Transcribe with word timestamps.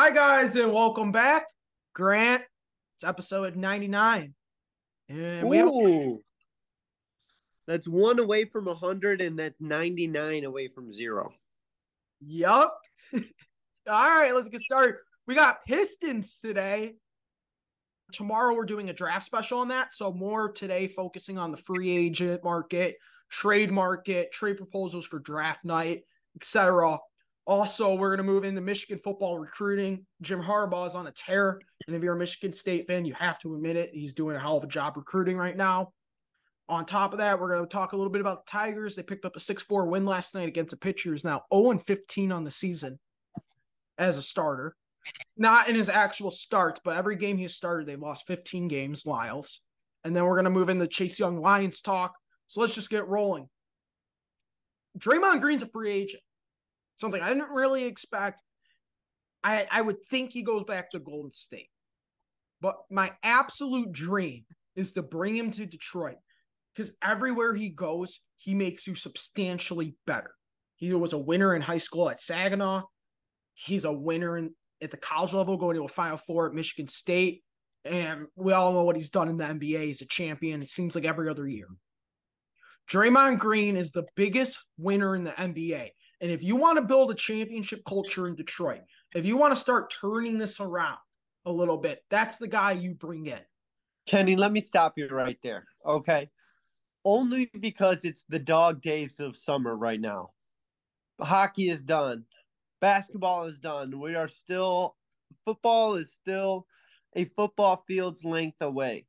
Hi, 0.00 0.12
guys, 0.12 0.54
and 0.54 0.72
welcome 0.72 1.10
back. 1.10 1.46
Grant, 1.92 2.44
it's 2.94 3.02
episode 3.02 3.56
99. 3.56 4.32
And 5.08 5.48
we 5.48 5.56
have 5.56 5.72
That's 7.66 7.88
one 7.88 8.20
away 8.20 8.44
from 8.44 8.66
100, 8.66 9.20
and 9.20 9.36
that's 9.36 9.60
99 9.60 10.44
away 10.44 10.68
from 10.68 10.92
zero. 10.92 11.32
Yup. 12.20 12.78
All 13.12 13.22
right, 13.88 14.32
let's 14.32 14.46
get 14.46 14.60
started. 14.60 14.98
We 15.26 15.34
got 15.34 15.64
Pistons 15.66 16.38
today. 16.38 16.94
Tomorrow 18.12 18.54
we're 18.54 18.66
doing 18.66 18.90
a 18.90 18.94
draft 18.94 19.26
special 19.26 19.58
on 19.58 19.68
that. 19.68 19.94
So 19.94 20.12
more 20.12 20.52
today 20.52 20.86
focusing 20.86 21.38
on 21.38 21.50
the 21.50 21.58
free 21.58 21.90
agent 21.90 22.44
market, 22.44 22.98
trade 23.30 23.72
market, 23.72 24.30
trade 24.30 24.58
proposals 24.58 25.06
for 25.06 25.18
draft 25.18 25.64
night, 25.64 26.02
etc. 26.36 26.98
Also, 27.48 27.94
we're 27.94 28.14
going 28.14 28.18
to 28.18 28.30
move 28.30 28.44
into 28.44 28.60
Michigan 28.60 29.00
football 29.02 29.38
recruiting. 29.38 30.04
Jim 30.20 30.42
Harbaugh 30.42 30.86
is 30.86 30.94
on 30.94 31.06
a 31.06 31.10
tear. 31.12 31.58
And 31.86 31.96
if 31.96 32.02
you're 32.02 32.14
a 32.14 32.18
Michigan 32.18 32.52
State 32.52 32.86
fan, 32.86 33.06
you 33.06 33.14
have 33.14 33.38
to 33.40 33.54
admit 33.54 33.74
it. 33.74 33.88
He's 33.94 34.12
doing 34.12 34.36
a 34.36 34.38
hell 34.38 34.58
of 34.58 34.64
a 34.64 34.66
job 34.66 34.98
recruiting 34.98 35.38
right 35.38 35.56
now. 35.56 35.94
On 36.68 36.84
top 36.84 37.12
of 37.12 37.20
that, 37.20 37.40
we're 37.40 37.48
going 37.48 37.62
to 37.62 37.66
talk 37.66 37.94
a 37.94 37.96
little 37.96 38.12
bit 38.12 38.20
about 38.20 38.44
the 38.44 38.50
Tigers. 38.50 38.94
They 38.94 39.02
picked 39.02 39.24
up 39.24 39.34
a 39.34 39.40
6 39.40 39.62
4 39.62 39.86
win 39.86 40.04
last 40.04 40.34
night 40.34 40.46
against 40.46 40.74
a 40.74 40.76
pitcher 40.76 41.08
who's 41.08 41.24
now 41.24 41.44
0 41.50 41.78
15 41.78 42.32
on 42.32 42.44
the 42.44 42.50
season 42.50 42.98
as 43.96 44.18
a 44.18 44.22
starter. 44.22 44.76
Not 45.38 45.70
in 45.70 45.74
his 45.74 45.88
actual 45.88 46.30
starts, 46.30 46.82
but 46.84 46.98
every 46.98 47.16
game 47.16 47.38
he 47.38 47.48
started, 47.48 47.86
they've 47.86 47.98
lost 47.98 48.26
15 48.26 48.68
games, 48.68 49.06
Lyles. 49.06 49.62
And 50.04 50.14
then 50.14 50.26
we're 50.26 50.34
going 50.34 50.44
to 50.44 50.50
move 50.50 50.68
into 50.68 50.86
Chase 50.86 51.18
Young 51.18 51.40
Lions 51.40 51.80
talk. 51.80 52.14
So 52.48 52.60
let's 52.60 52.74
just 52.74 52.90
get 52.90 53.08
rolling. 53.08 53.48
Draymond 54.98 55.40
Green's 55.40 55.62
a 55.62 55.66
free 55.66 55.90
agent. 55.92 56.22
Something 56.98 57.22
I 57.22 57.28
didn't 57.28 57.50
really 57.50 57.84
expect. 57.84 58.42
I, 59.42 59.66
I 59.70 59.80
would 59.80 60.04
think 60.10 60.32
he 60.32 60.42
goes 60.42 60.64
back 60.64 60.90
to 60.90 60.98
Golden 60.98 61.32
State. 61.32 61.70
But 62.60 62.76
my 62.90 63.12
absolute 63.22 63.92
dream 63.92 64.44
is 64.74 64.92
to 64.92 65.02
bring 65.02 65.36
him 65.36 65.50
to 65.52 65.64
Detroit 65.64 66.16
because 66.74 66.92
everywhere 67.02 67.54
he 67.54 67.68
goes, 67.68 68.20
he 68.36 68.54
makes 68.54 68.86
you 68.86 68.94
substantially 68.94 69.96
better. 70.06 70.32
He 70.76 70.92
was 70.92 71.12
a 71.12 71.18
winner 71.18 71.54
in 71.54 71.62
high 71.62 71.78
school 71.78 72.08
at 72.10 72.20
Saginaw. 72.20 72.82
He's 73.54 73.84
a 73.84 73.92
winner 73.92 74.38
in, 74.38 74.54
at 74.80 74.90
the 74.90 74.96
college 74.96 75.32
level, 75.32 75.56
going 75.56 75.76
to 75.76 75.84
a 75.84 75.88
Final 75.88 76.18
Four 76.18 76.46
at 76.46 76.54
Michigan 76.54 76.88
State. 76.88 77.42
And 77.84 78.26
we 78.36 78.52
all 78.52 78.72
know 78.72 78.84
what 78.84 78.96
he's 78.96 79.10
done 79.10 79.28
in 79.28 79.36
the 79.36 79.44
NBA. 79.44 79.84
He's 79.84 80.02
a 80.02 80.06
champion. 80.06 80.62
It 80.62 80.68
seems 80.68 80.94
like 80.94 81.04
every 81.04 81.28
other 81.28 81.48
year. 81.48 81.68
Draymond 82.90 83.38
Green 83.38 83.76
is 83.76 83.90
the 83.90 84.06
biggest 84.14 84.58
winner 84.78 85.14
in 85.14 85.24
the 85.24 85.32
NBA. 85.32 85.90
And 86.20 86.30
if 86.30 86.42
you 86.42 86.56
want 86.56 86.78
to 86.78 86.82
build 86.82 87.10
a 87.10 87.14
championship 87.14 87.84
culture 87.84 88.26
in 88.26 88.34
Detroit, 88.34 88.80
if 89.14 89.24
you 89.24 89.36
want 89.36 89.52
to 89.54 89.60
start 89.60 89.94
turning 90.00 90.38
this 90.38 90.60
around 90.60 90.98
a 91.46 91.52
little 91.52 91.76
bit, 91.76 92.04
that's 92.10 92.38
the 92.38 92.48
guy 92.48 92.72
you 92.72 92.94
bring 92.94 93.26
in. 93.26 93.40
Kenny, 94.06 94.36
let 94.36 94.52
me 94.52 94.60
stop 94.60 94.94
you 94.96 95.08
right 95.08 95.38
there. 95.42 95.66
Okay. 95.86 96.28
Only 97.04 97.50
because 97.60 98.04
it's 98.04 98.24
the 98.28 98.38
dog 98.38 98.80
days 98.80 99.20
of 99.20 99.36
summer 99.36 99.76
right 99.76 100.00
now. 100.00 100.30
Hockey 101.20 101.68
is 101.68 101.84
done. 101.84 102.24
Basketball 102.80 103.44
is 103.44 103.58
done. 103.58 103.98
We 103.98 104.14
are 104.14 104.28
still, 104.28 104.96
football 105.44 105.94
is 105.94 106.12
still 106.12 106.66
a 107.16 107.24
football 107.24 107.84
field's 107.86 108.24
length 108.24 108.60
away. 108.60 109.06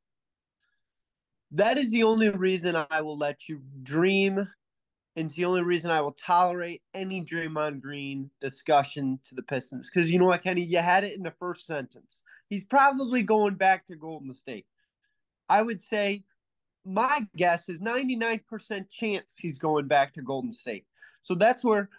That 1.52 1.78
is 1.78 1.90
the 1.90 2.04
only 2.04 2.30
reason 2.30 2.76
I 2.90 3.02
will 3.02 3.18
let 3.18 3.48
you 3.48 3.60
dream. 3.82 4.46
And 5.16 5.26
it's 5.26 5.34
the 5.34 5.44
only 5.44 5.62
reason 5.62 5.90
I 5.90 6.00
will 6.00 6.12
tolerate 6.12 6.82
any 6.94 7.22
Draymond 7.22 7.80
Green 7.80 8.30
discussion 8.40 9.18
to 9.24 9.34
the 9.34 9.42
Pistons. 9.42 9.90
Because 9.90 10.10
you 10.10 10.18
know 10.18 10.26
what, 10.26 10.42
Kenny? 10.42 10.62
You 10.62 10.78
had 10.78 11.04
it 11.04 11.16
in 11.16 11.22
the 11.22 11.34
first 11.38 11.66
sentence. 11.66 12.22
He's 12.48 12.64
probably 12.64 13.22
going 13.22 13.54
back 13.54 13.86
to 13.86 13.96
Golden 13.96 14.32
State. 14.32 14.66
I 15.48 15.62
would 15.62 15.82
say 15.82 16.22
my 16.84 17.26
guess 17.36 17.68
is 17.68 17.80
99% 17.80 18.88
chance 18.88 19.36
he's 19.36 19.58
going 19.58 19.88
back 19.88 20.12
to 20.14 20.22
Golden 20.22 20.52
State. 20.52 20.86
So 21.22 21.34
that's 21.34 21.64
where 21.64 21.90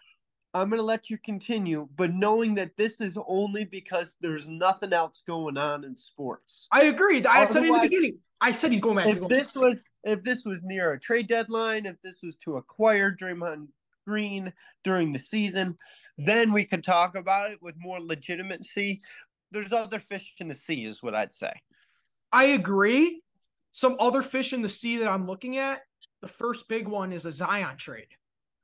I'm 0.54 0.70
going 0.70 0.80
to 0.80 0.86
let 0.86 1.10
you 1.10 1.18
continue, 1.18 1.88
but 1.96 2.14
knowing 2.14 2.56
that 2.56 2.76
this 2.76 3.00
is 3.00 3.18
only 3.28 3.64
because 3.64 4.18
there's 4.20 4.48
nothing 4.48 4.92
else 4.92 5.24
going 5.26 5.58
on 5.58 5.86
in 5.86 5.96
sports. 5.96 6.68
I 6.74 6.84
agree. 6.84 7.24
I 7.26 7.46
said 7.46 7.64
in 7.64 7.74
the 7.74 7.80
beginning. 7.80 8.18
I 8.42 8.52
said 8.52 8.72
he's 8.72 8.82
going 8.82 8.98
back. 8.98 9.08
If 9.08 9.28
this 9.30 9.56
was 9.56 9.86
if 10.04 10.24
this 10.24 10.44
was 10.44 10.62
near 10.62 10.92
a 10.92 11.00
trade 11.00 11.28
deadline, 11.28 11.86
if 11.86 11.96
this 12.04 12.22
was 12.22 12.36
to 12.38 12.58
acquire 12.58 13.16
Draymond 13.16 13.68
Green 14.06 14.52
during 14.84 15.14
the 15.14 15.20
season, 15.20 15.78
then 16.18 16.52
we 16.52 16.66
could 16.66 16.84
talk 16.84 17.16
about 17.16 17.52
it 17.52 17.62
with 17.62 17.76
more 17.78 18.02
legitimacy. 18.02 19.02
There's 19.52 19.72
other 19.72 20.00
fish 20.00 20.34
in 20.40 20.50
the 20.50 20.54
sea, 20.54 20.84
is 20.84 21.02
what 21.02 21.16
I'd 21.16 21.34
say. 21.34 21.54
I 22.34 22.46
agree. 22.46 23.22
Some 23.72 23.96
other 24.00 24.22
fish 24.22 24.52
in 24.52 24.62
the 24.62 24.70
sea 24.70 24.98
that 24.98 25.08
I'm 25.08 25.28
looking 25.28 25.58
at. 25.58 25.82
The 26.22 26.28
first 26.28 26.68
big 26.68 26.88
one 26.88 27.14
is 27.14 27.26
a 27.26 27.32
Zion 27.32 27.78
trade. 27.78 28.08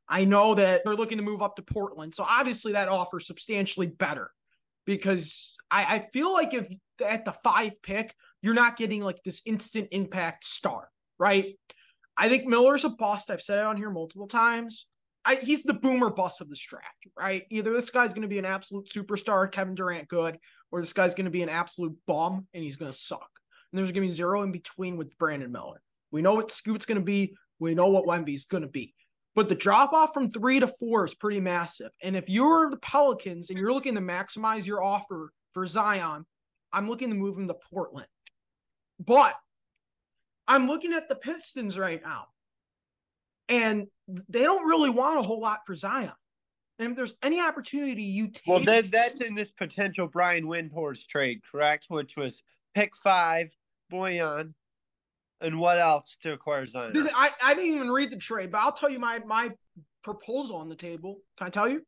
I 0.09 0.25
know 0.25 0.55
that 0.55 0.81
they're 0.83 0.95
looking 0.95 1.17
to 1.17 1.23
move 1.23 1.41
up 1.41 1.55
to 1.57 1.61
Portland. 1.61 2.15
So 2.15 2.25
obviously 2.27 2.73
that 2.73 2.87
offers 2.87 3.27
substantially 3.27 3.87
better 3.87 4.31
because 4.85 5.55
I, 5.69 5.95
I 5.95 5.99
feel 5.99 6.33
like 6.33 6.53
if 6.53 6.67
at 7.05 7.25
the 7.25 7.33
five 7.43 7.81
pick, 7.81 8.15
you're 8.41 8.53
not 8.53 8.77
getting 8.77 9.03
like 9.03 9.21
this 9.23 9.41
instant 9.45 9.89
impact 9.91 10.45
star, 10.45 10.89
right? 11.19 11.57
I 12.15 12.29
think 12.29 12.45
Miller's 12.45 12.85
a 12.85 12.89
bust. 12.89 13.29
I've 13.29 13.41
said 13.41 13.59
it 13.59 13.65
on 13.65 13.77
here 13.77 13.89
multiple 13.89 14.27
times. 14.27 14.87
I, 15.25 15.35
he's 15.35 15.63
the 15.63 15.73
boomer 15.73 16.09
bust 16.09 16.39
of 16.39 16.49
this 16.49 16.61
draft, 16.61 17.05
right? 17.17 17.43
Either 17.49 17.73
this 17.73 17.89
guy's 17.89 18.13
going 18.13 18.21
to 18.21 18.29
be 18.29 18.39
an 18.39 18.45
absolute 18.45 18.87
superstar, 18.87 19.51
Kevin 19.51 19.75
Durant 19.75 20.07
good, 20.07 20.37
or 20.71 20.79
this 20.79 20.93
guy's 20.93 21.15
going 21.15 21.25
to 21.25 21.31
be 21.31 21.43
an 21.43 21.49
absolute 21.49 21.95
bum 22.07 22.47
and 22.53 22.63
he's 22.63 22.77
going 22.77 22.91
to 22.91 22.97
suck. 22.97 23.29
And 23.71 23.77
there's 23.77 23.91
going 23.91 24.07
to 24.07 24.09
be 24.09 24.15
zero 24.15 24.43
in 24.43 24.53
between 24.53 24.95
with 24.95 25.17
Brandon 25.17 25.51
Miller. 25.51 25.81
We 26.11 26.21
know 26.21 26.35
what 26.35 26.51
Scoot's 26.51 26.85
going 26.85 26.99
to 26.99 27.03
be. 27.03 27.35
We 27.59 27.75
know 27.75 27.89
what 27.89 28.05
Wemby's 28.05 28.45
going 28.45 28.63
to 28.63 28.69
be. 28.69 28.93
But 29.37 29.49
the 29.49 29.55
drop 29.55 29.93
off 29.93 30.15
from 30.15 30.31
three 30.31 30.59
to 30.59 30.67
four 30.67 31.05
is 31.05 31.13
pretty 31.13 31.39
massive. 31.39 31.91
And 32.01 32.15
if 32.15 32.27
you're 32.27 32.71
the 32.71 32.77
Pelicans 32.77 33.51
and 33.51 33.59
you're 33.59 33.71
looking 33.71 33.93
to 33.93 34.01
maximize 34.01 34.65
your 34.65 34.81
offer 34.81 35.31
for 35.53 35.67
Zion, 35.67 36.25
I'm 36.73 36.89
looking 36.89 37.09
to 37.09 37.15
move 37.15 37.37
him 37.37 37.47
to 37.47 37.53
Portland. 37.53 38.07
But 38.99 39.35
I'm 40.47 40.65
looking 40.65 40.91
at 40.91 41.07
the 41.07 41.15
Pistons 41.15 41.77
right 41.77 42.01
now. 42.03 42.29
And 43.47 43.85
they 44.07 44.41
don't 44.41 44.67
really 44.67 44.89
want 44.89 45.19
a 45.19 45.21
whole 45.21 45.39
lot 45.39 45.59
for 45.67 45.75
Zion. 45.75 46.13
And 46.79 46.89
if 46.89 46.97
there's 46.97 47.15
any 47.21 47.39
opportunity 47.39 48.01
you 48.01 48.29
take. 48.29 48.47
Well, 48.47 48.61
that, 48.61 48.89
that's 48.89 49.21
in 49.21 49.35
this 49.35 49.51
potential 49.51 50.07
Brian 50.07 50.45
Windhorst 50.45 51.05
trade, 51.09 51.41
correct? 51.43 51.85
Which 51.89 52.17
was 52.17 52.41
pick 52.73 52.95
five, 52.95 53.55
Bojan, 53.93 54.55
and 55.41 55.59
what 55.59 55.79
else 55.79 56.17
to 56.23 56.33
acquire 56.33 56.65
Zion? 56.65 56.93
This, 56.93 57.11
I, 57.15 57.31
I 57.43 57.53
didn't 57.53 57.75
even 57.75 57.91
read 57.91 58.11
the 58.11 58.17
trade, 58.17 58.51
but 58.51 58.59
I'll 58.59 58.71
tell 58.71 58.89
you 58.89 58.99
my 58.99 59.19
my 59.25 59.51
proposal 60.03 60.57
on 60.57 60.69
the 60.69 60.75
table. 60.75 61.19
Can 61.37 61.47
I 61.47 61.49
tell 61.49 61.67
you? 61.67 61.81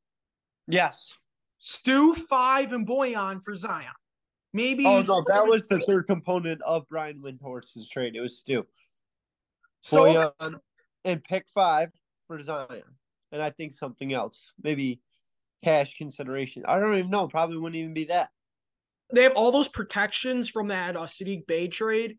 Yes. 0.68 1.14
Stu 1.60 2.16
five 2.16 2.74
and 2.74 2.88
Bojan 2.88 3.44
for 3.44 3.56
Zion. 3.56 3.92
Maybe. 4.54 4.86
Oh 4.86 5.02
no, 5.02 5.24
that 5.28 5.46
was 5.46 5.68
the 5.68 5.80
third 5.80 6.08
component 6.08 6.62
of 6.62 6.88
Brian 6.90 7.22
Windhorst's 7.22 7.90
trade. 7.90 8.16
It 8.16 8.22
was 8.22 8.38
Stu. 8.38 8.66
So 9.82 10.06
Bojan 10.06 10.60
and 11.06 11.24
pick 11.24 11.46
five 11.54 11.92
for 12.28 12.40
Zion, 12.40 12.84
and 13.32 13.42
I 13.42 13.50
think 13.50 13.74
something 13.74 14.14
else, 14.14 14.54
maybe 14.62 15.02
cash 15.64 15.98
consideration. 15.98 16.64
I 16.68 16.80
don't 16.80 16.98
even 16.98 17.12
know. 17.12 17.28
Probably 17.28 17.58
wouldn't 17.58 17.80
even 17.80 17.94
be 17.94 18.06
that. 18.06 18.30
They 19.14 19.24
have 19.24 19.34
all 19.36 19.52
those 19.52 19.68
protections 19.68 20.50
from 20.50 20.68
that 20.68 20.96
uh, 20.96 21.04
Saddiq 21.04 21.48
Bey 21.48 21.68
trade 21.68 22.18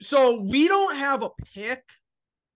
so 0.00 0.40
we 0.40 0.68
don't 0.68 0.96
have 0.96 1.22
a 1.22 1.30
pick. 1.54 1.82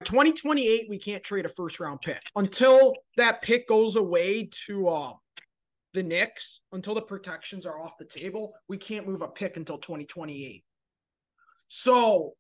2028, 0.05 0.87
we 0.89 0.97
can't 0.99 1.25
trade 1.25 1.45
a 1.45 1.49
first 1.49 1.81
round 1.81 2.01
pick 2.01 2.23
until 2.37 2.95
that 3.17 3.43
pick 3.43 3.67
goes 3.67 3.97
away 3.97 4.49
to 4.67 4.89
uh, 4.89 5.13
the 5.93 6.05
Knicks, 6.05 6.61
until 6.71 6.95
the 6.95 7.03
protections 7.03 7.67
are 7.67 7.81
off 7.81 7.99
the 7.99 8.05
table. 8.05 8.55
We 8.69 8.77
can't 8.79 9.09
move 9.09 9.23
a 9.23 9.29
pick 9.29 9.57
until 9.57 9.77
2028. 9.79 10.63
So 11.69 12.35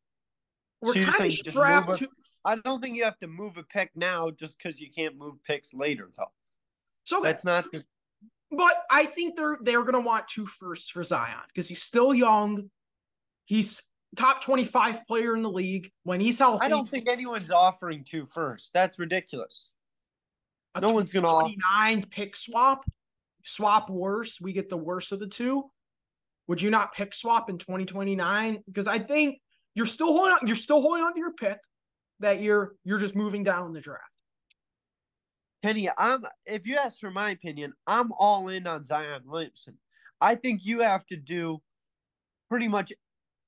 we're 0.80 0.94
So 0.94 1.04
kind 1.04 1.24
of 1.26 1.32
strapped 1.32 1.88
a- 1.90 1.96
to. 1.96 2.08
I 2.44 2.56
don't 2.64 2.80
think 2.80 2.96
you 2.96 3.02
have 3.04 3.18
to 3.18 3.26
move 3.26 3.56
a 3.56 3.64
pick 3.64 3.90
now 3.96 4.30
just 4.30 4.56
because 4.56 4.80
you 4.80 4.90
can't 4.90 5.16
move 5.18 5.34
picks 5.44 5.74
later, 5.74 6.08
though. 6.16 6.32
So 7.04 7.20
That's 7.20 7.44
not 7.44 7.64
the 7.72 7.84
But 8.52 8.84
I 8.90 9.04
think 9.06 9.34
they're 9.36 9.58
they're 9.60 9.82
gonna 9.82 10.00
want 10.00 10.28
two 10.28 10.46
firsts 10.46 10.88
for 10.90 11.02
Zion 11.02 11.42
because 11.48 11.68
he's 11.68 11.82
still 11.82 12.14
young. 12.14 12.70
He's 13.46 13.82
top 14.16 14.42
25 14.42 15.06
player 15.06 15.36
in 15.36 15.42
the 15.42 15.50
league. 15.50 15.90
When 16.04 16.20
he's 16.20 16.38
healthy, 16.38 16.66
I 16.66 16.68
don't 16.68 16.88
think 16.88 17.08
anyone's 17.08 17.50
offering 17.50 18.04
two 18.04 18.26
first. 18.26 18.72
That's 18.72 18.98
ridiculous. 18.98 19.70
no 20.80 20.92
one's 20.92 21.12
gonna 21.12 21.26
off- 21.28 21.42
29 21.42 22.06
pick 22.06 22.36
swap. 22.36 22.84
Swap 23.44 23.90
worse. 23.90 24.40
We 24.40 24.52
get 24.52 24.68
the 24.68 24.76
worst 24.76 25.10
of 25.12 25.20
the 25.20 25.26
two. 25.26 25.70
Would 26.46 26.62
you 26.62 26.70
not 26.70 26.94
pick 26.94 27.14
swap 27.14 27.50
in 27.50 27.58
2029? 27.58 28.62
Because 28.66 28.86
I 28.86 28.98
think 28.98 29.40
you're 29.74 29.86
still 29.86 30.12
holding 30.12 30.32
on, 30.34 30.46
you're 30.46 30.56
still 30.56 30.80
holding 30.80 31.02
on 31.04 31.14
to 31.14 31.18
your 31.18 31.32
pick 31.32 31.58
that 32.20 32.40
you're 32.40 32.76
you're 32.84 32.98
just 32.98 33.16
moving 33.16 33.44
down 33.44 33.66
in 33.66 33.72
the 33.72 33.80
draft. 33.80 34.02
Penny, 35.62 35.88
I'm 35.98 36.24
if 36.46 36.66
you 36.66 36.76
ask 36.76 36.98
for 36.98 37.10
my 37.10 37.30
opinion, 37.30 37.72
I'm 37.86 38.12
all 38.18 38.48
in 38.48 38.66
on 38.66 38.84
Zion 38.84 39.22
Williamson. 39.24 39.78
I 40.20 40.34
think 40.34 40.64
you 40.64 40.80
have 40.80 41.06
to 41.06 41.16
do 41.16 41.60
pretty 42.48 42.68
much 42.68 42.92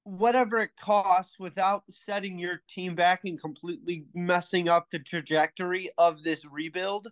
whatever 0.04 0.60
it 0.60 0.70
costs 0.78 1.38
without 1.38 1.84
setting 1.90 2.38
your 2.38 2.62
team 2.68 2.94
back 2.94 3.20
and 3.24 3.40
completely 3.40 4.04
messing 4.14 4.68
up 4.68 4.90
the 4.90 4.98
trajectory 4.98 5.90
of 5.98 6.22
this 6.22 6.44
rebuild. 6.44 7.08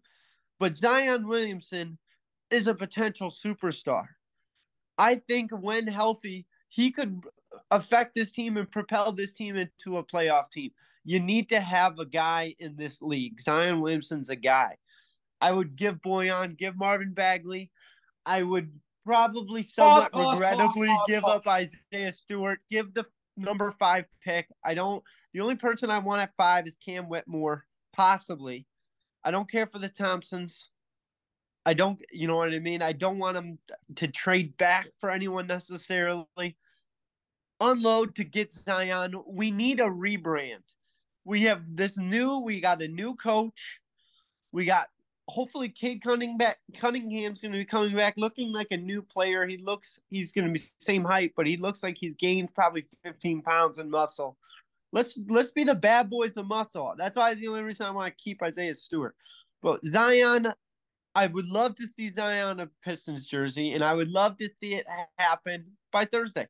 But 0.59 0.77
Zion 0.77 1.27
Williamson 1.29 1.99
is 2.51 2.67
a 2.67 2.75
potential 2.75 3.31
superstar. 3.31 4.07
I 4.97 5.17
think 5.17 5.51
when 5.53 5.87
healthy, 5.87 6.47
he 6.69 6.91
could 6.91 7.23
affect 7.71 8.15
this 8.15 8.33
team 8.33 8.57
and 8.57 8.71
propel 8.71 9.13
this 9.13 9.33
team 9.33 9.57
into 9.57 9.99
a 9.99 10.05
playoff 10.05 10.51
team. 10.51 10.73
You 11.05 11.21
need 11.21 11.49
to 11.51 11.61
have 11.61 11.99
a 11.99 12.07
guy 12.07 12.55
in 12.59 12.77
this 12.77 13.01
league. 13.01 13.41
Zion 13.41 13.81
Williamson's 13.81 14.29
a 14.29 14.37
guy. 14.37 14.77
I 15.41 15.53
would 15.53 15.77
give 15.77 16.03
Bojan, 16.03 16.57
give 16.57 16.77
Marvin 16.77 17.13
Bagley. 17.13 17.71
I 18.27 18.43
would 18.43 18.73
probably 19.09 19.63
somewhat 19.63 20.11
oh, 20.13 20.33
regrettably 20.33 20.89
oh, 20.91 20.99
oh, 21.01 21.05
give 21.07 21.25
up 21.25 21.47
Isaiah 21.47 22.13
Stewart, 22.13 22.59
give 22.71 22.93
the 22.93 23.07
number 23.39 23.75
five 23.79 24.05
pick. 24.23 24.49
I 24.63 24.75
don't. 24.75 25.03
The 25.33 25.41
only 25.41 25.55
person 25.55 25.91
I 25.91 25.99
want 25.99 26.21
at 26.21 26.37
five 26.37 26.67
is 26.67 26.77
Cam 26.85 27.09
Whitmore, 27.09 27.65
possibly. 27.95 28.67
I 29.25 29.31
don't 29.31 29.51
care 29.51 29.67
for 29.67 29.79
the 29.79 29.89
Thompsons. 29.89 30.69
I 31.65 31.73
don't, 31.73 32.01
you 32.13 32.29
know 32.29 32.37
what 32.37 32.53
I 32.53 32.59
mean? 32.59 32.83
I 32.83 32.93
don't 32.93 33.19
want 33.19 33.35
them 33.35 33.59
to 33.97 34.09
trade 34.09 34.57
back 34.59 34.89
for 34.95 35.11
anyone 35.11 35.47
necessarily. 35.47 36.57
Unload 37.61 38.15
to 38.17 38.25
get 38.25 38.53
Zion. 38.53 39.15
We 39.27 39.51
need 39.51 39.81
a 39.81 39.85
rebrand. 39.85 40.63
We 41.25 41.43
have 41.43 41.77
this 41.77 41.97
new, 41.97 42.39
we 42.39 42.61
got 42.61 42.83
a 42.83 42.89
new 42.89 43.15
coach. 43.17 43.81
We 44.53 44.67
got 44.67 44.89
hopefully 45.29 45.69
Cade 45.69 46.03
Cunningham 46.03 46.55
Cunningham's 46.75 47.41
going 47.41 47.53
to 47.53 47.59
be 47.59 47.65
coming 47.65 47.95
back 47.95 48.15
looking 48.17 48.53
like 48.53 48.69
a 48.71 48.77
new 48.77 49.03
player. 49.03 49.47
He 49.47 49.59
looks 49.59 50.01
he's 50.11 50.33
going 50.33 50.47
to 50.47 50.53
be 50.53 50.61
same 50.79 51.05
height, 51.05 51.35
but 51.37 51.47
he 51.47 51.57
looks 51.57 51.83
like 51.83 51.97
he's 51.99 52.15
gained 52.15 52.53
probably 52.55 52.87
15 53.05 53.43
pounds 53.43 53.79
in 53.79 53.91
muscle. 53.91 54.37
Let's 54.91 55.19
let's 55.29 55.51
be 55.51 55.65
the 55.65 55.75
bad 55.75 56.09
boys 56.09 56.37
of 56.37 56.47
muscle. 56.47 56.95
That's 56.97 57.17
why 57.17 57.35
the 57.35 57.47
only 57.49 57.63
reason 57.63 57.87
I 57.87 57.91
want 57.91 58.17
to 58.17 58.23
keep 58.23 58.43
Isaiah 58.43 58.75
Stewart. 58.75 59.15
But 59.63 59.85
Zion, 59.85 60.53
I 61.15 61.27
would 61.27 61.47
love 61.47 61.77
to 61.77 61.87
see 61.87 62.09
Zion 62.09 62.61
a 62.61 62.69
Pistons 62.83 63.27
jersey, 63.27 63.73
and 63.73 63.85
I 63.85 63.95
would 63.95 64.11
love 64.11 64.39
to 64.39 64.49
see 64.59 64.75
it 64.75 64.87
happen 65.19 65.67
by 65.93 66.07
Thursday. 66.07 66.49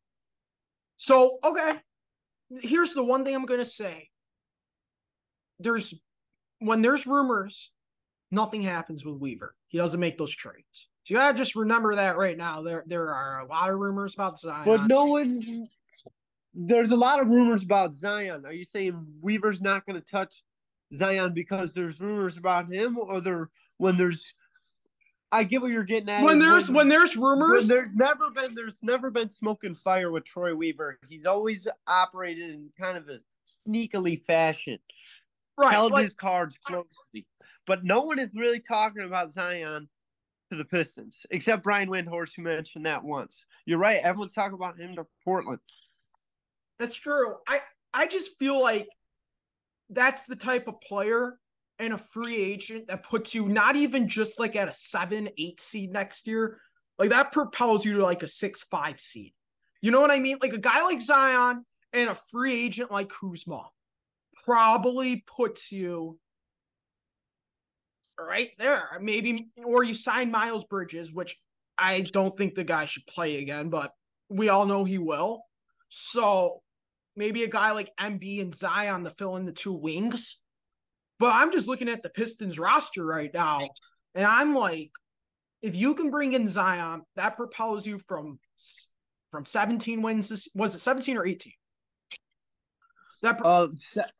So 0.96 1.38
okay, 1.44 1.74
here's 2.60 2.94
the 2.94 3.04
one 3.04 3.24
thing 3.24 3.34
I'm 3.34 3.46
going 3.46 3.60
to 3.60 3.66
say. 3.66 4.10
There's 5.58 5.94
when 6.60 6.82
there's 6.82 7.06
rumors 7.06 7.72
nothing 8.30 8.62
happens 8.62 9.04
with 9.04 9.16
Weaver. 9.16 9.54
He 9.68 9.78
doesn't 9.78 10.00
make 10.00 10.18
those 10.18 10.34
trades. 10.34 10.88
So 11.04 11.14
you 11.14 11.16
gotta 11.16 11.36
just 11.36 11.56
remember 11.56 11.94
that 11.94 12.16
right 12.16 12.36
now. 12.36 12.62
There 12.62 12.84
there 12.86 13.14
are 13.14 13.40
a 13.40 13.46
lot 13.46 13.70
of 13.70 13.78
rumors 13.78 14.14
about 14.14 14.38
Zion. 14.38 14.64
But 14.64 14.86
no 14.86 15.06
one's 15.06 15.44
there's 16.54 16.90
a 16.90 16.96
lot 16.96 17.20
of 17.20 17.28
rumors 17.28 17.62
about 17.62 17.94
Zion. 17.94 18.44
Are 18.44 18.52
you 18.52 18.64
saying 18.64 19.06
Weaver's 19.20 19.62
not 19.62 19.86
gonna 19.86 20.00
touch 20.00 20.42
Zion 20.94 21.32
because 21.34 21.72
there's 21.72 22.00
rumors 22.00 22.36
about 22.36 22.72
him 22.72 22.98
or 22.98 23.20
there 23.20 23.50
when 23.78 23.96
there's 23.96 24.34
I 25.30 25.44
get 25.44 25.60
what 25.60 25.70
you're 25.70 25.84
getting 25.84 26.08
at. 26.08 26.22
When 26.22 26.38
there's 26.38 26.68
when, 26.68 26.76
when 26.76 26.88
there's 26.88 27.16
rumors, 27.16 27.68
when 27.68 27.68
there's 27.68 27.94
never 27.94 28.30
been 28.30 28.54
there's 28.54 28.78
never 28.82 29.10
been 29.10 29.28
smoke 29.28 29.64
and 29.64 29.76
fire 29.76 30.10
with 30.10 30.24
Troy 30.24 30.54
Weaver. 30.54 30.98
He's 31.08 31.26
always 31.26 31.68
operated 31.86 32.50
in 32.50 32.70
kind 32.78 32.96
of 32.96 33.08
a 33.08 33.18
sneakily 33.46 34.22
fashion. 34.24 34.78
Right, 35.58 35.72
held 35.72 35.92
like, 35.92 36.04
his 36.04 36.14
cards 36.14 36.56
closely. 36.64 37.26
But 37.66 37.84
no 37.84 38.02
one 38.02 38.18
is 38.18 38.34
really 38.34 38.60
talking 38.60 39.02
about 39.02 39.32
Zion 39.32 39.88
to 40.50 40.56
the 40.56 40.64
Pistons, 40.64 41.26
except 41.30 41.64
Brian 41.64 41.88
Windhorst, 41.88 42.36
who 42.36 42.42
mentioned 42.42 42.86
that 42.86 43.02
once. 43.02 43.44
You're 43.66 43.78
right. 43.78 44.00
Everyone's 44.02 44.32
talking 44.32 44.54
about 44.54 44.78
him 44.78 44.94
to 44.96 45.06
Portland. 45.24 45.58
That's 46.78 46.94
true. 46.94 47.34
I, 47.48 47.58
I 47.92 48.06
just 48.06 48.38
feel 48.38 48.60
like 48.62 48.88
that's 49.90 50.26
the 50.26 50.36
type 50.36 50.68
of 50.68 50.80
player 50.80 51.38
and 51.80 51.92
a 51.92 51.98
free 51.98 52.36
agent 52.36 52.88
that 52.88 53.02
puts 53.02 53.34
you 53.34 53.48
not 53.48 53.76
even 53.76 54.08
just 54.08 54.38
like 54.38 54.56
at 54.56 54.68
a 54.68 54.72
seven, 54.72 55.28
eight 55.38 55.60
seed 55.60 55.92
next 55.92 56.26
year. 56.26 56.60
Like 56.98 57.10
that 57.10 57.32
propels 57.32 57.84
you 57.84 57.94
to 57.94 58.02
like 58.02 58.22
a 58.22 58.28
six, 58.28 58.62
five 58.62 59.00
seed. 59.00 59.32
You 59.80 59.90
know 59.90 60.00
what 60.00 60.10
I 60.10 60.18
mean? 60.18 60.38
Like 60.40 60.52
a 60.52 60.58
guy 60.58 60.82
like 60.82 61.00
Zion 61.00 61.64
and 61.92 62.10
a 62.10 62.18
free 62.30 62.52
agent 62.64 62.90
like 62.90 63.08
Kuzma 63.08 63.68
probably 64.48 65.22
puts 65.36 65.70
you 65.70 66.18
right 68.18 68.50
there. 68.58 68.88
Maybe, 68.98 69.50
or 69.62 69.82
you 69.84 69.92
sign 69.92 70.30
Miles 70.30 70.64
Bridges, 70.64 71.12
which 71.12 71.36
I 71.76 72.00
don't 72.00 72.34
think 72.34 72.54
the 72.54 72.64
guy 72.64 72.86
should 72.86 73.06
play 73.06 73.36
again, 73.36 73.68
but 73.68 73.92
we 74.30 74.48
all 74.48 74.64
know 74.64 74.84
he 74.84 74.96
will. 74.96 75.42
So 75.90 76.62
maybe 77.14 77.44
a 77.44 77.48
guy 77.48 77.72
like 77.72 77.92
MB 78.00 78.40
and 78.40 78.54
Zion 78.54 79.04
to 79.04 79.10
fill 79.10 79.36
in 79.36 79.44
the 79.44 79.52
two 79.52 79.74
wings. 79.74 80.38
But 81.18 81.34
I'm 81.34 81.52
just 81.52 81.68
looking 81.68 81.90
at 81.90 82.02
the 82.02 82.08
Pistons 82.08 82.58
roster 82.58 83.04
right 83.04 83.32
now, 83.34 83.60
and 84.14 84.24
I'm 84.24 84.54
like, 84.54 84.92
if 85.60 85.76
you 85.76 85.94
can 85.94 86.10
bring 86.10 86.32
in 86.32 86.46
Zion, 86.46 87.02
that 87.16 87.36
propels 87.36 87.86
you 87.86 87.98
from 87.98 88.38
from 89.30 89.44
17 89.44 90.00
wins. 90.00 90.30
This, 90.30 90.48
was 90.54 90.74
it 90.74 90.80
17 90.80 91.18
or 91.18 91.26
18? 91.26 91.52
That 93.22 93.40
uh, 93.44 93.68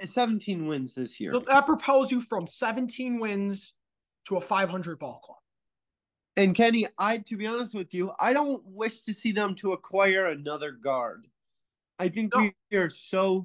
17 0.04 0.66
wins 0.66 0.94
this 0.94 1.20
year. 1.20 1.32
So 1.32 1.40
that 1.40 1.66
propels 1.66 2.10
you 2.10 2.20
from 2.20 2.46
17 2.48 3.20
wins 3.20 3.74
to 4.26 4.36
a 4.36 4.40
500 4.40 4.98
ball 4.98 5.20
club. 5.24 5.38
And 6.36 6.54
Kenny, 6.54 6.86
I 6.98 7.18
to 7.18 7.36
be 7.36 7.46
honest 7.46 7.74
with 7.74 7.92
you, 7.92 8.12
I 8.20 8.32
don't 8.32 8.62
wish 8.64 9.00
to 9.02 9.12
see 9.12 9.32
them 9.32 9.54
to 9.56 9.72
acquire 9.72 10.26
another 10.26 10.72
guard. 10.72 11.26
I 11.98 12.08
think 12.08 12.32
no. 12.34 12.50
we 12.70 12.78
are 12.78 12.88
so, 12.90 13.44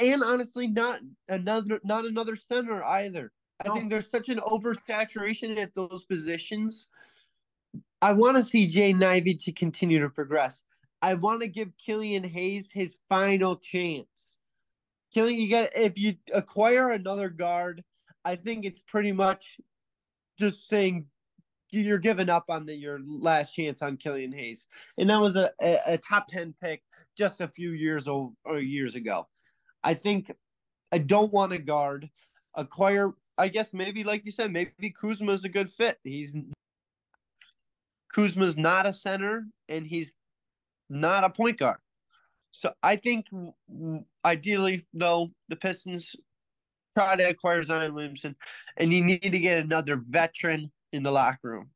and 0.00 0.22
honestly, 0.22 0.66
not 0.66 1.00
another, 1.28 1.80
not 1.84 2.06
another 2.06 2.34
center 2.34 2.82
either. 2.82 3.32
No. 3.64 3.72
I 3.72 3.74
think 3.74 3.90
there's 3.90 4.10
such 4.10 4.28
an 4.30 4.38
oversaturation 4.38 5.58
at 5.58 5.74
those 5.74 6.04
positions. 6.04 6.88
I 8.00 8.12
want 8.12 8.36
to 8.36 8.42
see 8.42 8.66
Jay 8.66 8.94
Ivey 8.94 9.34
to 9.34 9.52
continue 9.52 10.00
to 10.00 10.08
progress. 10.08 10.62
I 11.02 11.14
want 11.14 11.42
to 11.42 11.48
give 11.48 11.76
Killian 11.76 12.24
Hayes 12.24 12.70
his 12.72 12.96
final 13.08 13.56
chance. 13.56 14.37
Killian, 15.12 15.40
you 15.40 15.48
get 15.48 15.72
if 15.76 15.98
you 15.98 16.14
acquire 16.32 16.90
another 16.90 17.28
guard, 17.28 17.82
I 18.24 18.36
think 18.36 18.64
it's 18.64 18.82
pretty 18.82 19.12
much 19.12 19.58
just 20.38 20.68
saying 20.68 21.06
you're 21.70 21.98
giving 21.98 22.30
up 22.30 22.44
on 22.48 22.66
the, 22.66 22.74
your 22.74 23.00
last 23.02 23.54
chance 23.54 23.82
on 23.82 23.96
Killian 23.96 24.32
Hayes, 24.32 24.66
and 24.98 25.10
that 25.10 25.20
was 25.20 25.36
a, 25.36 25.50
a, 25.60 25.78
a 25.86 25.98
top 25.98 26.28
ten 26.28 26.54
pick 26.62 26.82
just 27.16 27.40
a 27.40 27.48
few 27.48 27.70
years 27.70 28.06
old 28.06 28.34
or 28.44 28.56
uh, 28.56 28.58
years 28.58 28.94
ago. 28.94 29.26
I 29.82 29.94
think 29.94 30.30
I 30.92 30.98
don't 30.98 31.32
want 31.32 31.52
a 31.52 31.58
guard 31.58 32.08
acquire. 32.54 33.12
I 33.36 33.48
guess 33.48 33.72
maybe 33.72 34.04
like 34.04 34.24
you 34.24 34.32
said, 34.32 34.52
maybe 34.52 34.94
Kuzma's 35.00 35.44
a 35.44 35.48
good 35.48 35.68
fit. 35.68 35.98
He's 36.04 36.36
Kuzma's 38.14 38.56
not 38.56 38.86
a 38.86 38.92
center, 38.92 39.44
and 39.68 39.86
he's 39.86 40.14
not 40.90 41.24
a 41.24 41.30
point 41.30 41.58
guard. 41.58 41.78
So 42.50 42.72
I 42.82 42.96
think 42.96 43.26
ideally, 44.24 44.84
though, 44.92 45.28
the 45.48 45.56
Pistons 45.56 46.16
try 46.96 47.16
to 47.16 47.22
acquire 47.24 47.62
Zion 47.62 47.94
Williamson, 47.94 48.34
and 48.76 48.92
you 48.92 49.04
need 49.04 49.20
to 49.20 49.38
get 49.38 49.58
another 49.58 50.02
veteran 50.08 50.70
in 50.92 51.02
the 51.02 51.12
locker 51.12 51.50
room. 51.50 51.70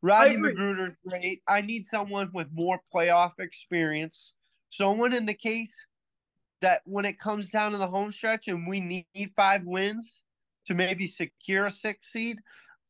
Rodney 0.00 0.36
McGruder's 0.36 0.96
great. 1.06 1.42
I 1.46 1.60
need 1.60 1.86
someone 1.86 2.30
with 2.32 2.48
more 2.52 2.80
playoff 2.92 3.32
experience. 3.38 4.34
Someone 4.70 5.12
in 5.12 5.26
the 5.26 5.34
case 5.34 5.74
that 6.60 6.80
when 6.84 7.04
it 7.04 7.18
comes 7.18 7.50
down 7.50 7.72
to 7.72 7.78
the 7.78 7.86
home 7.86 8.10
stretch 8.10 8.48
and 8.48 8.66
we 8.66 8.80
need 8.80 9.30
five 9.36 9.64
wins 9.64 10.22
to 10.66 10.74
maybe 10.74 11.06
secure 11.06 11.66
a 11.66 11.70
six 11.70 12.10
seed, 12.10 12.38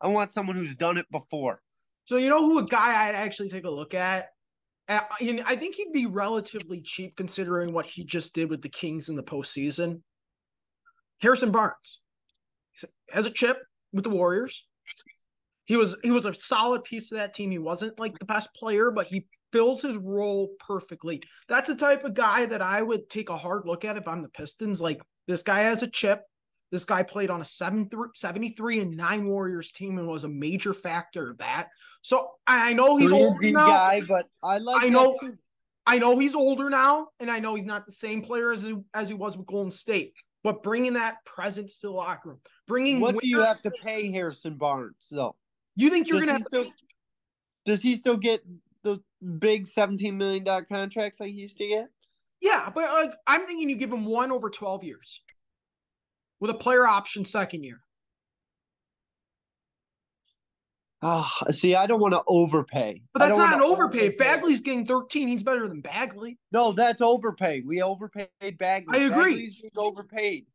I 0.01 0.09
want 0.09 0.33
someone 0.33 0.57
who's 0.57 0.75
done 0.75 0.99
it 0.99 1.07
before. 1.11 1.61
So 2.05 2.17
you 2.17 2.29
know 2.29 2.45
who 2.45 2.59
a 2.59 2.67
guy 2.67 3.09
I'd 3.09 3.15
actually 3.15 3.49
take 3.49 3.65
a 3.65 3.71
look 3.71 3.95
at? 3.95 4.32
Uh, 4.93 5.01
and 5.21 5.43
I 5.47 5.57
think 5.57 5.77
he'd 5.77 5.93
be 5.93 6.07
relatively 6.07 6.81
cheap 6.81 7.17
considering 7.17 7.73
what 7.73 7.87
he 7.87 8.05
just 8.05 8.35
did 8.35 8.51
with 8.51 8.63
the 8.63 8.69
Kings 8.69 9.09
in 9.09 9.17
the 9.17 9.23
postseason. 9.23 10.03
Harrison 11.21 11.51
Barnes 11.51 12.01
has 13.11 13.27
a 13.27 13.31
chip 13.31 13.59
with 13.93 14.05
the 14.05 14.11
Warriors. 14.11 14.67
He 15.65 15.77
was 15.77 15.97
he 16.03 16.11
was 16.11 16.27
a 16.27 16.35
solid 16.35 16.85
piece 16.85 17.13
of 17.13 17.19
that 17.19 17.33
team. 17.33 17.51
He 17.51 17.59
wasn't 17.59 17.99
like 17.99 18.19
the 18.19 18.27
best 18.27 18.53
player, 18.55 18.91
but 18.91 19.07
he 19.07 19.27
fills 19.53 19.83
his 19.83 19.97
role 19.97 20.51
perfectly. 20.59 21.23
That's 21.49 21.69
the 21.69 21.77
type 21.77 22.05
of 22.05 22.15
guy 22.15 22.47
that 22.47 22.61
I 22.61 22.83
would 22.83 23.09
take 23.09 23.31
a 23.31 23.37
hard 23.37 23.63
look 23.65 23.85
at 23.85 23.97
if 23.97 24.09
I'm 24.09 24.23
the 24.23 24.29
Pistons. 24.29 24.81
Like 24.81 25.01
this 25.29 25.43
guy 25.43 25.61
has 25.61 25.83
a 25.83 25.87
chip. 25.87 26.23
This 26.73 26.85
guy 26.85 27.05
played 27.05 27.31
on 27.31 27.41
a 27.41 27.45
73 27.45 28.81
and 28.81 28.97
9 28.97 29.29
Warriors 29.29 29.71
team 29.71 29.99
and 29.99 30.09
was 30.09 30.25
a 30.25 30.29
major 30.29 30.75
factor 30.75 31.31
of 31.31 31.39
that. 31.39 31.69
So 32.01 32.31
I 32.47 32.73
know 32.73 32.97
he's 32.97 33.13
older 33.13 33.53
now, 33.53 33.69
guy, 33.69 34.01
but 34.01 34.27
I 34.43 34.59
like 34.59 34.83
I 34.83 34.89
know 34.89 35.17
I 35.87 35.99
know 35.99 36.19
he's 36.19 36.35
older 36.35 36.69
now, 36.69 37.09
and 37.21 37.31
I 37.31 37.39
know 37.39 37.55
he's 37.55 37.67
not 37.67 37.87
the 37.87 37.93
same 37.93 38.23
player 38.23 38.51
as 38.51 38.63
he, 38.63 38.75
as 38.95 39.09
he 39.09 39.15
was 39.15 39.37
with 39.37 39.47
Golden 39.47 39.71
State 39.71 40.15
but 40.43 40.63
bringing 40.63 40.95
that 40.95 41.25
presence 41.25 41.79
to 41.81 41.89
the 41.89 41.93
locker 41.93 42.31
room, 42.31 42.41
bringing. 42.67 43.01
What 43.01 43.19
do 43.19 43.29
you 43.29 43.41
have 43.41 43.63
to 43.63 43.71
pay 43.71 44.11
Harrison 44.11 44.55
Barnes 44.55 45.09
though? 45.11 45.37
You 45.77 45.91
think 45.91 46.09
you're 46.09 46.19
does 46.19 46.27
gonna 46.27 46.39
have? 46.39 46.43
still 46.43 46.67
does 47.65 47.81
he 47.81 47.95
still 47.95 48.17
get 48.17 48.43
the 48.83 49.01
big 49.39 49.67
seventeen 49.67 50.19
million 50.19 50.45
dollar 50.45 50.65
contracts 50.65 51.21
like 51.21 51.31
he 51.31 51.41
used 51.41 51.59
to 51.59 51.67
get? 51.67 51.89
Yeah, 52.41 52.71
but 52.75 52.85
like 52.85 53.15
I'm 53.27 53.47
thinking 53.47 53.71
you 53.71 53.77
give 53.77 53.93
him 53.93 54.05
one 54.05 54.33
over 54.33 54.51
twelve 54.51 54.83
years, 54.83 55.23
with 56.43 56.51
a 56.51 56.55
player 56.55 56.85
option 56.85 57.25
second 57.25 57.63
year. 57.63 57.81
Oh, 61.01 61.31
see, 61.51 61.77
I 61.77 61.87
don't 61.87 62.01
want 62.01 62.15
to 62.15 62.23
overpay. 62.27 63.01
But 63.13 63.21
that's 63.21 63.37
don't 63.37 63.55
an 63.55 63.61
overpay. 63.61 64.09
If 64.09 64.19
Bagley's 64.19 64.61
getting 64.61 64.85
13, 64.85 65.29
he's 65.29 65.45
better 65.45 65.69
than 65.69 65.81
Bagley. 65.81 66.39
No, 66.51 66.73
that's 66.73 67.01
overpay. 67.01 67.61
We 67.61 67.81
overpaid 67.81 68.29
Bagley. 68.59 68.99
I 68.99 69.03
agree. 69.05 69.35
Bagley's 69.35 69.61
being 69.61 69.73
overpaid. 69.77 70.47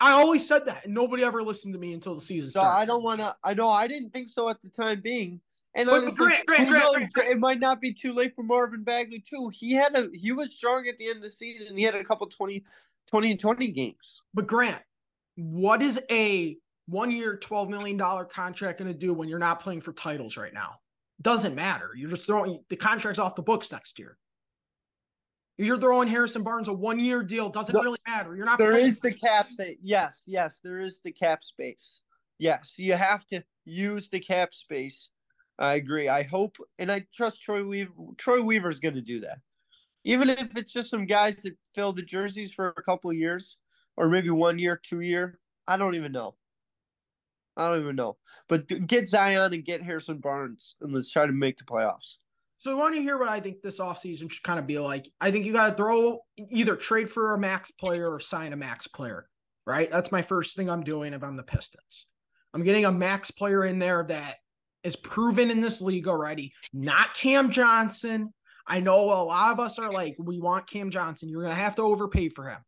I 0.00 0.12
always 0.12 0.48
said 0.48 0.64
that, 0.64 0.86
and 0.86 0.94
nobody 0.94 1.24
ever 1.24 1.42
listened 1.42 1.74
to 1.74 1.80
me 1.80 1.92
until 1.92 2.14
the 2.14 2.20
season 2.22 2.50
So 2.50 2.60
started. 2.60 2.78
I 2.78 2.84
don't 2.86 3.02
want 3.02 3.20
to. 3.20 3.36
I 3.44 3.52
know 3.52 3.68
I 3.68 3.86
didn't 3.86 4.10
think 4.10 4.28
so 4.28 4.48
at 4.48 4.62
the 4.62 4.70
time 4.70 5.02
being. 5.02 5.42
And 5.74 5.90
honestly, 5.90 6.12
Grant, 6.12 6.46
Grant, 6.46 6.68
Grant, 6.70 6.84
knows? 6.84 6.94
Grant, 6.94 7.12
Grant. 7.12 7.30
it 7.30 7.38
might 7.38 7.60
not 7.60 7.82
be 7.82 7.92
too 7.92 8.14
late 8.14 8.34
for 8.34 8.44
Marvin 8.44 8.82
Bagley 8.82 9.20
too. 9.20 9.50
He 9.52 9.74
had 9.74 9.94
a 9.94 10.08
he 10.14 10.32
was 10.32 10.54
strong 10.54 10.88
at 10.88 10.96
the 10.96 11.06
end 11.06 11.16
of 11.16 11.22
the 11.22 11.28
season. 11.28 11.76
He 11.76 11.82
had 11.82 11.94
a 11.94 12.04
couple 12.04 12.26
20, 12.28 12.64
20 13.08 13.30
and 13.30 13.40
twenty 13.40 13.68
games. 13.68 14.22
But 14.32 14.46
Grant, 14.46 14.82
what 15.38 15.82
is 15.82 16.00
a 16.10 16.56
one 16.86 17.10
year, 17.12 17.38
$12 17.40 17.68
million 17.68 17.98
contract 18.28 18.78
going 18.80 18.92
to 18.92 18.98
do 18.98 19.14
when 19.14 19.28
you're 19.28 19.38
not 19.38 19.60
playing 19.60 19.80
for 19.80 19.92
titles 19.92 20.36
right 20.36 20.52
now? 20.52 20.76
Doesn't 21.22 21.54
matter. 21.54 21.90
You're 21.96 22.10
just 22.10 22.26
throwing 22.26 22.60
the 22.68 22.76
contract's 22.76 23.20
off 23.20 23.36
the 23.36 23.42
books 23.42 23.70
next 23.70 23.98
year. 23.98 24.18
You're 25.58 25.78
throwing 25.78 26.08
Harrison 26.08 26.42
Barnes 26.42 26.68
a 26.68 26.72
one 26.72 26.98
year 27.00 27.22
deal. 27.22 27.50
Doesn't 27.50 27.74
No, 27.74 27.82
really 27.82 27.98
matter. 28.06 28.36
You're 28.36 28.46
not 28.46 28.58
There 28.58 28.70
playing- 28.70 28.86
is 28.86 28.98
the 29.00 29.12
cap 29.12 29.48
space. 29.50 29.78
Yes, 29.82 30.24
yes, 30.26 30.60
there 30.60 30.80
is 30.80 31.00
the 31.04 31.12
cap 31.12 31.42
space. 31.44 32.00
Yes, 32.38 32.74
you 32.78 32.94
have 32.94 33.26
to 33.28 33.42
use 33.64 34.08
the 34.08 34.20
cap 34.20 34.54
space. 34.54 35.08
I 35.58 35.74
agree. 35.74 36.08
I 36.08 36.22
hope 36.22 36.56
and 36.78 36.90
I 36.90 37.06
trust 37.12 37.42
Troy 37.42 37.64
Weaver. 37.64 37.92
Troy 38.16 38.40
Weaver's 38.42 38.78
going 38.80 38.94
to 38.94 39.02
do 39.02 39.18
that, 39.20 39.38
even 40.04 40.30
if 40.30 40.56
it's 40.56 40.72
just 40.72 40.90
some 40.90 41.06
guys 41.06 41.36
that 41.42 41.56
fill 41.74 41.92
the 41.92 42.02
jerseys 42.02 42.52
for 42.52 42.68
a 42.76 42.82
couple 42.84 43.10
of 43.10 43.16
years, 43.16 43.58
or 43.98 44.08
maybe 44.08 44.30
one 44.30 44.58
year, 44.58 44.80
two 44.82 45.00
year. 45.00 45.38
I 45.66 45.76
don't 45.76 45.96
even 45.96 46.12
know. 46.12 46.36
I 47.56 47.68
don't 47.68 47.80
even 47.80 47.96
know. 47.96 48.16
But 48.48 48.68
get 48.86 49.08
Zion 49.08 49.52
and 49.52 49.64
get 49.64 49.82
Harrison 49.82 50.18
Barnes, 50.18 50.76
and 50.80 50.94
let's 50.94 51.10
try 51.10 51.26
to 51.26 51.32
make 51.32 51.58
the 51.58 51.64
playoffs. 51.64 52.14
So, 52.56 52.70
you 52.70 52.76
want 52.76 52.94
to 52.94 53.02
hear 53.02 53.18
what 53.18 53.28
I 53.28 53.40
think 53.40 53.60
this 53.60 53.80
offseason 53.80 54.30
should 54.30 54.42
kind 54.42 54.58
of 54.58 54.66
be 54.66 54.78
like? 54.78 55.08
I 55.20 55.30
think 55.30 55.44
you 55.44 55.52
got 55.52 55.70
to 55.70 55.76
throw 55.76 56.20
either 56.50 56.76
trade 56.76 57.10
for 57.10 57.34
a 57.34 57.38
max 57.38 57.70
player 57.72 58.10
or 58.10 58.20
sign 58.20 58.52
a 58.52 58.56
max 58.56 58.86
player, 58.86 59.28
right? 59.66 59.90
That's 59.90 60.12
my 60.12 60.22
first 60.22 60.56
thing 60.56 60.70
I'm 60.70 60.82
doing 60.82 61.12
if 61.12 61.22
I'm 61.22 61.36
the 61.36 61.42
Pistons. 61.42 62.06
I'm 62.54 62.64
getting 62.64 62.84
a 62.84 62.92
max 62.92 63.30
player 63.30 63.64
in 63.64 63.78
there 63.78 64.04
that 64.08 64.36
is 64.82 64.96
proven 64.96 65.50
in 65.50 65.60
this 65.60 65.80
league 65.80 66.08
already, 66.08 66.52
not 66.72 67.14
Cam 67.14 67.50
Johnson. 67.50 68.32
I 68.66 68.80
know 68.80 69.12
a 69.12 69.22
lot 69.24 69.52
of 69.52 69.60
us 69.60 69.78
are 69.78 69.92
like, 69.92 70.16
we 70.18 70.40
want 70.40 70.68
Cam 70.68 70.90
Johnson. 70.90 71.28
You're 71.28 71.42
going 71.42 71.54
to 71.54 71.60
have 71.60 71.76
to 71.76 71.82
overpay 71.82 72.28
for 72.30 72.48
him 72.48 72.58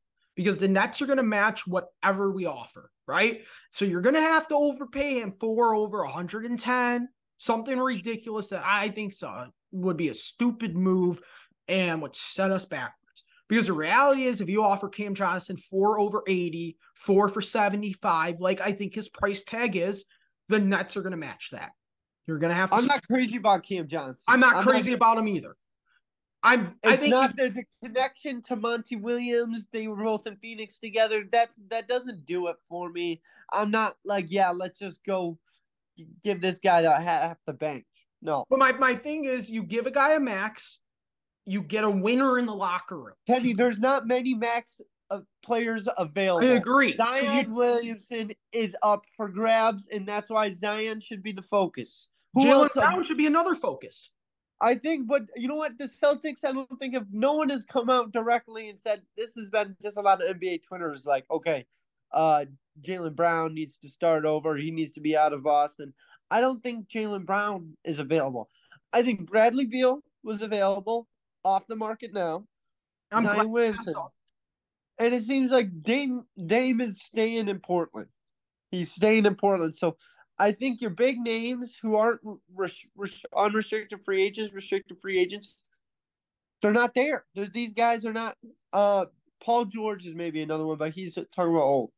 because 0.40 0.56
the 0.56 0.68
Nets 0.68 1.02
are 1.02 1.06
going 1.06 1.18
to 1.18 1.22
match 1.22 1.66
whatever 1.66 2.30
we 2.30 2.46
offer, 2.46 2.90
right? 3.06 3.42
So 3.72 3.84
you're 3.84 4.00
going 4.00 4.14
to 4.14 4.22
have 4.22 4.48
to 4.48 4.54
overpay 4.54 5.20
him 5.20 5.34
for 5.38 5.74
over 5.74 6.02
110, 6.02 7.08
something 7.36 7.78
ridiculous 7.78 8.48
that 8.48 8.62
I 8.64 8.88
think 8.88 9.12
so, 9.12 9.48
would 9.70 9.98
be 9.98 10.08
a 10.08 10.14
stupid 10.14 10.74
move 10.74 11.20
and 11.68 12.00
would 12.00 12.16
set 12.16 12.50
us 12.50 12.64
backwards. 12.64 13.22
Because 13.50 13.66
the 13.66 13.74
reality 13.74 14.22
is, 14.22 14.40
if 14.40 14.48
you 14.48 14.64
offer 14.64 14.88
Cam 14.88 15.14
Johnson 15.14 15.58
four 15.58 16.00
over 16.00 16.22
80, 16.26 16.78
four 16.94 17.28
for 17.28 17.42
75, 17.42 18.40
like 18.40 18.62
I 18.62 18.72
think 18.72 18.94
his 18.94 19.10
price 19.10 19.44
tag 19.44 19.76
is, 19.76 20.06
the 20.48 20.58
Nets 20.58 20.96
are 20.96 21.02
going 21.02 21.10
to 21.10 21.18
match 21.18 21.50
that. 21.52 21.72
You're 22.26 22.38
going 22.38 22.48
to 22.48 22.56
have 22.56 22.70
to. 22.70 22.76
I'm 22.76 22.86
not 22.86 23.06
crazy 23.06 23.36
about 23.36 23.62
Cam 23.62 23.88
Johnson. 23.88 24.24
I'm 24.26 24.40
not 24.40 24.66
crazy 24.66 24.94
about 24.94 25.18
him 25.18 25.28
either. 25.28 25.54
I'm. 26.42 26.74
I 26.86 26.94
It's 26.94 27.02
think 27.02 27.10
not 27.14 27.32
he's- 27.36 27.52
the, 27.52 27.60
the 27.60 27.86
connection 27.88 28.40
to 28.42 28.56
Monty 28.56 28.96
Williams. 28.96 29.66
They 29.72 29.88
were 29.88 29.96
both 29.96 30.26
in 30.26 30.36
Phoenix 30.36 30.78
together. 30.78 31.24
That's 31.30 31.58
that 31.68 31.86
doesn't 31.88 32.24
do 32.26 32.46
it 32.48 32.56
for 32.68 32.90
me. 32.90 33.20
I'm 33.52 33.70
not 33.70 33.94
like, 34.04 34.26
yeah, 34.30 34.50
let's 34.50 34.78
just 34.78 35.04
go 35.04 35.38
give 36.24 36.40
this 36.40 36.58
guy 36.58 36.82
the 36.82 36.92
half 36.92 37.36
the 37.46 37.52
bank. 37.52 37.84
No, 38.22 38.44
But 38.50 38.58
my, 38.58 38.72
my 38.72 38.94
thing 38.94 39.24
is, 39.24 39.50
you 39.50 39.62
give 39.62 39.86
a 39.86 39.90
guy 39.90 40.12
a 40.12 40.20
max, 40.20 40.80
you 41.46 41.62
get 41.62 41.84
a 41.84 41.90
winner 41.90 42.38
in 42.38 42.44
the 42.44 42.54
locker 42.54 42.98
room. 42.98 43.14
Kenny, 43.26 43.54
there's 43.54 43.78
not 43.78 44.06
many 44.06 44.34
max 44.34 44.80
uh, 45.10 45.20
players 45.42 45.88
I 45.88 45.94
available. 46.02 46.52
agree. 46.54 46.96
So 46.98 47.04
Zion 47.04 47.46
you, 47.48 47.54
Williamson 47.54 48.32
is 48.52 48.76
up 48.82 49.06
for 49.16 49.28
grabs, 49.28 49.88
and 49.90 50.06
that's 50.06 50.28
why 50.28 50.50
Zion 50.52 51.00
should 51.00 51.22
be 51.22 51.32
the 51.32 51.42
focus. 51.42 52.08
Who 52.34 52.44
Jaylen? 52.44 52.72
Brown 52.74 53.02
should 53.04 53.16
be 53.16 53.26
another 53.26 53.54
focus. 53.54 54.10
I 54.60 54.74
think, 54.74 55.06
but 55.06 55.22
you 55.36 55.48
know 55.48 55.56
what? 55.56 55.78
The 55.78 55.84
Celtics, 55.84 56.44
I 56.44 56.52
don't 56.52 56.78
think 56.78 56.94
if 56.94 57.04
no 57.12 57.34
one 57.34 57.48
has 57.48 57.64
come 57.64 57.88
out 57.88 58.12
directly 58.12 58.68
and 58.68 58.78
said 58.78 59.02
this 59.16 59.34
has 59.34 59.48
been 59.48 59.74
just 59.82 59.96
a 59.96 60.02
lot 60.02 60.22
of 60.22 60.36
NBA 60.36 60.62
Twitters 60.62 61.06
like, 61.06 61.24
okay, 61.30 61.64
uh, 62.12 62.44
Jaylen 62.82 63.16
Brown 63.16 63.54
needs 63.54 63.78
to 63.78 63.88
start 63.88 64.24
over. 64.24 64.56
He 64.56 64.70
needs 64.70 64.92
to 64.92 65.00
be 65.00 65.16
out 65.16 65.32
of 65.32 65.42
Boston. 65.42 65.94
I 66.30 66.40
don't 66.40 66.62
think 66.62 66.88
Jaylen 66.88 67.24
Brown 67.24 67.76
is 67.84 67.98
available. 67.98 68.48
I 68.92 69.02
think 69.02 69.26
Bradley 69.26 69.66
Beal 69.66 70.02
was 70.22 70.42
available 70.42 71.08
off 71.44 71.66
the 71.66 71.76
market 71.76 72.12
now. 72.12 72.44
I'm 73.10 73.24
Zion. 73.24 73.50
Williamson. 73.50 73.94
And 74.98 75.14
it 75.14 75.22
seems 75.22 75.50
like 75.50 75.82
Dame 75.82 76.24
Dame 76.46 76.80
is 76.80 77.00
staying 77.00 77.48
in 77.48 77.58
Portland. 77.60 78.08
He's 78.70 78.92
staying 78.92 79.24
in 79.24 79.34
Portland. 79.34 79.76
So 79.76 79.96
I 80.40 80.52
think 80.52 80.80
your 80.80 80.90
big 80.90 81.18
names 81.20 81.76
who 81.80 81.96
aren't 81.96 82.22
res- 82.54 82.86
res- 82.96 83.22
unrestricted 83.36 84.02
free 84.02 84.22
agents, 84.22 84.54
restricted 84.54 84.98
free 84.98 85.18
agents, 85.18 85.56
they're 86.62 86.72
not 86.72 86.94
there. 86.94 87.26
There's, 87.34 87.50
these 87.50 87.74
guys 87.74 88.06
are 88.06 88.12
not. 88.14 88.36
Uh, 88.72 89.04
Paul 89.44 89.66
George 89.66 90.06
is 90.06 90.14
maybe 90.14 90.40
another 90.42 90.66
one, 90.66 90.78
but 90.78 90.92
he's 90.92 91.14
talking 91.14 91.52
about 91.52 91.62
old. 91.62 91.92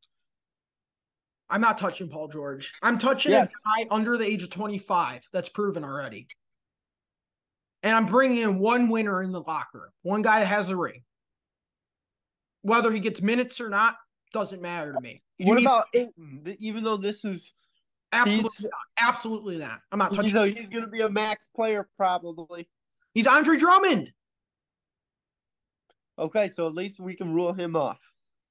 I'm 1.49 1.61
not 1.61 1.77
touching 1.77 2.09
Paul 2.09 2.27
George. 2.27 2.73
I'm 2.81 2.97
touching 2.97 3.31
Yeah. 3.31 3.43
a 3.43 3.47
guy 3.47 3.87
under 3.89 4.17
the 4.17 4.25
age 4.25 4.43
of 4.43 4.49
25 4.49 5.27
that's 5.31 5.49
proven 5.49 5.85
already. 5.85 6.27
And 7.81 7.95
I'm 7.95 8.05
bringing 8.05 8.41
in 8.41 8.59
one 8.59 8.89
winner 8.89 9.21
in 9.23 9.31
the 9.31 9.41
locker 9.41 9.79
room, 9.79 9.91
one 10.01 10.21
guy 10.21 10.41
that 10.41 10.47
has 10.47 10.69
a 10.69 10.75
ring. 10.75 11.03
Whether 12.61 12.91
he 12.91 12.99
gets 12.99 13.21
minutes 13.21 13.61
or 13.61 13.69
not 13.69 13.95
doesn't 14.33 14.61
matter 14.61 14.93
to 14.93 14.99
me. 15.01 15.21
You 15.37 15.47
What 15.47 15.55
need- 15.59 15.65
about 15.65 15.85
Ayton? 15.93 16.55
Even 16.59 16.83
though 16.83 16.97
this 16.97 17.23
is, 17.25 17.53
absolutely 18.13 18.49
he's- 18.57 18.63
not? 18.63 19.09
Absolutely 19.09 19.57
not. 19.57 19.79
I'm 19.91 19.99
not 19.99 20.13
touching. 20.13 20.25
he's, 20.25 20.35
a, 20.35 20.47
he's 20.47 20.69
going 20.69 20.83
to 20.85 20.89
be 20.89 21.01
a 21.01 21.09
max 21.09 21.49
player 21.55 21.87
probably. 21.97 22.69
He's 23.13 23.27
Andre 23.27 23.57
Drummond. 23.57 24.11
Okay, 26.17 26.47
so 26.47 26.67
at 26.67 26.73
least 26.73 26.99
we 26.99 27.15
can 27.15 27.33
rule 27.33 27.53
him 27.53 27.75
off. 27.75 27.99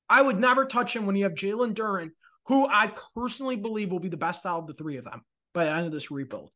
I 0.08 0.20
would 0.20 0.38
never 0.38 0.64
touch 0.64 0.94
him 0.94 1.06
when 1.06 1.16
you 1.16 1.24
have 1.24 1.34
Jalen 1.34 1.74
Duren, 1.74 2.10
who 2.46 2.66
I 2.66 2.92
personally 3.16 3.56
believe 3.56 3.90
will 3.90 4.00
be 4.00 4.08
the 4.08 4.16
best 4.16 4.44
out 4.44 4.58
of 4.58 4.66
the 4.66 4.74
three 4.74 4.96
of 4.96 5.04
them 5.04 5.22
by 5.54 5.64
the 5.64 5.70
end 5.70 5.86
of 5.86 5.92
this 5.92 6.10
rebuild. 6.10 6.50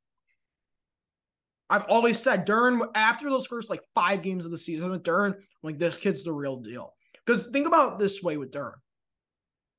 I've 1.69 1.85
always 1.85 2.19
said 2.19 2.47
Duren 2.47 2.89
after 2.95 3.29
those 3.29 3.47
first 3.47 3.71
like 3.71 3.83
five 3.95 4.23
games 4.23 4.45
of 4.45 4.51
the 4.51 4.59
season 4.59 4.91
with 4.91 5.03
Duren, 5.03 5.37
like 5.63 5.79
this 5.79 5.99
kid's 5.99 6.23
the 6.23 6.33
real 6.33 6.57
deal. 6.57 6.93
Because 7.25 7.47
think 7.47 7.67
about 7.67 7.99
this 7.99 8.23
way 8.23 8.37
with 8.37 8.53
Duren. 8.53 8.75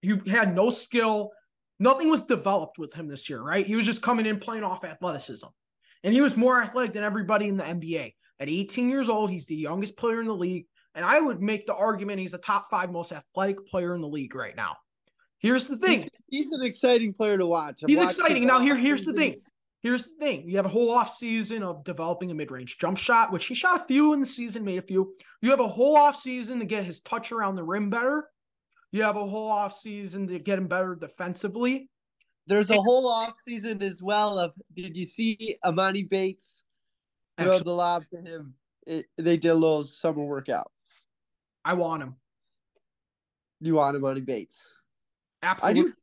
You 0.02 0.22
had 0.28 0.54
no 0.56 0.70
skill, 0.70 1.32
nothing 1.80 2.10
was 2.10 2.24
developed 2.24 2.78
with 2.78 2.94
him 2.94 3.08
this 3.08 3.30
year, 3.30 3.42
right? 3.42 3.66
He 3.66 3.76
was 3.76 3.86
just 3.86 4.02
coming 4.02 4.26
in 4.26 4.40
playing 4.40 4.64
off 4.64 4.84
athleticism. 4.84 5.48
And 6.04 6.14
he 6.14 6.22
was 6.22 6.38
more 6.38 6.62
athletic 6.62 6.94
than 6.94 7.04
everybody 7.04 7.48
in 7.48 7.58
the 7.58 7.64
NBA. 7.64 8.14
At 8.40 8.50
18 8.50 8.90
years 8.90 9.10
old, 9.10 9.32
he's 9.32 9.48
the 9.48 9.56
youngest 9.56 9.98
player 9.98 10.22
in 10.22 10.28
the 10.28 10.36
league. 10.36 10.68
And 10.96 11.06
I 11.06 11.20
would 11.20 11.42
make 11.42 11.66
the 11.66 11.76
argument 11.76 12.20
he's 12.20 12.32
the 12.32 12.38
top 12.38 12.70
five 12.70 12.92
most 12.92 13.12
athletic 13.12 13.68
player 13.68 13.94
in 13.94 14.02
the 14.02 14.08
league 14.08 14.36
right 14.36 14.56
now. 14.56 14.78
Here's 15.40 15.68
the 15.68 15.78
thing. 15.78 16.02
He's, 16.30 16.46
he's 16.46 16.52
an 16.52 16.64
exciting 16.64 17.14
player 17.14 17.38
to 17.38 17.46
watch. 17.46 17.84
I've 17.84 17.90
He's 17.90 18.02
exciting. 18.02 18.46
Now 18.48 18.60
here, 18.60 18.76
here's 18.76 19.06
the 19.06 19.14
thing. 19.14 19.42
Here's 19.84 20.06
the 20.06 20.16
thing. 20.20 20.50
You 20.50 20.58
have 20.58 20.66
a 20.66 20.70
whole 20.70 20.90
off 20.90 21.14
season 21.14 21.62
of 21.62 21.84
developing 21.84 22.32
a 22.32 22.34
mid-range 22.34 22.80
jump 22.80 22.98
shot, 22.98 23.32
which 23.32 23.46
he 23.46 23.54
shot 23.54 23.82
a 23.82 23.86
few 23.86 24.14
in 24.14 24.20
the 24.20 24.26
season, 24.26 24.66
made 24.66 24.80
a 24.80 24.82
few. 24.82 25.14
You 25.42 25.52
have 25.52 25.60
a 25.60 25.68
whole 25.68 25.96
off 25.96 26.18
season 26.18 26.60
to 26.60 26.66
get 26.66 26.84
his 26.84 27.00
touch 27.00 27.32
around 27.32 27.56
the 27.56 27.64
rim 27.64 27.90
better. 27.90 28.28
You 28.92 29.04
have 29.04 29.18
a 29.18 29.26
whole 29.26 29.50
off 29.50 29.74
season 29.74 30.28
to 30.28 30.40
get 30.40 30.58
him 30.58 30.68
better 30.68 30.96
defensively. 30.96 31.90
There's 32.48 32.70
a 32.70 32.76
whole 32.76 33.08
off 33.08 33.34
season 33.46 33.84
as 33.84 34.02
well 34.02 34.40
of 34.40 34.54
did 34.74 34.96
you 34.96 35.06
see 35.06 35.58
Emoni 35.66 36.10
Bates 36.10 36.64
throw 37.38 37.52
Actually, 37.52 37.64
the 37.66 37.72
lob 37.72 38.04
to 38.14 38.22
him? 38.22 38.54
It, 38.86 39.06
they 39.18 39.36
did 39.36 39.50
a 39.50 39.54
little 39.54 39.84
summer 39.84 40.24
workout. 40.24 40.72
I 41.66 41.74
want 41.74 42.04
him. 42.04 42.16
You 43.60 43.76
want 43.76 43.98
Emoni 43.98 44.26
Bates? 44.26 44.66
I 45.44 45.48
Absolutely. 45.48 45.92
do. 45.92 45.94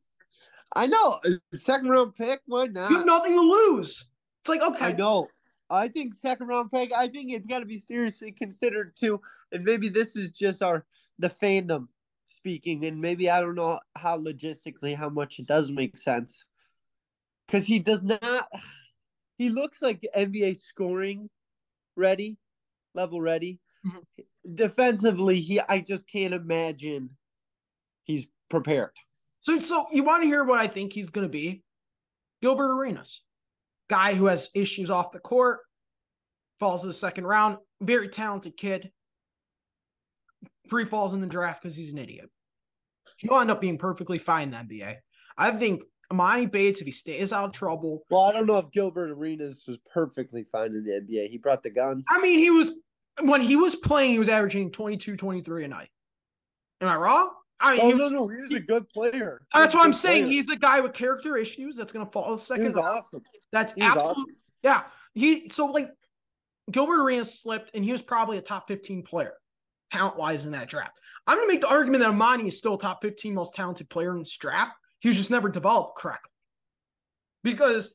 I 0.76 0.86
know. 0.86 1.20
Second 1.54 1.88
round 1.88 2.14
pick, 2.14 2.40
why 2.46 2.64
You 2.64 2.72
have 2.74 2.90
not? 2.90 3.06
nothing 3.06 3.34
to 3.34 3.40
lose. 3.40 4.04
It's 4.42 4.48
like, 4.48 4.60
okay. 4.60 4.86
I 4.86 4.92
know. 4.92 5.28
I 5.70 5.88
think 5.88 6.14
second 6.14 6.48
round 6.48 6.70
pick. 6.70 6.92
I 6.92 7.08
think 7.08 7.32
it's 7.32 7.46
got 7.46 7.60
to 7.60 7.64
be 7.64 7.78
seriously 7.78 8.32
considered 8.32 8.94
too. 8.96 9.20
And 9.52 9.64
maybe 9.64 9.88
this 9.88 10.14
is 10.14 10.30
just 10.30 10.62
our 10.62 10.84
the 11.18 11.30
fandom 11.30 11.88
speaking, 12.34 12.84
and 12.84 13.00
maybe 13.00 13.30
I 13.30 13.40
don't 13.40 13.54
know 13.54 13.78
how 13.96 14.18
logistically 14.18 14.96
how 14.96 15.08
much 15.08 15.38
it 15.38 15.46
does 15.46 15.70
make 15.70 15.96
sense. 15.96 16.44
Because 17.46 17.64
he 17.64 17.78
does 17.78 18.02
not 18.02 18.46
he 19.38 19.50
looks 19.50 19.82
like 19.82 20.06
NBA 20.16 20.60
scoring 20.60 21.28
ready, 21.96 22.38
level 22.94 23.20
ready. 23.20 23.60
Mm-hmm. 23.86 24.54
Defensively, 24.54 25.40
he 25.40 25.60
I 25.68 25.80
just 25.80 26.08
can't 26.08 26.34
imagine 26.34 27.10
he's 28.04 28.26
prepared. 28.48 28.92
So 29.40 29.58
so 29.58 29.86
you 29.92 30.04
want 30.04 30.22
to 30.22 30.26
hear 30.26 30.44
what 30.44 30.60
I 30.60 30.66
think 30.66 30.92
he's 30.92 31.10
gonna 31.10 31.28
be? 31.28 31.62
Gilbert 32.42 32.72
Arenas. 32.72 33.22
Guy 33.88 34.14
who 34.14 34.26
has 34.26 34.48
issues 34.54 34.90
off 34.90 35.12
the 35.12 35.18
court, 35.18 35.60
falls 36.58 36.80
to 36.80 36.86
the 36.86 36.92
second 36.94 37.24
round, 37.24 37.58
very 37.82 38.08
talented 38.08 38.56
kid. 38.56 38.90
Free 40.68 40.85
falls 40.85 41.12
in 41.12 41.21
the 41.21 41.26
draft 41.26 41.62
because 41.62 41.76
he's 41.76 41.92
an 41.92 41.99
idiot. 41.99 42.30
He'll 43.18 43.38
end 43.38 43.50
up 43.50 43.61
being 43.61 43.78
perfectly 43.78 44.18
fine 44.18 44.52
in 44.52 44.68
the 44.68 44.76
NBA. 44.80 44.97
I 45.37 45.50
think 45.52 45.83
Emoni 46.12 46.50
Bates, 46.50 46.80
if 46.80 46.87
he 46.87 46.92
stays 46.92 47.33
out 47.33 47.47
of 47.47 47.52
trouble. 47.52 48.04
Well, 48.11 48.23
I 48.23 48.33
don't 48.33 48.47
know 48.47 48.59
if 48.59 48.71
Gilbert 48.71 49.11
Arenas 49.11 49.64
was 49.66 49.78
perfectly 49.92 50.47
fine 50.50 50.73
in 50.75 50.85
the 50.85 50.90
NBA. 50.92 51.28
He 51.28 51.38
brought 51.38 51.62
the 51.62 51.71
gun. 51.71 52.04
I 52.09 52.21
mean, 52.21 52.38
he 52.38 52.50
was 52.50 52.71
when 53.23 53.40
he 53.40 53.56
was 53.56 53.76
playing, 53.76 54.12
he 54.12 54.18
was 54.18 54.28
averaging 54.28 54.73
22, 54.73 55.16
23 55.16 55.64
a 55.64 55.68
night. 55.68 55.88
Am 56.80 56.88
I 56.88 56.97
wrong? 56.97 57.30
I 57.61 57.73
mean, 57.73 57.80
oh, 57.83 57.87
he 57.87 57.94
was, 57.94 58.11
no, 58.11 58.26
no, 58.26 58.28
he's 58.28 58.52
a 58.52 58.61
good 58.61 58.88
player. 58.88 59.40
He's 59.52 59.62
that's 59.62 59.75
what 59.75 59.87
I'm 59.87 59.92
saying. 59.92 60.26
He's 60.26 60.50
a 60.50 60.56
guy 60.56 60.80
with 60.80 60.92
character 60.92 61.37
issues 61.37 61.76
that's 61.76 61.92
going 61.92 62.04
to 62.04 62.12
fall 62.12 62.37
second. 62.38 62.64
He's 62.64 62.76
awesome. 62.76 63.23
That's 63.52 63.75
absolutely 63.80 64.35
yeah. 64.62 64.83
He 65.14 65.49
so 65.50 65.66
like 65.66 65.90
Gilbert 66.71 67.00
Arenas 67.00 67.40
slipped, 67.40 67.71
and 67.75 67.85
he 67.85 67.92
was 67.92 68.02
probably 68.02 68.38
a 68.38 68.42
top 68.42 68.66
15 68.68 69.04
player, 69.04 69.35
talent 69.92 70.16
wise, 70.16 70.44
in 70.44 70.52
that 70.52 70.68
draft. 70.68 70.98
I'm 71.26 71.38
going 71.38 71.48
to 71.48 71.54
make 71.54 71.62
the 71.62 71.68
argument 71.68 72.02
that 72.02 72.12
Emoni 72.12 72.48
is 72.48 72.58
still 72.58 72.74
a 72.74 72.80
top 72.80 73.02
15 73.02 73.34
most 73.34 73.54
talented 73.54 73.88
player 73.88 74.12
in 74.12 74.18
this 74.18 74.36
draft. 74.36 74.76
He 75.00 75.08
was 75.08 75.16
just 75.16 75.30
never 75.30 75.48
developed 75.48 75.96
correctly 75.96 76.30
because 77.42 77.94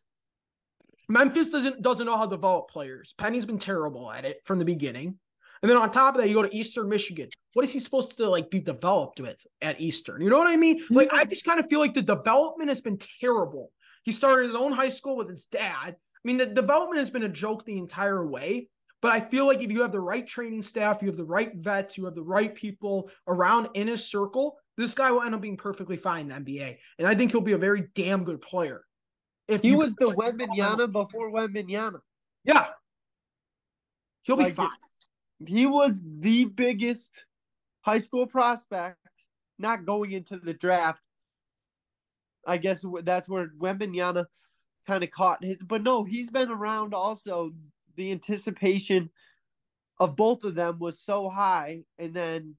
Memphis 1.08 1.50
doesn't 1.50 1.82
doesn't 1.82 2.06
know 2.06 2.18
how 2.18 2.26
to 2.26 2.36
develop 2.36 2.70
players. 2.70 3.14
Penny's 3.18 3.46
been 3.46 3.60
terrible 3.60 4.12
at 4.12 4.26
it 4.26 4.42
from 4.46 4.60
the 4.60 4.66
beginning. 4.66 5.18
And 5.62 5.70
then 5.70 5.78
on 5.78 5.92
top 5.92 6.16
of 6.16 6.22
that, 6.22 6.30
you 6.30 6.36
go 6.36 6.44
to 6.44 6.56
Eastern 6.56 6.88
Michigan. 6.88 7.30
What 7.54 7.66
is 7.66 7.74
he 7.74 7.80
supposed 7.80 8.16
to 8.18 8.30
like 8.30 8.50
be 8.50 8.62
developed 8.62 9.20
with 9.20 9.46
at 9.62 9.82
Eastern? 9.82 10.22
You 10.22 10.30
know 10.30 10.38
what 10.38 10.48
I 10.48 10.56
mean? 10.56 10.82
Like 10.90 11.12
I 11.12 11.26
just 11.26 11.44
kind 11.44 11.60
of 11.60 11.68
feel 11.70 11.80
like 11.80 11.94
the 11.94 12.02
development 12.02 12.70
has 12.70 12.80
been 12.80 13.00
terrible. 13.20 13.72
He 14.04 14.12
started 14.12 14.48
his 14.48 14.56
own 14.56 14.72
high 14.72 14.90
school 14.90 15.18
with 15.18 15.30
his 15.30 15.46
dad. 15.46 15.96
I 15.96 16.22
mean, 16.24 16.38
the 16.38 16.46
development 16.46 17.00
has 17.00 17.10
been 17.10 17.24
a 17.24 17.30
joke 17.30 17.66
the 17.66 17.78
entire 17.78 18.26
way. 18.26 18.70
But 19.02 19.14
I 19.14 19.22
feel 19.22 19.48
like 19.48 19.62
if 19.62 19.72
you 19.72 19.82
have 19.82 19.92
the 19.92 20.00
right 20.00 20.28
training 20.28 20.62
staff, 20.62 21.02
you 21.02 21.08
have 21.08 21.18
the 21.18 21.24
right 21.24 21.56
vets, 21.56 21.98
you 21.98 22.06
have 22.06 22.16
the 22.16 22.24
right 22.24 22.54
people 22.54 23.10
around 23.28 23.70
in 23.74 23.88
his 23.88 24.06
circle, 24.06 24.58
this 24.78 24.94
guy 24.94 25.12
will 25.12 25.22
end 25.22 25.36
up 25.36 25.42
being 25.42 25.58
perfectly 25.58 25.98
fine 25.98 26.30
in 26.30 26.44
the 26.44 26.60
NBA. 26.60 26.78
And 26.98 27.08
I 27.08 27.16
think 27.16 27.32
he'll 27.32 27.42
be 27.42 27.54
a 27.54 27.58
very 27.58 27.88
damn 27.96 28.24
good 28.24 28.42
player. 28.42 28.84
If 29.48 29.62
he 29.62 29.76
was 29.76 29.96
the 29.96 30.08
Wembanyama 30.08 30.92
before 30.92 31.32
Wembanyama. 31.32 32.00
Yeah. 32.44 32.68
He'll 34.24 34.38
like, 34.38 34.48
be 34.48 34.54
fine. 34.54 34.70
He 35.48 35.66
was 35.66 36.04
the 36.20 36.46
biggest 36.46 37.26
high 37.82 37.98
school 37.98 38.28
prospect 38.28 38.98
not 39.58 39.86
going 39.86 40.12
into 40.12 40.38
the 40.38 40.54
draft. 40.54 41.02
I 42.46 42.58
guess 42.58 42.84
that's 43.04 43.28
where 43.30 43.52
Wembanyama 43.60 44.26
kind 44.88 45.04
of 45.04 45.12
caught 45.12 45.44
his. 45.44 45.58
But 45.58 45.84
no, 45.84 46.04
he's 46.04 46.30
been 46.30 46.50
around 46.50 46.94
also. 46.94 47.52
The 48.00 48.14
anticipation 48.14 49.10
of 50.00 50.16
both 50.16 50.46
of 50.46 50.56
them 50.56 50.80
was 50.80 51.02
so 51.02 51.30
high, 51.30 51.84
and 51.98 52.14
then 52.14 52.56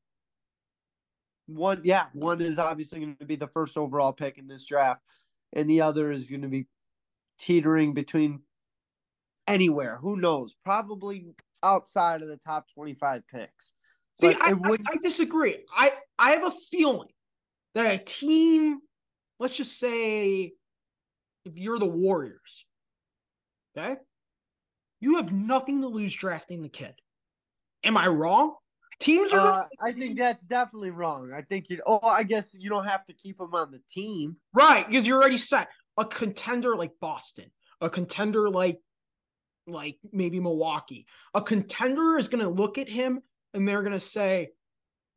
one, 1.47 1.81
yeah, 1.83 2.09
one 2.13 2.43
is 2.43 2.59
obviously 2.59 3.01
going 3.01 3.17
to 3.17 3.25
be 3.25 3.37
the 3.37 3.49
first 3.49 3.79
overall 3.79 4.13
pick 4.13 4.37
in 4.37 4.47
this 4.47 4.67
draft, 4.67 5.01
and 5.55 5.69
the 5.69 5.81
other 5.81 6.13
is 6.13 6.29
going 6.29 6.43
to 6.43 6.49
be 6.49 6.67
teetering 7.39 7.95
between 7.95 8.41
anywhere. 9.49 9.97
Who 9.97 10.17
knows? 10.17 10.57
Probably 10.63 11.25
outside 11.63 12.21
of 12.21 12.29
the 12.29 12.37
top 12.37 12.67
twenty-five 12.75 13.23
picks. 13.27 13.73
See, 14.21 14.37
I, 14.43 14.53
would... 14.53 14.83
I, 14.87 14.93
I 14.93 14.97
disagree. 15.03 15.65
I 15.75 15.95
I 16.19 16.33
have 16.33 16.45
a 16.45 16.57
feeling 16.71 17.09
that 17.75 17.95
a 17.95 17.97
team, 17.97 18.81
let's 19.39 19.57
just 19.57 19.81
say 19.81 20.53
if 21.47 21.57
you're 21.57 21.79
the 21.79 21.87
Warriors, 21.87 22.67
okay, 23.75 23.97
you 25.01 25.17
have 25.17 25.33
nothing 25.33 25.81
to 25.81 25.89
lose 25.89 26.15
drafting 26.15 26.63
the 26.63 26.69
kid. 26.69 26.95
Am 27.85 27.97
I 27.97 28.07
wrong? 28.07 28.55
Teams 29.01 29.33
are. 29.33 29.49
Uh, 29.49 29.63
I 29.83 29.93
think 29.93 30.19
that's 30.19 30.45
definitely 30.45 30.91
wrong. 30.91 31.33
I 31.35 31.41
think 31.41 31.71
you. 31.71 31.81
Oh, 31.87 32.01
I 32.03 32.23
guess 32.23 32.55
you 32.59 32.69
don't 32.69 32.85
have 32.85 33.05
to 33.07 33.15
keep 33.15 33.41
him 33.41 33.55
on 33.55 33.71
the 33.71 33.81
team, 33.89 34.37
right? 34.53 34.87
Because 34.87 35.07
you're 35.07 35.19
already 35.19 35.39
set. 35.39 35.69
A 35.97 36.05
contender 36.05 36.77
like 36.77 36.93
Boston, 37.01 37.51
a 37.81 37.89
contender 37.89 38.51
like, 38.51 38.79
like 39.67 39.97
maybe 40.13 40.39
Milwaukee, 40.39 41.07
a 41.35 41.41
contender 41.41 42.19
is 42.19 42.29
going 42.29 42.45
to 42.45 42.51
look 42.51 42.77
at 42.79 42.89
him 42.89 43.21
and 43.55 43.67
they're 43.67 43.83
going 43.83 43.93
to 43.93 44.01
say, 44.01 44.51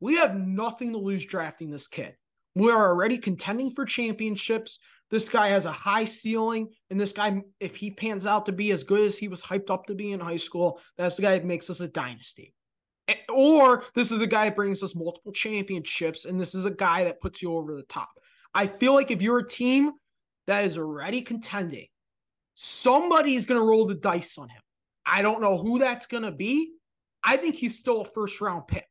"We 0.00 0.16
have 0.16 0.34
nothing 0.34 0.92
to 0.92 0.98
lose 0.98 1.26
drafting 1.26 1.70
this 1.70 1.86
kid. 1.86 2.16
We 2.54 2.70
are 2.70 2.88
already 2.88 3.18
contending 3.18 3.70
for 3.70 3.84
championships. 3.84 4.78
This 5.14 5.28
guy 5.28 5.50
has 5.50 5.64
a 5.64 5.70
high 5.70 6.06
ceiling, 6.06 6.70
and 6.90 7.00
this 7.00 7.12
guy, 7.12 7.40
if 7.60 7.76
he 7.76 7.92
pans 7.92 8.26
out 8.26 8.46
to 8.46 8.52
be 8.52 8.72
as 8.72 8.82
good 8.82 9.02
as 9.02 9.16
he 9.16 9.28
was 9.28 9.40
hyped 9.40 9.70
up 9.70 9.86
to 9.86 9.94
be 9.94 10.10
in 10.10 10.18
high 10.18 10.38
school, 10.38 10.80
that's 10.98 11.14
the 11.14 11.22
guy 11.22 11.38
that 11.38 11.44
makes 11.44 11.70
us 11.70 11.78
a 11.78 11.86
dynasty. 11.86 12.52
Or 13.32 13.84
this 13.94 14.10
is 14.10 14.22
a 14.22 14.26
guy 14.26 14.46
that 14.46 14.56
brings 14.56 14.82
us 14.82 14.96
multiple 14.96 15.30
championships, 15.30 16.24
and 16.24 16.40
this 16.40 16.52
is 16.52 16.64
a 16.64 16.70
guy 16.72 17.04
that 17.04 17.20
puts 17.20 17.42
you 17.42 17.54
over 17.54 17.76
the 17.76 17.84
top. 17.84 18.08
I 18.54 18.66
feel 18.66 18.92
like 18.92 19.12
if 19.12 19.22
you're 19.22 19.38
a 19.38 19.48
team 19.48 19.92
that 20.48 20.64
is 20.64 20.76
already 20.76 21.22
contending, 21.22 21.86
somebody 22.56 23.36
is 23.36 23.46
going 23.46 23.60
to 23.60 23.64
roll 23.64 23.86
the 23.86 23.94
dice 23.94 24.36
on 24.36 24.48
him. 24.48 24.62
I 25.06 25.22
don't 25.22 25.40
know 25.40 25.58
who 25.58 25.78
that's 25.78 26.08
going 26.08 26.24
to 26.24 26.32
be. 26.32 26.72
I 27.22 27.36
think 27.36 27.54
he's 27.54 27.78
still 27.78 28.00
a 28.00 28.04
first 28.04 28.40
round 28.40 28.66
pick. 28.66 28.88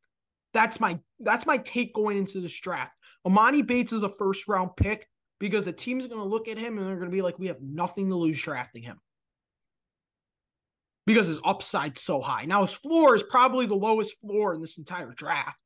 That's 0.54 0.80
my 0.80 1.00
that's 1.20 1.46
my 1.46 1.58
take 1.58 1.94
going 1.94 2.18
into 2.18 2.40
this 2.40 2.58
draft. 2.58 2.94
Emoni 3.28 3.68
Bates 3.68 3.92
is 3.92 4.04
a 4.04 4.10
first 4.18 4.48
round 4.48 4.78
pick 4.78 5.06
because 5.44 5.66
the 5.66 5.74
team's 5.74 6.08
going 6.08 6.22
to 6.22 6.26
look 6.26 6.48
at 6.48 6.58
him 6.58 6.78
and 6.78 6.88
they're 6.88 6.96
going 6.96 7.10
to 7.10 7.14
be 7.14 7.22
like, 7.22 7.38
we 7.38 7.48
have 7.48 7.62
nothing 7.62 8.08
to 8.08 8.16
lose 8.16 8.42
drafting 8.42 8.82
him 8.82 9.02
because 11.06 11.28
his 11.28 11.42
upside's 11.44 12.00
so 12.00 12.22
high. 12.22 12.46
Now 12.46 12.62
his 12.62 12.72
floor 12.72 13.14
is 13.14 13.24
probably 13.24 13.66
the 13.66 13.76
lowest 13.76 14.18
floor 14.22 14.54
in 14.54 14.62
this 14.62 14.78
entire 14.78 15.12
draft. 15.12 15.60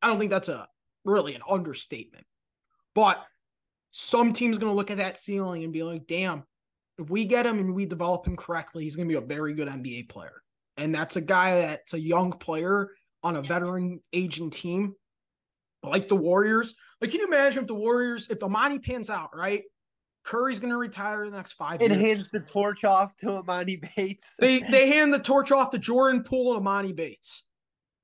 I 0.00 0.06
don't 0.06 0.20
think 0.20 0.30
that's 0.30 0.48
a 0.48 0.68
really 1.04 1.34
an 1.34 1.42
understatement. 1.50 2.26
But 2.94 3.20
some 3.90 4.32
team's 4.32 4.58
going 4.58 4.70
to 4.70 4.76
look 4.76 4.92
at 4.92 4.98
that 4.98 5.16
ceiling 5.16 5.64
and 5.64 5.72
be 5.72 5.82
like, 5.82 6.06
damn, 6.06 6.44
if 6.96 7.10
we 7.10 7.24
get 7.24 7.44
him 7.44 7.58
and 7.58 7.74
we 7.74 7.86
develop 7.86 8.24
him 8.24 8.36
correctly, 8.36 8.84
he's 8.84 8.94
going 8.94 9.08
to 9.08 9.12
be 9.12 9.18
a 9.18 9.26
very 9.26 9.52
good 9.52 9.66
NBA 9.66 10.10
player. 10.10 10.42
And 10.76 10.94
that's 10.94 11.16
a 11.16 11.20
guy 11.20 11.58
that's 11.62 11.92
a 11.92 12.00
young 12.00 12.30
player 12.30 12.90
on 13.24 13.34
a 13.34 13.42
veteran 13.42 13.98
aging 14.12 14.50
team 14.50 14.94
like 15.82 16.08
the 16.08 16.16
Warriors. 16.16 16.74
Like, 17.00 17.10
can 17.10 17.20
you 17.20 17.26
imagine 17.26 17.62
if 17.62 17.68
the 17.68 17.74
Warriors, 17.74 18.28
if 18.30 18.40
Emoni 18.40 18.82
pans 18.82 19.10
out, 19.10 19.36
right? 19.36 19.62
Curry's 20.24 20.60
going 20.60 20.72
to 20.72 20.76
retire 20.76 21.24
in 21.24 21.30
the 21.30 21.36
next 21.36 21.52
five 21.52 21.80
it 21.80 21.90
years. 21.90 22.02
hands 22.02 22.28
the 22.30 22.40
torch 22.40 22.84
off 22.84 23.16
to 23.16 23.26
Emoni 23.26 23.80
Bates. 23.96 24.34
They 24.38 24.58
they 24.70 24.88
hand 24.88 25.12
the 25.14 25.18
torch 25.18 25.50
off 25.50 25.70
to 25.70 25.78
Jordan 25.78 26.22
Poole 26.22 26.56
and 26.56 26.64
Emoni 26.64 26.94
Bates. 26.94 27.44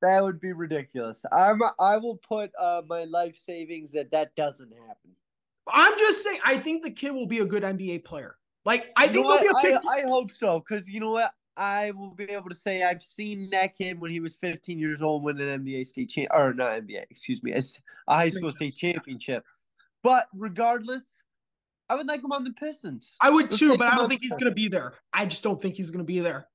That 0.01 0.23
would 0.23 0.41
be 0.41 0.53
ridiculous. 0.53 1.25
I'm 1.33 1.61
I 1.81 1.99
will 1.99 2.17
put 2.17 2.51
uh, 2.59 2.83
my 2.89 3.05
life 3.05 3.37
savings 3.37 3.91
that 3.93 4.11
that 4.13 4.35
doesn't 4.37 4.73
happen. 4.73 5.11
I'm 5.67 5.99
just 5.99 6.23
saying. 6.23 6.41
I 6.45 6.59
think 6.59 6.83
the 6.83 6.91
kid 6.91 7.13
will 7.13 7.27
be 7.27 7.41
a 7.41 7.45
good 7.45 7.63
NBA 7.63 8.05
player. 8.05 8.37
Like 8.65 8.91
I 8.97 9.05
you 9.05 9.13
think 9.13 9.27
he'll 9.27 9.41
be 9.41 9.47
a 9.47 9.63
big... 9.63 9.81
I, 9.87 10.01
I 10.01 10.09
hope 10.09 10.31
so 10.31 10.61
because 10.61 10.89
you 10.89 11.01
know 11.01 11.13
what 11.13 11.33
I 11.57 11.93
will 11.93 12.11
be 12.11 12.25
able 12.25 12.49
to 12.49 12.55
say 12.55 12.83
I've 12.83 13.03
seen 13.03 13.49
that 13.51 13.77
kid 13.77 14.01
when 14.01 14.11
he 14.11 14.21
was 14.21 14.37
15 14.37 14.79
years 14.79 15.01
old 15.01 15.23
win 15.23 15.41
an 15.41 15.65
NBA 15.65 15.87
state 15.87 16.11
champ 16.11 16.31
or 16.35 16.53
not 16.53 16.83
NBA, 16.83 17.05
excuse 17.11 17.43
me, 17.43 17.53
as 17.53 17.81
a 18.09 18.17
high 18.17 18.29
school 18.29 18.51
state 18.51 18.75
championship. 18.75 19.47
But 20.03 20.27
regardless, 20.35 21.23
I 21.89 21.95
would 21.95 22.09
like 22.09 22.23
him 22.23 22.33
on 22.33 22.45
the 22.45 22.53
Pistons. 22.53 23.17
I 23.21 23.31
would 23.31 23.47
Let's 23.47 23.59
too, 23.59 23.77
but 23.77 23.93
I 23.93 23.95
don't 23.95 24.09
think 24.09 24.23
he's 24.23 24.33
going 24.33 24.45
to 24.45 24.51
be 24.51 24.69
there. 24.69 24.95
I 25.13 25.27
just 25.27 25.43
don't 25.43 25.61
think 25.61 25.77
he's 25.77 25.91
going 25.91 25.99
to 25.99 26.05
be 26.05 26.21
there. 26.21 26.49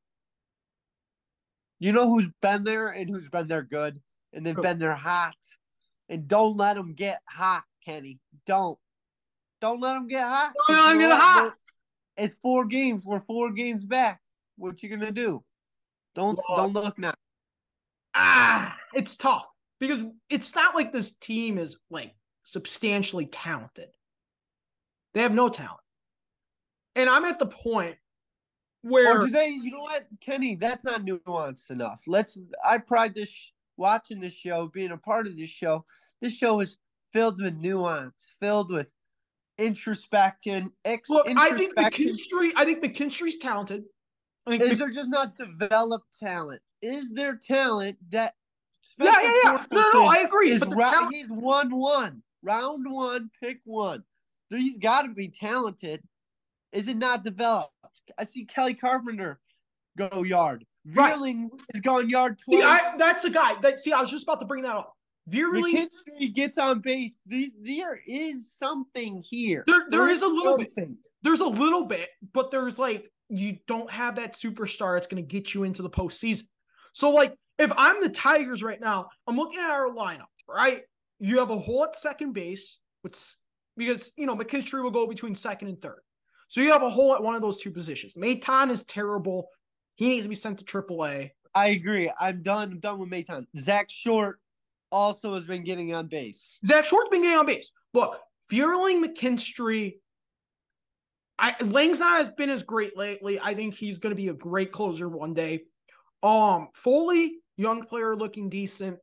You 1.79 1.93
know 1.93 2.09
who's 2.09 2.27
been 2.41 2.63
there 2.63 2.89
and 2.89 3.09
who's 3.09 3.29
been 3.29 3.47
there 3.47 3.63
good, 3.63 4.01
and 4.33 4.45
they've 4.45 4.55
been 4.55 4.79
there 4.79 4.93
hot. 4.93 5.35
And 6.09 6.27
don't 6.27 6.57
let 6.57 6.75
them 6.75 6.93
get 6.93 7.21
hot, 7.25 7.63
Kenny. 7.85 8.19
Don't. 8.45 8.77
Don't 9.61 9.79
let 9.79 9.93
them 9.93 10.07
get 10.07 10.23
hot. 10.23 10.53
Don't 10.67 10.77
let 10.77 10.89
them 10.89 10.99
get 10.99 11.19
hot. 11.19 11.53
It's 12.17 12.35
four 12.41 12.65
games. 12.65 13.05
We're 13.05 13.21
four 13.21 13.51
games 13.51 13.85
back. 13.85 14.21
What 14.59 14.83
you 14.83 14.89
gonna 14.89 15.11
do? 15.11 15.43
Don't 16.15 16.37
don't 16.55 16.73
look 16.73 16.99
now. 16.99 17.13
Ah, 18.13 18.77
it's 18.93 19.15
tough 19.15 19.45
because 19.79 20.03
it's 20.29 20.53
not 20.53 20.75
like 20.75 20.91
this 20.91 21.13
team 21.13 21.57
is 21.57 21.77
like 21.89 22.13
substantially 22.43 23.25
talented. 23.25 23.87
They 25.13 25.21
have 25.21 25.33
no 25.33 25.49
talent, 25.49 25.79
and 26.95 27.09
I'm 27.09 27.25
at 27.25 27.39
the 27.39 27.45
point 27.45 27.95
where 28.81 29.21
or 29.21 29.25
do 29.25 29.31
they? 29.31 29.47
You 29.47 29.71
know 29.71 29.81
what, 29.81 30.05
Kenny? 30.21 30.55
That's 30.55 30.83
not 30.83 31.05
nuanced 31.05 31.71
enough. 31.71 32.01
Let's. 32.07 32.37
I 32.63 32.77
pride 32.77 33.13
this 33.15 33.33
watching 33.77 34.19
this 34.19 34.33
show, 34.33 34.67
being 34.67 34.91
a 34.91 34.97
part 34.97 35.27
of 35.27 35.37
this 35.37 35.49
show. 35.49 35.85
This 36.21 36.33
show 36.33 36.59
is 36.59 36.77
filled 37.13 37.41
with 37.41 37.55
nuance, 37.55 38.33
filled 38.39 38.71
with 38.71 38.89
introspection. 39.57 40.71
Ex- 40.85 41.09
Look, 41.09 41.27
I 41.29 41.57
think. 41.57 41.75
McKinstry. 41.75 42.51
I 42.55 42.65
think 42.65 42.83
McKinstry's 42.83 43.37
talented. 43.37 43.83
Think 44.49 44.63
Is 44.63 44.77
there 44.79 44.89
just 44.89 45.09
not 45.09 45.37
developed 45.37 46.07
talent? 46.19 46.61
Is 46.81 47.09
there 47.11 47.35
talent 47.35 47.97
that? 48.11 48.33
yeah, 48.99 49.15
yeah, 49.21 49.33
yeah. 49.43 49.65
No, 49.71 49.89
no, 49.93 50.05
I 50.05 50.17
agree. 50.17 50.51
Is 50.51 50.59
But 50.59 50.75
ra- 50.75 50.91
talent, 50.91 51.15
he's 51.15 51.29
one 51.29 51.69
one 51.75 52.23
round 52.41 52.85
one, 52.89 53.29
pick 53.41 53.59
one. 53.65 54.03
He's 54.49 54.77
got 54.77 55.03
to 55.03 55.09
be 55.09 55.27
talented. 55.27 56.01
Is 56.71 56.87
it 56.87 56.97
not 56.97 57.23
developed? 57.23 57.73
I 58.17 58.25
see 58.25 58.45
Kerry 58.45 58.73
Carpenter 58.73 59.39
go 59.97 60.23
yard. 60.23 60.65
Right. 60.85 61.13
Vierling 61.13 61.49
has 61.73 61.81
gone 61.81 62.09
yard 62.09 62.39
see, 62.39 62.59
twice. 62.59 62.81
I, 62.81 62.97
that's 62.97 63.23
the 63.23 63.29
guy. 63.29 63.53
That 63.61 63.79
see, 63.79 63.91
I 63.91 63.99
was 63.99 64.09
just 64.09 64.23
about 64.23 64.39
to 64.39 64.45
bring 64.45 64.63
that 64.63 64.75
up. 64.75 64.95
Vierling, 65.29 65.87
McKinstry 65.87 66.33
gets 66.33 66.57
on 66.57 66.79
base. 66.79 67.21
These 67.27 67.51
there 67.61 67.99
is 68.07 68.51
something 68.51 69.23
here. 69.29 69.63
There- 69.67 69.85
there 69.89 70.09
is 70.09 70.21
a 70.23 70.27
little 70.27 70.57
bit. 70.57 70.71
there's 71.21 71.41
a 71.41 71.45
little 71.47 71.85
bit, 71.85 72.09
but 72.33 72.49
there's 72.49 72.79
like 72.79 73.11
you 73.29 73.57
don't 73.67 73.89
have 73.91 74.15
that 74.15 74.33
superstar 74.33 74.95
that's 74.95 75.07
going 75.07 75.23
to 75.23 75.27
get 75.27 75.53
you 75.53 75.63
into 75.63 75.81
the 75.81 75.89
postseason. 75.89 76.43
So, 76.93 77.11
like, 77.11 77.35
if 77.57 77.71
I'm 77.77 78.01
the 78.01 78.09
Tigers 78.09 78.63
right 78.63 78.79
now, 78.79 79.09
I'm 79.27 79.35
looking 79.35 79.59
at 79.59 79.69
our 79.69 79.89
lineup, 79.89 80.27
right? 80.47 80.81
You 81.19 81.39
have 81.39 81.51
a 81.51 81.57
hole 81.57 81.83
at 81.83 81.95
second 81.95 82.33
base, 82.33 82.79
which 83.01 83.15
because 83.77 84.11
you 84.17 84.25
know 84.25 84.35
McKinstry 84.35 84.81
will 84.81 84.91
go 84.91 85.07
between 85.07 85.35
second 85.35 85.67
and 85.67 85.81
third. 85.81 86.01
So 86.47 86.61
you 86.61 86.71
have 86.71 86.81
a 86.81 86.89
hole 86.89 87.13
at 87.13 87.21
one 87.21 87.35
of 87.35 87.41
those 87.41 87.59
two 87.59 87.71
positions. 87.71 88.15
Maton 88.15 88.71
is 88.71 88.83
terrible. 88.83 89.49
He 89.95 90.07
needs 90.07 90.25
to 90.25 90.29
be 90.29 90.35
sent 90.35 90.57
to 90.59 90.65
AAA. 90.65 91.31
I 91.53 91.67
agree. 91.67 92.11
I'm 92.19 92.41
done. 92.41 92.71
I'm 92.71 92.79
done 92.79 92.99
with 92.99 93.09
Maton. 93.09 93.45
Zach 93.57 93.89
Short 93.89 94.39
also 94.91 95.33
has 95.35 95.45
been 95.45 95.63
getting 95.63 95.93
on 95.93 96.07
base. 96.07 96.57
Zach 96.65 96.85
Short's 96.85 97.09
been 97.09 97.21
getting 97.21 97.37
on 97.37 97.45
base. 97.45 97.69
Look, 97.93 98.19
Vierling, 98.51 99.03
McKinstry. 99.03 99.95
I 101.39 101.55
Lange's 101.63 101.99
not 101.99 102.17
has 102.17 102.29
been 102.29 102.49
as 102.49 102.63
great 102.63 102.97
lately. 102.97 103.39
I 103.39 103.53
think 103.53 103.73
he's 103.73 103.97
going 103.97 104.11
to 104.11 104.15
be 104.15 104.27
a 104.27 104.33
great 104.33 104.71
closer 104.71 105.07
one 105.07 105.33
day. 105.33 105.61
Um, 106.21 106.67
Foley, 106.73 107.37
young 107.57 107.85
player, 107.85 108.15
looking 108.15 108.49
decent. 108.49 108.99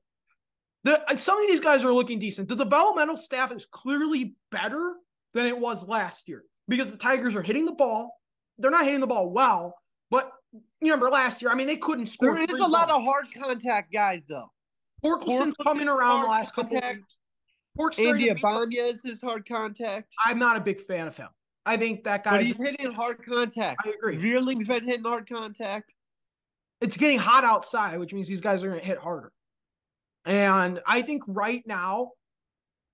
The 0.85 1.03
some 1.19 1.41
of 1.41 1.49
these 1.49 1.61
guys 1.61 1.83
are 1.83 1.93
looking 1.93 2.19
decent. 2.19 2.49
The 2.49 2.57
developmental 2.57 3.17
staff 3.17 3.53
is 3.53 3.67
clearly 3.71 4.35
better 4.51 4.95
than 5.35 5.47
it 5.47 5.59
was 5.59 5.87
last 5.89 6.29
year 6.29 6.45
because 6.69 6.91
the 6.91 6.97
Tigers 6.97 7.35
are 7.35 7.43
hitting 7.43 7.65
the 7.65 7.73
ball. 7.73 8.15
They're 8.59 8.71
not 8.71 8.85
hitting 8.85 9.01
the 9.01 9.07
ball 9.07 9.31
well, 9.31 9.75
but 10.11 10.31
you 10.53 10.63
remember 10.93 11.11
last 11.11 11.43
year. 11.43 11.51
I 11.51 11.55
mean, 11.55 11.67
they 11.67 11.77
couldn't 11.77 12.07
score. 12.07 12.35
There 12.35 12.45
is 12.45 12.61
a 12.61 12.69
lot 12.69 12.91
of 12.91 13.03
hard 13.03 13.27
contact 13.35 13.93
guys 13.93 14.23
though. 14.29 14.51
Torkelson's 15.05 15.57
coming 15.63 15.89
around 15.89 16.23
the 16.23 16.29
last 16.29 16.55
couple 16.55 16.77
of 16.77 16.83
contact. 16.83 16.99
weeks. 16.99 17.17
Tork's 17.77 17.97
starting 17.97 18.29
Andy 18.29 18.29
to 18.29 18.35
beat 18.35 18.43
the- 18.43 18.49
Ibáñez 18.49 19.11
is 19.11 19.21
hard 19.21 19.47
contact, 19.49 20.13
I'm 20.25 20.39
not 20.39 20.57
a 20.57 20.61
big 20.61 20.81
fan 20.81 21.07
of 21.07 21.17
him. 21.17 21.29
I 21.67 21.77
think 21.77 22.05
that 22.05 22.23
but 22.25 22.43
he's 22.43 22.57
hitting 22.57 22.93
hard 22.93 23.27
contact. 23.27 23.83
I 23.85 23.91
agree. 23.91 24.17
Vierling's 24.17 24.69
been 24.69 24.85
hitting 24.85 25.05
hard 25.05 25.29
contact. 25.29 25.93
It's 26.81 26.97
getting 26.97 27.19
hot 27.19 27.43
outside, 27.43 27.99
which 27.99 28.15
means 28.15 28.29
these 28.29 28.41
guys 28.41 28.63
are 28.63 28.69
going 28.69 28.81
to 28.81 28.87
hit 28.87 28.99
harder. 28.99 29.33
And 30.25 30.81
I 30.87 31.03
think 31.03 31.25
right 31.27 31.67
now, 31.67 32.13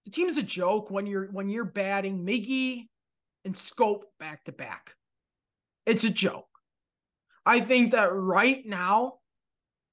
the 0.04 0.11
team's 0.11 0.37
a 0.38 0.42
joke 0.42 0.90
when 0.90 1.06
you're 1.06 1.26
when 1.30 1.48
you're 1.48 1.64
batting 1.64 2.24
Miggy 2.24 2.88
and 3.44 3.54
Schoop 3.54 4.00
back 4.18 4.44
to 4.44 4.52
back. 4.52 4.94
It's 5.85 6.04
a 6.04 6.11
joke. 6.11 6.46
I 7.44 7.61
think 7.61 7.92
that 7.92 8.12
right 8.12 8.64
now, 8.64 9.14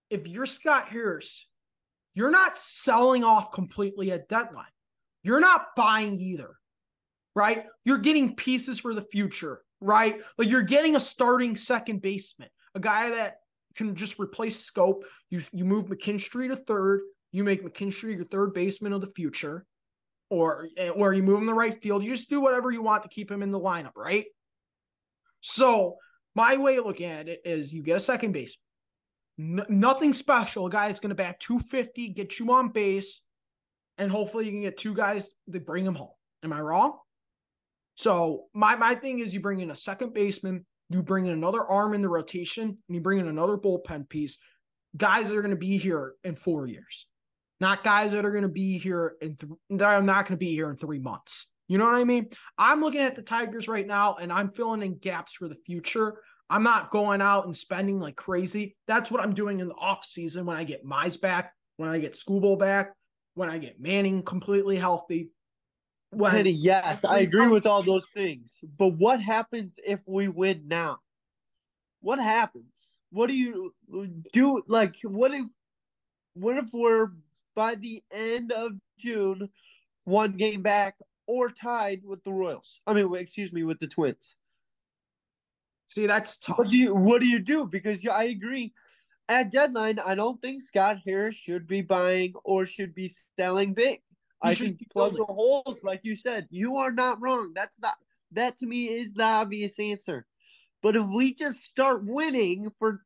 if 0.09 0.27
you're 0.27 0.45
Scott 0.45 0.87
Harris, 0.87 1.47
you're 2.13 2.31
not 2.31 2.57
selling 2.57 3.23
off 3.23 3.51
completely 3.51 4.11
at 4.11 4.29
deadline. 4.29 4.65
You're 5.23 5.39
not 5.39 5.75
buying 5.75 6.19
either, 6.19 6.58
right? 7.35 7.65
You're 7.83 7.99
getting 7.99 8.35
pieces 8.35 8.79
for 8.79 8.93
the 8.93 9.01
future, 9.01 9.61
right? 9.81 10.17
Like 10.37 10.49
you're 10.49 10.61
getting 10.63 10.95
a 10.95 10.99
starting 10.99 11.55
second 11.55 12.01
baseman, 12.01 12.49
a 12.75 12.79
guy 12.79 13.11
that 13.11 13.37
can 13.75 13.95
just 13.95 14.19
replace 14.19 14.69
Schoop. 14.69 15.01
You 15.29 15.41
you 15.51 15.65
move 15.65 15.85
McKinstry 15.85 16.49
to 16.49 16.55
third. 16.55 17.01
You 17.31 17.43
make 17.43 17.63
McKinstry 17.63 18.15
your 18.15 18.25
third 18.25 18.53
baseman 18.53 18.93
of 18.93 19.01
the 19.01 19.11
future, 19.15 19.65
or 20.29 20.67
or 20.95 21.13
you 21.13 21.23
move 21.23 21.39
him 21.39 21.47
to 21.47 21.53
right 21.53 21.79
field. 21.81 22.03
You 22.03 22.15
just 22.15 22.29
do 22.29 22.41
whatever 22.41 22.71
you 22.71 22.81
want 22.81 23.03
to 23.03 23.09
keep 23.09 23.31
him 23.31 23.43
in 23.43 23.51
the 23.51 23.59
lineup, 23.59 23.95
right? 23.95 24.25
So 25.41 25.97
my 26.35 26.57
way 26.57 26.77
of 26.77 26.85
looking 26.85 27.09
at 27.09 27.29
it 27.29 27.41
is 27.45 27.73
you 27.73 27.83
get 27.83 27.97
a 27.97 28.01
second 28.01 28.33
base. 28.33 28.57
N- 29.39 29.65
nothing 29.69 30.13
special. 30.13 30.65
A 30.65 30.69
guy 30.69 30.87
that's 30.87 30.99
going 30.99 31.09
to 31.09 31.15
bat 31.15 31.39
250, 31.39 32.09
get 32.09 32.39
you 32.39 32.51
on 32.51 32.69
base, 32.69 33.21
and 33.97 34.11
hopefully 34.11 34.45
you 34.45 34.51
can 34.51 34.61
get 34.61 34.77
two 34.77 34.93
guys 34.93 35.29
to 35.51 35.59
bring 35.59 35.85
him 35.85 35.95
home. 35.95 36.11
Am 36.43 36.53
I 36.53 36.61
wrong? 36.61 36.97
So 37.99 38.45
my 38.53 38.77
my 38.77 38.95
thing 38.95 39.19
is 39.19 39.33
you 39.33 39.41
bring 39.41 39.59
in 39.59 39.71
a 39.71 39.75
second 39.75 40.13
baseman, 40.13 40.65
you 40.89 41.03
bring 41.03 41.25
in 41.25 41.33
another 41.33 41.61
arm 41.61 41.93
in 41.93 42.01
the 42.01 42.07
rotation, 42.07 42.63
and 42.63 42.95
you 42.95 43.01
bring 43.01 43.19
in 43.19 43.27
another 43.27 43.57
bullpen 43.57 44.07
piece. 44.07 44.37
Guys 44.95 45.27
that 45.27 45.37
are 45.37 45.41
going 45.41 45.51
to 45.51 45.57
be 45.57 45.77
here 45.77 46.13
in 46.23 46.37
four 46.37 46.65
years, 46.65 47.07
not 47.59 47.83
guys 47.83 48.13
that 48.13 48.23
are 48.23 48.31
going 48.31 48.43
to 48.43 48.47
be 48.47 48.77
here 48.77 49.17
in 49.21 49.35
th- 49.35 49.51
that 49.71 49.95
are 49.95 50.01
not 50.01 50.25
going 50.25 50.37
to 50.37 50.45
be 50.45 50.55
here 50.55 50.69
in 50.69 50.77
three 50.77 50.99
months. 50.99 51.47
You 51.67 51.77
know 51.77 51.83
what 51.83 51.95
I 51.95 52.05
mean? 52.05 52.29
I'm 52.57 52.79
looking 52.79 53.01
at 53.01 53.17
the 53.17 53.21
Tigers 53.21 53.67
right 53.67 53.85
now, 53.85 54.15
and 54.15 54.31
I'm 54.31 54.49
filling 54.49 54.81
in 54.81 54.97
gaps 54.97 55.33
for 55.33 55.49
the 55.49 55.57
future. 55.65 56.21
I'm 56.49 56.63
not 56.63 56.91
going 56.91 57.21
out 57.21 57.47
and 57.47 57.55
spending 57.55 57.99
like 57.99 58.15
crazy. 58.15 58.77
That's 58.87 59.11
what 59.11 59.21
I'm 59.21 59.33
doing 59.33 59.59
in 59.59 59.67
the 59.67 59.75
off 59.75 60.05
season 60.05 60.45
when 60.45 60.55
I 60.55 60.63
get 60.63 60.85
Mize 60.85 61.19
back, 61.19 61.51
when 61.75 61.89
I 61.89 61.99
get 61.99 62.13
Skubal 62.13 62.57
back, 62.57 62.93
when 63.33 63.49
I 63.49 63.57
get 63.57 63.81
Manning 63.81 64.23
completely 64.23 64.77
healthy. 64.77 65.31
When 66.11 66.31
Penny, 66.31 66.51
yes, 66.51 67.05
I 67.05 67.19
agree 67.19 67.47
with 67.47 67.67
all 67.67 67.83
those 67.83 68.07
things. 68.15 68.59
But 68.77 68.95
what 68.97 69.21
happens 69.21 69.79
if 69.85 69.99
we 70.07 70.27
win 70.27 70.63
now? 70.67 70.97
What 72.01 72.19
happens? 72.19 72.73
What 73.11 73.27
do 73.27 73.35
you 73.35 73.73
do? 74.33 74.61
Like, 74.67 74.95
what 75.03 75.31
if, 75.33 75.45
what 76.33 76.57
if 76.57 76.69
we're 76.73 77.11
by 77.55 77.75
the 77.75 78.01
end 78.11 78.51
of 78.51 78.71
June, 78.97 79.49
one 80.05 80.31
game 80.33 80.61
back 80.63 80.95
or 81.27 81.51
tied 81.51 82.01
with 82.03 82.23
the 82.23 82.33
Royals? 82.33 82.81
I 82.87 82.93
mean, 82.93 83.13
excuse 83.15 83.53
me, 83.53 83.63
with 83.63 83.79
the 83.79 83.87
Twins. 83.87 84.35
see 85.85 86.07
that's 86.07 86.37
tough. 86.37 86.57
What 86.57 86.69
do 86.69 86.77
you 86.77 86.95
What 86.95 87.21
do 87.21 87.27
you 87.27 87.39
do? 87.39 87.67
Because 87.67 88.05
I 88.07 88.25
agree. 88.25 88.73
At 89.27 89.51
deadline, 89.51 89.99
I 89.99 90.15
don't 90.15 90.41
think 90.41 90.63
Scott 90.63 90.97
Harris 91.05 91.35
should 91.35 91.67
be 91.67 91.81
buying 91.81 92.33
or 92.43 92.65
should 92.65 92.95
be 92.95 93.11
selling 93.37 93.75
big. 93.75 93.99
I 94.41 94.55
think 94.55 94.79
plug 94.91 95.15
the 95.15 95.25
holes, 95.25 95.79
like 95.83 96.01
you 96.03 96.15
said. 96.15 96.47
You 96.49 96.77
are 96.77 96.91
not 96.91 97.21
wrong. 97.21 97.51
That's 97.53 97.81
not 97.81 97.95
that 98.31 98.57
to 98.59 98.65
me 98.65 98.85
is 98.85 99.13
the 99.13 99.23
obvious 99.23 99.79
answer. 99.79 100.25
But 100.81 100.95
if 100.95 101.05
we 101.13 101.33
just 101.33 101.63
start 101.63 102.05
winning 102.05 102.71
for 102.79 103.01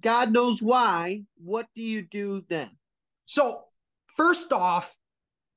God 0.00 0.32
knows 0.32 0.62
why, 0.62 1.22
what 1.36 1.66
do 1.74 1.82
you 1.82 2.02
do 2.02 2.44
then? 2.48 2.68
So, 3.24 3.60
first 4.16 4.52
off, 4.52 4.96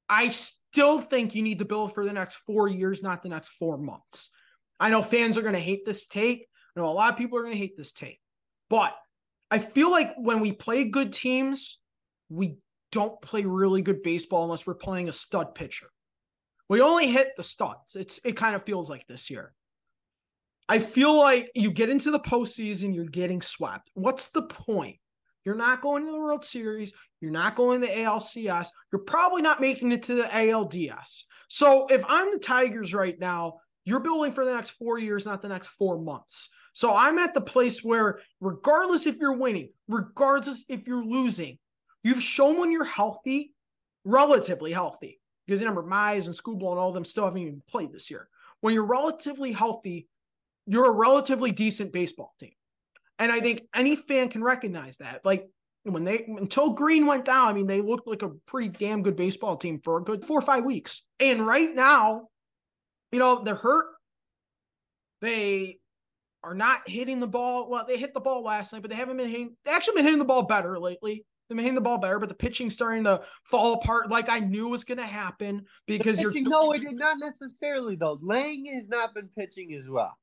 I 0.08 0.30
still 0.30 1.02
think 1.02 1.36
you 1.36 1.42
need 1.42 1.60
to 1.60 1.66
build 1.66 1.94
for 1.94 2.06
the 2.06 2.14
next 2.14 2.36
four 2.38 2.68
years, 2.68 3.02
not 3.02 3.24
the 3.24 3.30
next 3.30 3.50
four 3.50 3.78
months. 3.78 4.32
I 4.80 4.90
know 4.90 5.04
fans 5.04 5.38
are 5.38 5.42
going 5.42 5.54
to 5.54 5.60
hate 5.60 5.86
this 5.86 6.08
take. 6.08 6.48
I 6.76 6.80
know 6.80 6.90
a 6.90 6.92
lot 6.92 7.12
of 7.12 7.18
people 7.18 7.38
are 7.38 7.44
going 7.44 7.54
to 7.54 7.60
hate 7.60 7.78
this 7.78 7.94
take. 7.94 8.20
But 8.70 8.96
I 9.52 9.60
feel 9.60 9.92
like 9.92 10.14
when 10.18 10.40
we 10.40 10.52
play 10.52 10.86
good 10.86 11.12
teams, 11.12 11.80
we 12.30 12.58
don't 12.91 13.21
play 13.21 13.43
really 13.43 13.82
good 13.82 14.04
baseball 14.04 14.43
unless 14.43 14.65
we're 14.65 14.75
playing 14.75 15.10
a 15.10 15.13
stud 15.13 15.56
pitcher. 15.56 15.88
We 16.67 16.82
only 16.82 17.08
hit 17.08 17.36
the 17.36 17.43
studs. 17.43 17.95
It's 17.95 18.19
it 18.23 18.36
kind 18.36 18.56
of 18.56 18.63
feels 18.63 18.89
like 18.89 19.08
this 19.08 19.30
year. 19.30 19.54
I 20.67 20.78
feel 20.78 21.17
like 21.17 21.52
you 21.56 21.71
get 21.71 21.89
into 21.89 22.12
the 22.12 22.19
postseason, 22.19 22.93
you're 22.93 23.06
getting 23.06 23.41
swept. 23.41 23.89
What's 23.95 24.28
the 24.28 24.43
point? 24.43 24.97
You're 25.43 25.56
not 25.56 25.82
going 25.82 26.06
to 26.06 26.12
the 26.12 26.19
World 26.19 26.43
Series. 26.43 26.93
You're 27.21 27.32
not 27.32 27.56
going 27.56 27.82
to 27.82 27.88
the 27.88 27.93
ALCS. 27.93 28.67
You're 28.91 29.02
probably 29.02 29.41
not 29.41 29.62
making 29.62 29.91
it 29.91 30.04
to 30.04 30.15
the 30.15 30.23
ALDS. 30.23 31.23
So 31.47 31.88
if 31.88 32.04
I'm 32.08 32.32
the 32.32 32.38
Tigers 32.38 32.93
right 32.93 33.19
now, 33.19 33.62
you're 33.84 33.99
building 33.99 34.32
for 34.32 34.45
the 34.45 34.54
next 34.54 34.71
four 34.71 34.99
years, 34.99 35.25
not 35.25 35.41
the 35.41 35.47
next 35.47 35.69
four 35.69 35.99
months. 35.99 36.49
So 36.73 36.93
I'm 36.95 37.17
at 37.17 37.34
the 37.34 37.41
place 37.41 37.84
where, 37.84 38.19
regardless 38.39 39.08
if 39.08 39.17
you're 39.17 39.38
winning, 39.38 39.71
regardless 39.88 40.63
if 40.69 40.86
you're 40.86 41.04
losing, 41.04 41.58
you've 42.04 42.24
shown 42.24 42.60
when 42.60 42.72
you're 42.72 42.86
healthy, 42.86 43.54
relatively 44.06 44.72
healthy, 44.72 45.20
because 45.46 45.60
remember, 45.60 45.84
Mize 45.84 46.26
and 46.26 46.36
Skubal 46.36 46.72
and 46.72 46.80
all 46.80 46.90
of 46.90 46.94
them 46.94 47.06
still 47.06 47.26
haven't 47.26 47.42
even 47.42 47.62
played 47.68 47.92
this 47.92 48.12
year. 48.12 48.30
When 48.62 48.74
you're 48.74 48.86
relatively 48.86 49.52
healthy, 49.52 50.08
you're 50.68 50.86
a 50.86 50.92
relatively 50.92 51.52
decent 51.52 51.92
baseball 51.92 52.34
team. 52.40 52.52
And 53.18 53.32
I 53.32 53.40
think 53.42 53.64
any 53.76 53.96
fan 53.96 54.30
can 54.30 54.44
recognize 54.44 54.98
that. 54.98 55.26
Like 55.26 55.50
when 55.84 56.04
they 56.04 56.26
until 56.28 56.72
Green 56.72 57.06
went 57.06 57.26
down, 57.26 57.48
I 57.48 57.54
mean, 57.54 57.68
they 57.68 57.82
looked 57.82 58.08
like 58.08 58.22
a 58.22 58.30
pretty 58.46 58.70
damn 58.70 59.02
good 59.02 59.16
baseball 59.16 59.58
team 59.58 59.82
for 59.84 59.98
a 59.98 60.04
good 60.04 60.24
four 60.24 60.40
or 60.40 60.44
five 60.44 60.64
weeks. 60.64 61.04
And 61.20 61.46
right 61.46 61.74
now, 61.74 62.28
you 63.12 63.20
know, 63.20 63.44
they're 63.44 63.56
hurt. 63.56 63.88
They 65.22 65.80
are 66.44 66.54
not 66.54 66.88
hitting 66.88 67.20
the 67.20 67.28
ball. 67.28 67.70
Well, 67.70 67.86
they 67.88 67.98
hit 67.98 68.14
the 68.14 68.22
ball 68.22 68.44
last 68.44 68.72
night, 68.72 68.82
but 68.82 68.92
they 68.92 68.98
haven't 68.98 69.18
been 69.18 69.30
hitting. 69.30 69.56
They 69.66 69.72
actually 69.72 69.96
been 69.96 70.06
hitting 70.06 70.20
the 70.20 70.26
ball 70.26 70.44
better 70.44 70.80
lately. 70.80 71.26
Been 71.50 71.58
hitting 71.58 71.74
the 71.74 71.82
ball 71.82 71.98
better, 71.98 72.20
but 72.20 72.30
the 72.30 72.36
pitching's 72.36 72.76
starting 72.76 73.04
to 73.06 73.22
fall 73.44 73.74
apart 73.74 74.12
like 74.12 74.30
I 74.30 74.38
knew 74.38 74.68
was 74.68 74.84
going 74.84 75.00
to 75.00 75.06
happen 75.06 75.66
because 75.88 76.18
pitching, 76.22 76.44
you're. 76.44 76.52
No, 76.52 76.74
it 76.74 76.84
did 76.84 76.96
not 76.96 77.18
necessarily, 77.18 77.96
though. 77.96 78.20
Lange 78.22 78.68
has 78.68 78.88
not 78.88 79.16
been 79.16 79.30
pitching 79.36 79.74
as 79.74 79.90
well. 79.90 80.16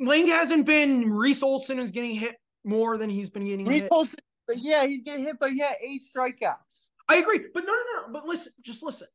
Lange 0.00 0.28
hasn't 0.28 0.66
been. 0.66 1.10
Reese 1.10 1.42
Olson 1.42 1.78
is 1.78 1.90
getting 1.90 2.14
hit 2.14 2.36
more 2.62 2.98
than 2.98 3.08
he's 3.08 3.30
been 3.30 3.46
getting 3.46 3.64
Reese 3.64 3.82
hit. 3.82 3.88
Olson, 3.90 4.18
yeah, 4.54 4.86
he's 4.86 5.00
getting 5.00 5.24
hit, 5.24 5.38
but 5.40 5.54
yeah, 5.54 5.72
eight 5.82 6.02
strikeouts. 6.14 6.88
I 7.08 7.16
agree. 7.16 7.46
But 7.54 7.64
no, 7.64 7.72
no, 7.72 8.02
no. 8.02 8.12
But 8.12 8.26
listen, 8.26 8.52
just 8.60 8.82
listen. 8.82 9.08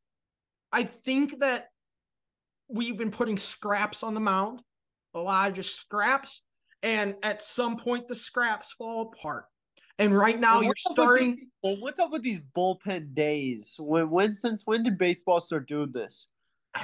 I 0.72 0.84
think 0.86 1.42
that 1.42 1.68
we've 2.70 2.98
been 2.98 3.12
putting 3.12 3.38
scraps 3.38 4.02
on 4.02 4.16
the 4.16 4.20
mound, 4.20 4.64
a 5.14 5.20
lot 5.20 5.50
of 5.50 5.56
just 5.56 5.76
scraps. 5.76 6.42
And 6.82 7.16
at 7.22 7.44
some 7.44 7.78
point, 7.78 8.08
the 8.08 8.16
scraps 8.16 8.72
fall 8.72 9.14
apart. 9.14 9.46
And 10.02 10.18
right 10.18 10.40
now, 10.40 10.56
Well, 10.56 10.64
you're 10.64 10.70
what's 10.70 10.86
up 10.88 10.98
with 10.98 11.06
starting. 11.06 11.36
these- 11.36 11.46
well, 11.62 11.78
what's 11.80 12.00
up 12.00 12.12
with 12.12 12.24
these 12.24 12.40
bullpen 12.56 13.14
days? 13.14 13.76
When, 13.78 14.10
when, 14.10 14.34
since 14.34 14.64
when 14.66 14.82
did 14.82 14.98
baseball 14.98 15.40
start 15.40 15.68
doing 15.68 15.92
this? 15.92 16.28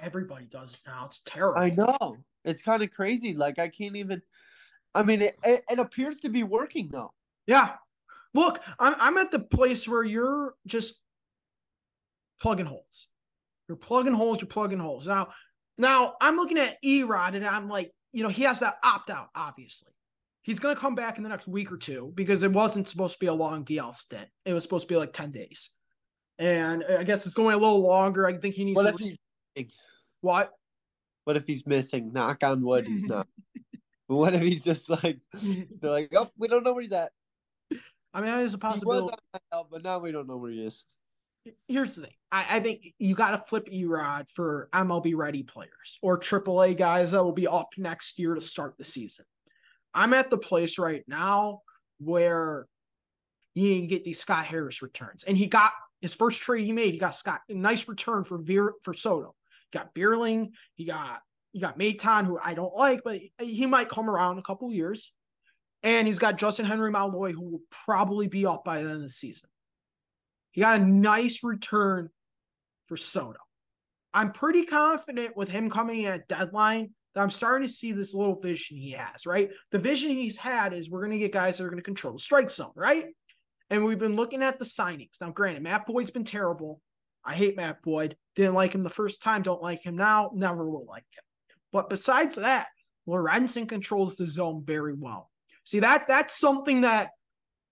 Everybody 0.03 0.45
does 0.45 0.73
it 0.73 0.79
now. 0.85 1.05
It's 1.05 1.21
terrible. 1.25 1.59
I 1.59 1.71
know 1.71 2.17
it's 2.45 2.61
kind 2.61 2.83
of 2.83 2.91
crazy. 2.91 3.33
Like 3.33 3.57
I 3.57 3.69
can't 3.69 3.95
even. 3.95 4.21
I 4.93 5.01
mean, 5.01 5.21
it, 5.23 5.35
it, 5.43 5.63
it 5.69 5.79
appears 5.79 6.17
to 6.17 6.29
be 6.29 6.43
working 6.43 6.89
though. 6.91 7.11
Yeah. 7.47 7.75
Look, 8.35 8.59
I'm 8.77 8.93
I'm 8.99 9.17
at 9.17 9.31
the 9.31 9.39
place 9.39 9.87
where 9.87 10.03
you're 10.03 10.53
just 10.67 11.01
plugging 12.39 12.65
holes. 12.67 13.07
You're 13.67 13.77
plugging 13.77 14.13
holes, 14.13 14.41
you're 14.41 14.47
plugging 14.47 14.79
holes. 14.79 15.07
Now, 15.07 15.29
now 15.77 16.15
I'm 16.21 16.35
looking 16.35 16.57
at 16.59 16.77
E-Rod 16.83 17.33
and 17.35 17.45
I'm 17.45 17.67
like, 17.67 17.91
you 18.11 18.21
know, 18.23 18.29
he 18.29 18.43
has 18.43 18.59
that 18.59 18.77
opt 18.83 19.09
out, 19.09 19.29
obviously. 19.35 19.91
He's 20.47 20.59
gonna 20.59 20.77
come 20.77 20.95
back 20.95 21.17
in 21.17 21.23
the 21.23 21.29
next 21.29 21.45
week 21.45 21.73
or 21.73 21.77
two 21.77 22.13
because 22.15 22.41
it 22.41 22.53
wasn't 22.53 22.87
supposed 22.87 23.15
to 23.15 23.19
be 23.19 23.25
a 23.25 23.33
long 23.33 23.65
DL 23.65 23.93
stint. 23.93 24.29
It 24.45 24.53
was 24.53 24.63
supposed 24.63 24.87
to 24.87 24.93
be 24.93 24.97
like 24.97 25.11
10 25.11 25.31
days. 25.31 25.71
And 26.39 26.85
I 26.85 27.03
guess 27.03 27.25
it's 27.25 27.35
going 27.35 27.53
a 27.53 27.57
little 27.57 27.81
longer. 27.81 28.25
I 28.25 28.37
think 28.37 28.55
he 28.55 28.63
needs 28.63 28.77
What 28.77 28.83
to 28.83 28.89
if 28.93 28.97
he's 28.97 29.17
what? 30.21 30.53
what 31.25 31.35
if 31.35 31.45
he's 31.45 31.67
missing? 31.67 32.13
Knock 32.13 32.45
on 32.45 32.61
wood, 32.61 32.87
he's 32.87 33.03
not. 33.03 33.27
but 34.07 34.15
what 34.15 34.35
if 34.35 34.41
he's 34.41 34.63
just 34.63 34.89
like 34.89 35.19
they're 35.33 35.91
like, 35.91 36.13
oh, 36.15 36.29
we 36.37 36.47
don't 36.47 36.63
know 36.63 36.73
where 36.73 36.83
he's 36.83 36.93
at. 36.93 37.11
I 38.13 38.21
mean, 38.21 38.31
there's 38.31 38.53
a 38.53 38.57
possibility. 38.57 39.13
but 39.51 39.83
now 39.83 39.99
we 39.99 40.13
don't 40.13 40.29
know 40.29 40.37
where 40.37 40.51
he 40.51 40.63
is. 40.63 40.85
here's 41.67 41.95
the 41.95 42.03
thing. 42.03 42.13
I, 42.31 42.45
I 42.51 42.59
think 42.61 42.93
you 42.99 43.15
got 43.15 43.31
to 43.31 43.43
flip 43.49 43.67
E-Rod 43.69 44.27
for 44.33 44.69
MLB 44.71 45.13
ready 45.13 45.43
players 45.43 45.99
or 46.01 46.17
AAA 46.17 46.77
guys 46.77 47.11
that 47.11 47.21
will 47.21 47.33
be 47.33 47.47
up 47.47 47.67
next 47.77 48.17
year 48.17 48.33
to 48.33 48.41
start 48.41 48.77
the 48.77 48.85
season. 48.85 49.25
I'm 49.97 50.13
at 50.13 50.29
the 50.29 50.37
place 50.37 50.77
right 50.77 51.03
now 51.07 51.61
where 51.99 52.67
you 53.55 53.81
to 53.81 53.87
get 53.87 54.03
these 54.03 54.19
Scott 54.19 54.45
Harris 54.45 54.83
returns, 54.83 55.23
and 55.23 55.35
he 55.35 55.47
got 55.47 55.71
his 56.01 56.13
first 56.13 56.39
trade 56.39 56.65
he 56.65 56.71
made. 56.71 56.93
He 56.93 56.99
got 56.99 57.15
Scott 57.15 57.41
a 57.49 57.55
nice 57.55 57.87
return 57.87 58.23
for 58.23 58.37
Veer 58.37 58.73
for 58.83 58.93
Soto. 58.93 59.33
He 59.71 59.77
got 59.77 59.95
Vierling. 59.95 60.51
He 60.75 60.85
got 60.85 61.21
you 61.51 61.61
got 61.61 61.79
Maton, 61.79 62.25
who 62.25 62.37
I 62.43 62.53
don't 62.53 62.75
like, 62.75 63.01
but 63.03 63.19
he, 63.39 63.65
might 63.65 63.89
come 63.89 64.11
around 64.11 64.37
a 64.37 64.43
couple 64.43 64.71
years. 64.71 65.11
And 65.81 66.05
he's 66.05 66.19
got 66.19 66.37
Justin 66.37 66.65
Henry 66.65 66.91
Malloy, 66.91 67.31
who 67.31 67.49
will 67.49 67.61
probably 67.71 68.27
be 68.27 68.45
up 68.45 68.63
by 68.63 68.83
the 68.83 68.89
end 68.89 68.97
of 68.97 69.01
the 69.01 69.09
season. 69.09 69.49
He 70.51 70.61
got 70.61 70.79
a 70.79 70.85
nice 70.85 71.43
return 71.43 72.09
for 72.85 72.97
Soto. 72.97 73.39
I'm 74.13 74.33
pretty 74.33 74.65
confident 74.65 75.35
with 75.35 75.49
him 75.49 75.71
coming 75.71 76.01
in 76.01 76.11
at 76.11 76.27
deadline 76.27 76.91
I'm 77.21 77.31
starting 77.31 77.67
to 77.67 77.73
see 77.73 77.91
this 77.91 78.13
little 78.13 78.39
vision 78.39 78.77
he 78.77 78.91
has, 78.91 79.25
right? 79.25 79.49
The 79.71 79.79
vision 79.79 80.09
he's 80.09 80.37
had 80.37 80.73
is 80.73 80.89
we're 80.89 81.01
going 81.01 81.11
to 81.11 81.19
get 81.19 81.31
guys 81.31 81.57
that 81.57 81.63
are 81.63 81.69
going 81.69 81.77
to 81.79 81.83
control 81.83 82.13
the 82.13 82.19
strike 82.19 82.51
zone, 82.51 82.71
right? 82.75 83.05
And 83.69 83.83
we've 83.83 83.99
been 83.99 84.15
looking 84.15 84.43
at 84.43 84.59
the 84.59 84.65
signings. 84.65 85.19
Now, 85.19 85.31
granted, 85.31 85.63
Matt 85.63 85.85
Boyd's 85.85 86.11
been 86.11 86.23
terrible. 86.23 86.81
I 87.23 87.33
hate 87.33 87.57
Matt 87.57 87.81
Boyd. 87.81 88.15
Didn't 88.35 88.53
like 88.53 88.73
him 88.73 88.83
the 88.83 88.89
first 88.89 89.21
time. 89.21 89.41
Don't 89.41 89.61
like 89.61 89.83
him 89.83 89.95
now. 89.95 90.31
Never 90.33 90.69
will 90.69 90.85
like 90.85 91.05
him. 91.13 91.23
But 91.73 91.89
besides 91.89 92.35
that, 92.35 92.67
Lorenzen 93.07 93.67
controls 93.67 94.15
the 94.15 94.25
zone 94.25 94.63
very 94.65 94.93
well. 94.93 95.29
See 95.65 95.79
that 95.79 96.07
that's 96.07 96.39
something 96.39 96.81
that 96.81 97.09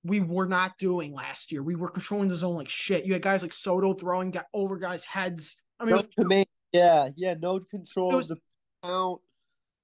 we 0.03 0.19
were 0.19 0.47
not 0.47 0.77
doing 0.77 1.13
last 1.13 1.51
year. 1.51 1.63
We 1.63 1.75
were 1.75 1.89
controlling 1.89 2.27
the 2.27 2.36
zone 2.36 2.55
like 2.55 2.69
shit. 2.69 3.05
You 3.05 3.13
had 3.13 3.21
guys 3.21 3.41
like 3.41 3.53
Soto 3.53 3.93
throwing 3.93 4.31
got 4.31 4.45
over 4.53 4.77
guys' 4.77 5.05
heads. 5.05 5.58
I 5.79 5.86
mean, 5.86 5.95
No 5.95 6.03
command. 6.17 6.45
Yeah, 6.71 7.10
yeah, 7.15 7.36
no 7.39 7.60
control 7.62 8.12
was- 8.12 8.31
of 8.31 8.38
the 8.38 8.88
count. 8.88 9.21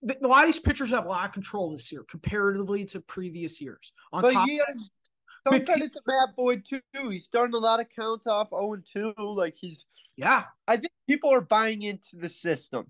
Th- 0.07 0.19
a 0.21 0.27
lot 0.27 0.43
of 0.43 0.47
these 0.53 0.59
pitchers 0.59 0.89
have 0.89 1.05
a 1.05 1.09
lot 1.09 1.25
of 1.25 1.31
control 1.33 1.71
this 1.71 1.91
year 1.91 2.03
comparatively 2.09 2.85
to 2.85 3.01
previous 3.01 3.61
years. 3.61 3.93
On 4.13 4.21
But 4.21 4.33
top, 4.33 4.47
But- 4.47 5.53
some 5.53 5.65
credit 5.65 5.93
to 5.93 6.01
Matt 6.05 6.35
Boyd 6.35 6.65
too. 6.65 6.81
He's 7.09 7.23
starting 7.23 7.55
a 7.55 7.59
lot 7.59 7.79
of 7.79 7.87
counts 7.89 8.27
off 8.27 8.49
0 8.49 8.73
and 8.73 8.85
2. 8.85 9.13
Like 9.17 9.55
he's 9.55 9.85
yeah, 10.17 10.43
I 10.67 10.75
think 10.77 10.91
people 11.07 11.33
are 11.33 11.41
buying 11.41 11.81
into 11.81 12.17
the 12.17 12.29
system. 12.29 12.85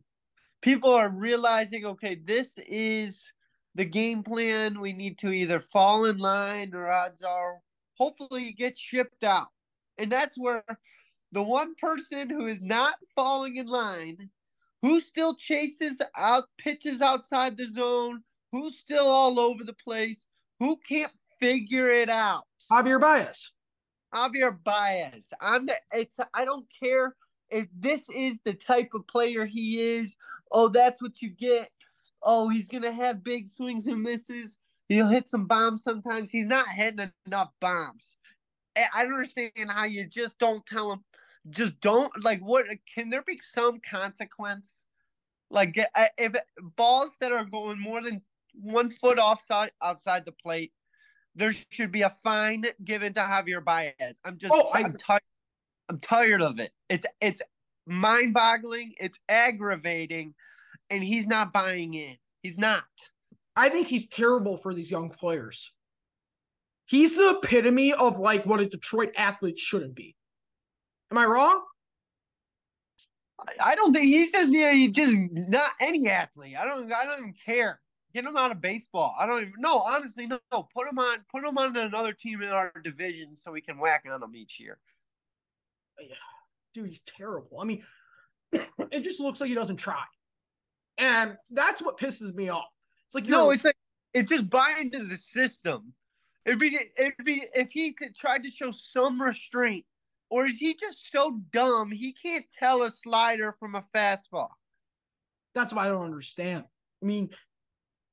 People 0.62 0.90
are 0.92 1.08
realizing, 1.10 1.86
okay, 1.86 2.16
this 2.16 2.58
is 2.68 3.32
the 3.76 3.86
game 3.86 4.22
plan. 4.22 4.82
We 4.82 4.92
need 4.92 5.18
to 5.20 5.32
either 5.32 5.60
fall 5.60 6.06
in 6.06 6.18
line 6.18 6.74
or 6.76 6.92
odds 6.92 7.22
are 7.22 7.62
hopefully 7.98 8.46
you 8.46 8.54
get 8.54 8.78
shipped 8.78 9.24
out. 9.24 9.48
And 9.98 10.12
that's 10.12 10.38
where 10.38 10.64
the 11.32 11.42
one 11.44 11.76
person 11.76 12.30
who 12.30 12.48
is 12.48 12.62
not 12.62 12.96
falling 13.16 13.56
in 13.58 13.68
line, 13.68 14.30
who 14.82 15.00
still 15.00 15.36
chases 15.36 16.02
out 16.16 16.46
pitches 16.58 17.02
outside 17.02 17.58
the 17.58 17.68
zone, 17.68 18.24
who's 18.52 18.78
still 18.78 19.08
all 19.08 19.40
over 19.40 19.64
the 19.64 19.74
place, 19.74 20.26
who 20.60 20.78
can't 20.88 21.12
figure 21.40 21.90
it 21.90 22.10
out. 22.10 22.44
Javier 22.72 23.00
Baez. 23.00 23.52
Javier 24.14 24.58
Baez. 24.64 25.30
I'm 25.40 25.66
the, 25.66 25.76
it's 25.92 26.18
I 26.34 26.46
don't 26.46 26.68
care 26.82 27.16
if 27.50 27.68
this 27.78 28.10
is 28.10 28.40
the 28.44 28.54
type 28.54 28.92
of 28.94 29.08
player 29.08 29.46
he 29.46 29.80
is. 29.98 30.18
Oh, 30.52 30.68
that's 30.70 31.02
what 31.02 31.22
you 31.22 31.30
get. 31.30 31.70
Oh, 32.24 32.50
he's 32.50 32.68
gonna 32.68 32.92
have 32.92 33.24
big 33.24 33.48
swings 33.48 33.88
and 33.88 34.02
misses. 34.02 34.58
He'll 34.90 35.08
hit 35.08 35.30
some 35.30 35.46
bombs 35.46 35.84
sometimes. 35.84 36.30
He's 36.30 36.46
not 36.46 36.68
hitting 36.68 37.10
enough 37.26 37.52
bombs. 37.60 38.18
I 38.78 38.86
I 38.94 39.04
don't 39.04 39.14
understand 39.14 39.52
how 39.70 39.86
you 39.86 40.06
just 40.06 40.38
don't 40.38 40.66
tell 40.66 40.92
him. 40.92 41.04
Just 41.50 41.80
don't 41.82 42.12
like 42.24 42.40
what 42.42 42.66
can 42.94 43.10
there 43.10 43.24
be 43.24 43.40
some 43.42 43.80
consequence? 43.80 44.86
Like 45.50 45.76
if 46.18 46.34
balls 46.76 47.16
that 47.20 47.32
are 47.32 47.46
going 47.46 47.80
more 47.80 48.02
than 48.02 48.22
one 48.54 48.90
foot 48.90 49.18
offside 49.18 49.72
outside 49.82 50.26
the 50.26 50.32
plate, 50.32 50.72
there 51.36 51.52
should 51.72 51.92
be 51.92 52.04
a 52.04 52.10
fine 52.10 52.66
given 52.84 53.14
to 53.14 53.22
Javier 53.22 53.64
Baez. 53.64 53.94
I'm 54.24 54.38
just 54.38 54.54
Oh, 54.56 54.70
I'm 54.74 54.94
tired. 54.94 55.22
I'm 55.90 56.00
tired 56.00 56.42
of 56.42 56.60
it. 56.60 56.72
It's 56.90 57.06
it's 57.20 57.42
mind 57.88 58.34
boggling. 58.34 58.94
It's 59.00 59.18
aggravating, 59.28 60.36
and 60.90 61.04
he's 61.04 61.26
not 61.26 61.52
buying 61.52 61.94
in. 61.96 62.18
He's 62.44 62.58
not. 62.58 62.84
I 63.56 63.70
think 63.70 63.88
he's 63.88 64.08
terrible 64.08 64.58
for 64.58 64.74
these 64.74 64.92
young 64.92 65.10
players. 65.10 65.74
He's 66.86 67.18
the 67.18 67.40
epitome 67.42 67.94
of 67.94 68.20
like 68.20 68.46
what 68.46 68.62
a 68.62 68.66
Detroit 68.66 69.12
athlete 69.18 69.60
shouldn't 69.60 69.96
be. 69.96 70.16
Am 71.12 71.18
I 71.18 71.26
wrong? 71.26 71.66
I- 73.40 73.72
I 73.72 73.76
don't 73.76 73.94
think 73.94 74.06
he's 74.06 74.32
just 74.32 74.52
yeah, 74.52 74.72
he 74.72 74.88
just 74.88 75.14
not 75.32 75.72
any 75.80 76.08
athlete. 76.10 76.56
I 76.58 76.66
don't 76.66 76.92
I 76.92 77.06
don't 77.06 77.20
even 77.20 77.34
care. 77.46 77.80
Get 78.14 78.26
him 78.26 78.36
out 78.36 78.52
of 78.52 78.60
baseball. 78.62 79.16
I 79.20 79.26
don't 79.26 79.42
even 79.42 79.54
no, 79.58 79.80
honestly, 79.80 80.28
no, 80.28 80.40
no. 80.52 80.64
Put 80.74 80.88
him 80.88 81.00
on 81.00 81.20
put 81.32 81.44
him 81.44 81.58
on 81.58 81.76
another 81.76 82.14
team 82.14 82.42
in 82.42 82.50
our 82.50 82.72
division 82.84 83.36
so 83.36 83.52
we 83.52 83.62
can 83.62 83.78
whack 83.78 84.06
on 84.10 84.22
him 84.24 84.36
each 84.36 84.60
year. 84.60 84.80
Dude, 86.74 86.88
he's 86.88 87.02
terrible. 87.02 87.60
I 87.60 87.66
mean, 87.66 87.84
it 88.54 89.02
just 89.04 89.20
looks 89.20 89.42
like 89.42 89.50
he 89.50 89.56
doesn't 89.56 89.78
try. 89.78 90.04
And 90.98 91.36
that's 91.50 91.82
what 91.82 91.98
pisses 92.00 92.34
me 92.34 92.50
off. 92.50 92.70
It's 93.08 93.16
like 93.16 93.26
No, 93.28 93.46
you're- 93.46 93.56
it's 93.56 93.66
like 93.66 93.76
it's 94.14 94.30
just 94.30 94.50
buying 94.50 94.92
to 94.92 95.04
the 95.06 95.18
system. 95.18 95.94
It'd 96.46 96.60
be 96.60 96.78
it'd 96.98 97.26
be 97.26 97.44
if 97.56 97.72
he 97.72 97.94
could 97.94 98.16
try 98.16 98.38
to 98.38 98.50
show 98.50 98.72
some 98.72 99.22
restraint, 99.22 99.86
or 100.32 100.46
is 100.46 100.58
he 100.58 100.74
just 100.74 101.12
so 101.12 101.40
dumb 101.52 101.92
he 101.92 102.14
can't 102.14 102.46
tell 102.58 102.84
a 102.84 102.90
slider 102.90 103.54
from 103.60 103.76
a 103.76 103.84
fastball? 103.94 104.48
That's 105.54 105.74
what 105.74 105.86
I 105.86 105.90
don't 105.90 106.06
understand. 106.06 106.64
I 107.04 107.06
mean, 107.06 107.30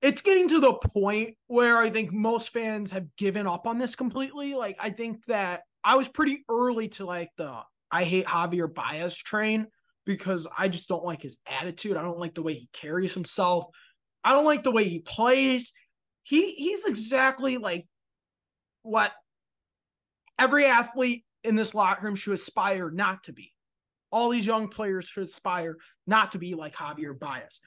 it's 0.02 0.20
getting 0.20 0.48
to 0.48 0.61
the 0.61 0.74
point 0.74 1.37
where 1.46 1.78
I 1.78 1.90
think 1.90 2.12
most 2.12 2.50
fans 2.50 2.90
have 2.90 3.07
given 3.16 3.46
up 3.46 3.66
on 3.66 3.78
this 3.78 3.94
completely. 3.94 4.54
Like, 4.54 4.76
I 4.81 4.90
think 4.90 5.24
that 5.26 5.62
I 5.85 5.94
was 5.94 6.09
pretty 6.09 6.44
early 6.50 6.88
to 6.88 7.07
like 7.07 7.31
the 7.37 7.62
I 7.90 8.02
hate 8.02 8.26
Javier 8.26 8.72
Baez 8.72 9.16
train 9.16 9.68
because 10.04 10.48
I 10.59 10.68
just 10.68 10.88
don't 10.88 11.04
like 11.04 11.22
his 11.22 11.38
attitude. 11.46 11.96
I 11.96 12.02
don't 12.02 12.18
like 12.18 12.35
the 12.35 12.42
way 12.42 12.54
he 12.54 12.68
carries 12.72 13.14
himself. 13.14 13.66
I 14.24 14.33
don't 14.33 14.44
like 14.44 14.64
the 14.64 14.72
way 14.72 14.88
he 14.88 14.98
plays. 14.98 15.72
He 16.24 16.52
he's 16.54 16.85
exactly 16.85 17.59
like 17.59 17.87
what 18.83 19.12
every 20.38 20.66
athlete 20.66 21.24
in 21.48 21.56
this 21.56 21.74
locker 21.74 22.06
room 22.06 22.14
should 22.14 22.34
aspire 22.34 22.90
not 22.90 23.24
to 23.24 23.32
be. 23.32 23.52
All 24.11 24.28
these 24.28 24.46
young 24.46 24.68
players 24.68 25.06
should 25.06 25.28
aspire 25.28 25.76
not 26.06 26.32
to 26.32 26.38
be 26.38 26.54
like 26.54 26.74
Javier 26.74 27.18
Baez. 27.18 27.61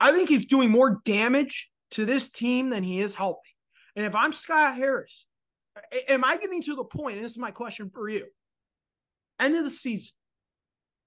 I 0.00 0.12
think 0.12 0.28
he's 0.28 0.46
doing 0.46 0.70
more 0.70 1.00
damage 1.04 1.70
to 1.92 2.04
this 2.04 2.28
team 2.30 2.70
than 2.70 2.82
he 2.84 3.00
is 3.00 3.14
helping. 3.14 3.52
And 3.96 4.04
if 4.04 4.14
I'm 4.14 4.32
Scott 4.32 4.76
Harris, 4.76 5.26
am 6.08 6.24
I 6.24 6.36
getting 6.36 6.62
to 6.62 6.76
the 6.76 6.84
point? 6.84 7.16
And 7.16 7.24
this 7.24 7.32
is 7.32 7.38
my 7.38 7.50
question 7.50 7.90
for 7.92 8.08
you. 8.08 8.26
End 9.40 9.56
of 9.56 9.64
the 9.64 9.70
season, 9.70 10.12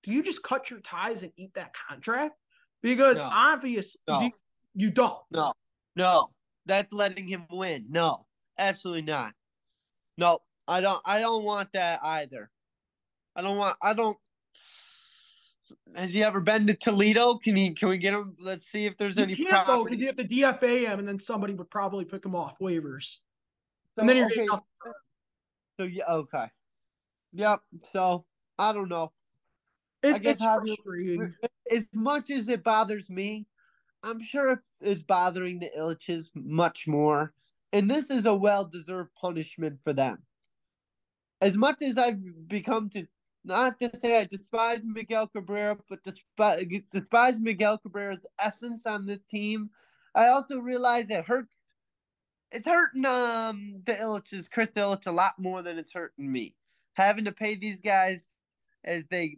do 0.04 0.12
you 0.12 0.24
just 0.24 0.41
cut 0.41 0.70
your 0.70 0.80
ties 0.80 1.22
and 1.24 1.32
eat 1.36 1.54
that 1.56 1.74
contract? 1.89 2.36
Because 2.82 3.17
No. 3.17 3.30
obvious 3.32 3.96
No. 4.08 4.22
you, 4.22 4.32
you 4.74 4.91
don't. 4.91 5.20
No, 5.30 5.54
no, 5.96 6.30
that's 6.65 6.91
letting 6.94 7.28
him 7.28 7.46
win. 7.52 7.88
No, 7.89 8.26
absolutely 8.58 9.04
not. 9.04 9.34
No, 10.17 10.39
I 10.67 10.82
don't. 10.82 11.02
I 11.06 11.19
don't 11.19 11.43
want 11.43 11.69
that 11.74 12.00
either. 12.04 12.50
I 13.36 13.41
don't 13.41 13.58
want. 13.58 13.78
I 13.82 13.93
don't. 13.93 14.17
Has 15.95 16.13
he 16.13 16.24
ever 16.24 16.39
been 16.39 16.67
to 16.67 16.74
Toledo? 16.74 17.36
Can 17.36 17.56
he? 17.56 17.71
Can 17.71 17.89
we 17.89 17.97
get 17.97 18.13
him? 18.13 18.36
Let's 18.39 18.69
see 18.71 18.86
if 18.86 18.97
there's 18.97 19.17
You 19.17 19.24
any. 19.24 19.36
can't 19.36 19.67
though 19.67 19.84
because 19.84 20.00
you 20.00 20.08
have 20.08 20.15
to 20.17 20.28
DFA 20.28 20.88
him, 20.88 21.00
and 21.00 21.08
then 21.08 21.19
somebody 21.19 21.54
would 21.54 21.69
probably 21.69 22.06
pick 22.06 22.26
him 22.26 22.36
off 22.36 22.60
waivers, 22.60 23.17
So, 23.95 24.00
and 24.00 24.10
then 24.10 24.17
you're 24.17 24.28
okay, 24.28 24.47
so 25.80 25.86
yeah, 25.86 26.04
okay. 26.10 26.45
Yep. 27.34 27.62
So 27.91 28.26
I 28.58 28.74
don't 28.74 28.89
know. 28.89 29.12
It, 30.04 30.15
I 30.15 30.17
guess 30.19 30.38
it's 30.38 30.43
frustrating. 30.43 31.34
As 31.71 31.88
much 31.93 32.30
as 32.30 32.47
it 32.50 32.63
bothers 32.63 33.10
me, 33.10 33.45
I'm 34.04 34.21
sure 34.21 34.54
it 34.54 34.60
is 34.82 35.04
bothering 35.04 35.60
the 35.60 35.69
Ilitches 35.78 36.30
much 36.34 36.88
more. 36.88 37.34
And 37.74 37.89
this 37.89 38.10
is 38.10 38.26
a 38.26 38.34
well 38.34 38.65
deserved 38.65 39.12
punishment 39.15 39.80
for 39.84 39.93
them. 39.93 40.17
As 41.41 41.58
much 41.58 41.82
as 41.82 41.97
I've 41.97 42.47
become 42.47 42.89
to 42.91 43.08
not 43.43 43.80
to 43.80 43.95
say 43.95 44.19
I 44.19 44.25
despise 44.25 44.82
Miguel 44.84 45.27
Cabrera, 45.27 45.77
but 45.89 46.04
despise, 46.04 46.63
despise 46.91 47.39
Miguel 47.39 47.77
Cabrera's 47.80 48.25
essence 48.39 48.86
on 48.86 49.06
this 49.06 49.23
team, 49.23 49.69
I 50.13 50.27
also 50.27 50.60
realize 50.60 51.10
it 51.10 51.25
hurts. 51.25 51.58
It's 52.51 52.67
hurting 52.67 53.06
um 53.06 53.82
the 53.86 53.93
Ilitches, 53.93 54.49
Chris 54.49 54.69
Ilitch, 54.75 55.08
a 55.08 55.12
lot 55.12 55.34
more 55.39 55.62
than 55.62 55.77
it's 55.77 55.93
hurting 55.93 56.32
me. 56.32 56.56
Having 56.93 57.25
to 57.25 57.32
pay 57.32 57.56
these 57.56 57.82
guys 57.82 58.30
as 58.84 59.04
they 59.10 59.38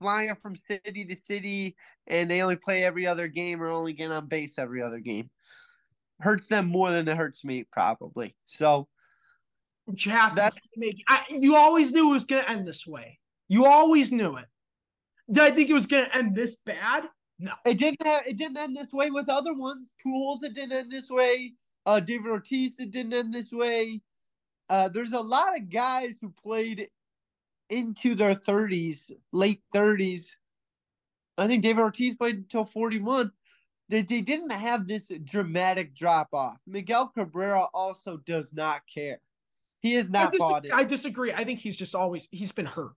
fly 0.00 0.30
from 0.40 0.56
city 0.56 1.04
to 1.04 1.16
city 1.24 1.76
and 2.06 2.30
they 2.30 2.42
only 2.42 2.56
play 2.56 2.84
every 2.84 3.06
other 3.06 3.28
game 3.28 3.62
or 3.62 3.68
only 3.68 3.92
get 3.92 4.10
on 4.10 4.26
base 4.26 4.58
every 4.58 4.82
other 4.82 5.00
game. 5.00 5.30
Hurts 6.20 6.46
them 6.46 6.66
more 6.66 6.90
than 6.90 7.08
it 7.08 7.16
hurts 7.16 7.44
me, 7.44 7.64
probably. 7.64 8.36
So 8.44 8.88
You 9.86 10.10
have 10.12 10.34
to 10.34 10.50
make. 10.76 11.02
I, 11.08 11.24
you 11.30 11.56
always 11.56 11.92
knew 11.92 12.10
it 12.10 12.14
was 12.14 12.24
going 12.24 12.42
to 12.44 12.50
end 12.50 12.66
this 12.66 12.86
way. 12.86 13.18
You 13.48 13.66
always 13.66 14.10
knew 14.10 14.36
it. 14.36 14.46
Did 15.30 15.42
I 15.42 15.50
think 15.50 15.70
it 15.70 15.74
was 15.74 15.86
going 15.86 16.06
to 16.06 16.16
end 16.16 16.34
this 16.34 16.56
bad? 16.56 17.04
No. 17.38 17.52
it 17.66 17.78
didn't 17.78 18.06
have, 18.06 18.26
it 18.26 18.36
didn't 18.36 18.58
end 18.58 18.76
this 18.76 18.92
way 18.92 19.10
with 19.10 19.28
other 19.28 19.54
ones. 19.54 19.90
Pujols, 20.04 20.44
it 20.44 20.54
didn't 20.54 20.72
end 20.72 20.92
this 20.92 21.10
way. 21.10 21.52
Uh 21.84 22.00
David 22.00 22.30
Ortiz, 22.30 22.78
it 22.78 22.90
didn't 22.90 23.12
end 23.12 23.34
this 23.34 23.52
way. 23.52 24.00
Uh 24.68 24.88
there's 24.88 25.12
a 25.12 25.20
lot 25.20 25.56
of 25.56 25.68
guys 25.68 26.18
who 26.20 26.30
played 26.30 26.88
into 27.70 28.14
their 28.14 28.34
thirties, 28.34 29.10
late 29.32 29.62
thirties. 29.72 30.36
I 31.36 31.48
think 31.48 31.62
David 31.62 31.82
Ortiz 31.82 32.14
played 32.14 32.36
until 32.36 32.64
41. 32.64 33.32
They, 33.88 34.02
they 34.02 34.20
didn't 34.20 34.52
have 34.52 34.86
this 34.86 35.10
dramatic 35.24 35.94
drop 35.94 36.28
off. 36.32 36.58
Miguel 36.66 37.08
Cabrera 37.08 37.64
also 37.74 38.18
does 38.18 38.52
not 38.52 38.82
care. 38.92 39.18
He 39.84 39.96
is 39.96 40.08
I, 40.08 40.12
not 40.12 40.32
dis- 40.32 40.42
in. 40.64 40.72
I 40.72 40.84
disagree. 40.84 41.34
I 41.34 41.44
think 41.44 41.60
he's 41.60 41.76
just 41.76 41.94
always 41.94 42.26
he's 42.30 42.52
been 42.52 42.64
hurt, 42.64 42.94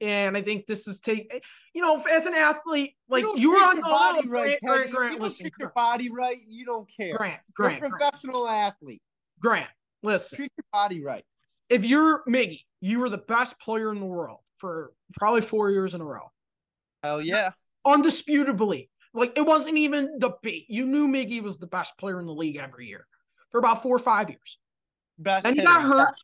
and 0.00 0.38
I 0.38 0.40
think 0.40 0.66
this 0.66 0.88
is 0.88 0.98
take. 0.98 1.30
Eh, 1.30 1.40
you 1.74 1.82
know, 1.82 2.02
as 2.10 2.24
an 2.24 2.32
athlete, 2.32 2.94
like 3.10 3.26
you 3.36 3.50
were 3.50 3.58
on 3.58 3.76
the 3.76 3.82
body 3.82 4.26
Grant, 4.26 4.30
right, 4.30 4.60
Grant, 4.62 4.82
Teddy. 4.84 4.90
Grant, 4.90 5.12
you 5.12 5.18
don't 5.18 5.22
listen, 5.22 5.42
treat 5.42 5.52
your 5.60 5.72
body 5.76 6.10
right, 6.10 6.38
you 6.48 6.64
don't 6.64 6.88
care. 6.98 7.14
Grant, 7.18 7.40
You're 7.58 7.68
Grant, 7.68 7.76
a 7.76 7.80
Grant, 7.80 8.00
professional 8.00 8.48
athlete. 8.48 9.02
Grant. 9.38 9.68
Listen, 10.02 10.36
Treat 10.36 10.52
your 10.56 10.64
body 10.72 11.02
right. 11.02 11.24
if 11.68 11.84
you're 11.84 12.24
Miggy, 12.26 12.60
you 12.80 13.00
were 13.00 13.10
the 13.10 13.18
best 13.18 13.60
player 13.60 13.92
in 13.92 14.00
the 14.00 14.06
world 14.06 14.40
for 14.56 14.94
probably 15.18 15.42
four 15.42 15.70
years 15.70 15.92
in 15.92 16.00
a 16.00 16.06
row, 16.06 16.30
Hell 17.02 17.20
yeah. 17.20 17.50
undisputably. 17.86 18.88
Like 19.12 19.36
it 19.36 19.42
wasn't 19.42 19.76
even 19.76 20.18
the 20.18 20.30
debate. 20.30 20.64
You 20.70 20.86
knew 20.86 21.06
Miggy 21.06 21.42
was 21.42 21.58
the 21.58 21.66
best 21.66 21.98
player 21.98 22.18
in 22.18 22.24
the 22.24 22.32
league 22.32 22.56
every 22.56 22.86
year 22.88 23.06
for 23.50 23.58
about 23.58 23.82
four 23.82 23.94
or 23.94 23.98
five 23.98 24.30
years. 24.30 24.58
Best 25.18 25.44
Then 25.44 25.54
he 25.54 25.60
hitter. 25.60 25.72
got 25.72 25.82
hurt. 25.82 26.14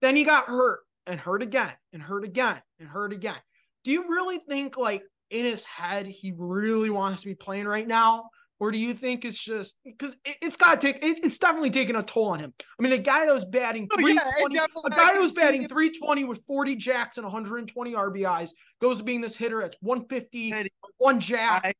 Then 0.00 0.16
he 0.16 0.24
got 0.24 0.46
hurt 0.46 0.80
and 1.06 1.20
hurt 1.20 1.42
again 1.42 1.72
and 1.92 2.02
hurt 2.02 2.24
again 2.24 2.60
and 2.78 2.88
hurt 2.88 3.12
again. 3.12 3.36
Do 3.84 3.90
you 3.90 4.08
really 4.08 4.38
think, 4.38 4.76
like, 4.76 5.02
in 5.30 5.44
his 5.44 5.64
head, 5.64 6.06
he 6.06 6.32
really 6.36 6.90
wants 6.90 7.22
to 7.22 7.28
be 7.28 7.34
playing 7.34 7.66
right 7.66 7.86
now? 7.86 8.30
Or 8.58 8.70
do 8.70 8.76
you 8.78 8.92
think 8.92 9.24
it's 9.24 9.42
just 9.42 9.74
because 9.86 10.12
it, 10.24 10.36
it's 10.42 10.56
got 10.58 10.78
to 10.80 10.92
take, 10.92 11.02
it, 11.02 11.24
it's 11.24 11.38
definitely 11.38 11.70
taking 11.70 11.96
a 11.96 12.02
toll 12.02 12.26
on 12.28 12.40
him? 12.40 12.52
I 12.78 12.82
mean, 12.82 12.92
a 12.92 12.98
guy 12.98 13.24
that 13.24 13.32
was 13.32 13.46
batting 13.46 13.88
Oh, 13.90 13.98
yeah, 14.00 14.16
it 14.16 14.20
320, 14.38 14.54
definitely- 14.54 14.90
guy 14.90 15.12
that 15.14 15.20
was 15.20 15.32
batting 15.32 15.60
320 15.68 16.24
with 16.24 16.44
40 16.46 16.76
jacks 16.76 17.16
and 17.16 17.24
120 17.24 17.94
RBIs 17.94 18.50
goes 18.82 18.98
to 18.98 19.04
being 19.04 19.22
this 19.22 19.34
hitter 19.34 19.62
at 19.62 19.76
150, 19.80 20.50
Teddy, 20.52 20.72
one 20.98 21.20
jack. 21.20 21.62
I, 21.64 21.72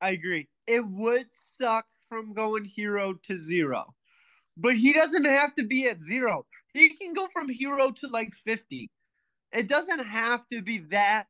I 0.00 0.10
agree. 0.10 0.48
It 0.66 0.82
would 0.86 1.26
suck 1.30 1.84
from 2.08 2.32
going 2.32 2.64
hero 2.64 3.14
to 3.24 3.36
zero. 3.36 3.92
But 4.56 4.76
he 4.76 4.92
doesn't 4.92 5.24
have 5.24 5.54
to 5.56 5.66
be 5.66 5.88
at 5.88 6.00
zero. 6.00 6.46
He 6.72 6.90
can 6.90 7.12
go 7.12 7.28
from 7.32 7.48
hero 7.48 7.90
to 7.90 8.08
like 8.08 8.32
50. 8.44 8.90
It 9.52 9.68
doesn't 9.68 10.04
have 10.04 10.46
to 10.48 10.62
be 10.62 10.78
that. 10.90 11.26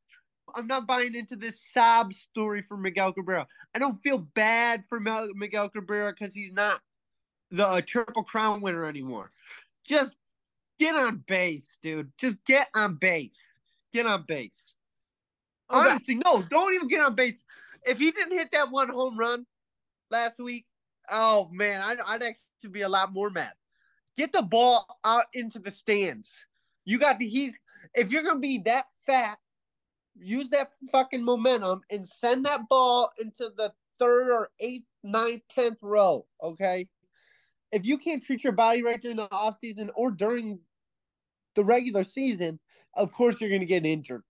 I'm 0.55 0.67
not 0.67 0.87
buying 0.87 1.15
into 1.15 1.35
this 1.35 1.61
sob 1.71 2.13
story 2.13 2.63
for 2.67 2.77
Miguel 2.77 3.13
Cabrera. 3.13 3.47
I 3.73 3.79
don't 3.79 4.01
feel 4.01 4.19
bad 4.19 4.83
for 4.87 4.99
Miguel 4.99 5.69
Cabrera 5.69 6.13
because 6.17 6.33
he's 6.33 6.51
not 6.51 6.81
the 7.51 7.67
uh, 7.67 7.81
triple 7.81 8.23
crown 8.23 8.61
winner 8.61 8.85
anymore. 8.85 9.31
Just 9.85 10.15
get 10.79 10.95
on 10.95 11.23
base, 11.27 11.77
dude. 11.81 12.11
Just 12.17 12.37
get 12.45 12.67
on 12.75 12.95
base. 12.95 13.41
Get 13.93 14.05
on 14.05 14.23
base. 14.27 14.73
Okay. 15.71 15.89
Honestly, 15.89 16.15
no, 16.23 16.43
don't 16.43 16.73
even 16.73 16.87
get 16.87 17.01
on 17.01 17.15
base. 17.15 17.43
If 17.85 17.99
he 17.99 18.11
didn't 18.11 18.37
hit 18.37 18.49
that 18.51 18.71
one 18.71 18.89
home 18.89 19.17
run 19.17 19.45
last 20.11 20.39
week, 20.39 20.65
oh 21.11 21.49
man, 21.51 21.81
I'd, 21.81 21.99
I'd 22.05 22.23
actually 22.23 22.71
be 22.71 22.81
a 22.81 22.89
lot 22.89 23.13
more 23.13 23.29
mad. 23.29 23.53
Get 24.17 24.31
the 24.31 24.41
ball 24.41 24.99
out 25.03 25.25
into 25.33 25.59
the 25.59 25.71
stands. 25.71 26.29
You 26.85 26.99
got 26.99 27.19
the 27.19 27.27
he's 27.27 27.53
if 27.93 28.11
you're 28.11 28.23
gonna 28.23 28.39
be 28.39 28.59
that 28.59 28.85
fat, 29.05 29.37
use 30.15 30.49
that 30.49 30.71
fucking 30.91 31.23
momentum 31.23 31.81
and 31.89 32.07
send 32.07 32.45
that 32.45 32.67
ball 32.69 33.11
into 33.19 33.51
the 33.57 33.73
third 33.99 34.29
or 34.29 34.49
eighth, 34.59 34.85
ninth, 35.03 35.41
tenth 35.49 35.77
row. 35.81 36.25
Okay. 36.41 36.87
If 37.71 37.85
you 37.85 37.97
can't 37.97 38.23
treat 38.23 38.43
your 38.43 38.53
body 38.53 38.83
right 38.83 39.01
during 39.01 39.17
the 39.17 39.31
off 39.31 39.59
season 39.59 39.91
or 39.95 40.11
during 40.11 40.59
the 41.55 41.63
regular 41.63 42.03
season, 42.03 42.59
of 42.93 43.11
course 43.11 43.41
you're 43.41 43.49
gonna 43.49 43.65
get 43.65 43.85
injured. 43.85 44.23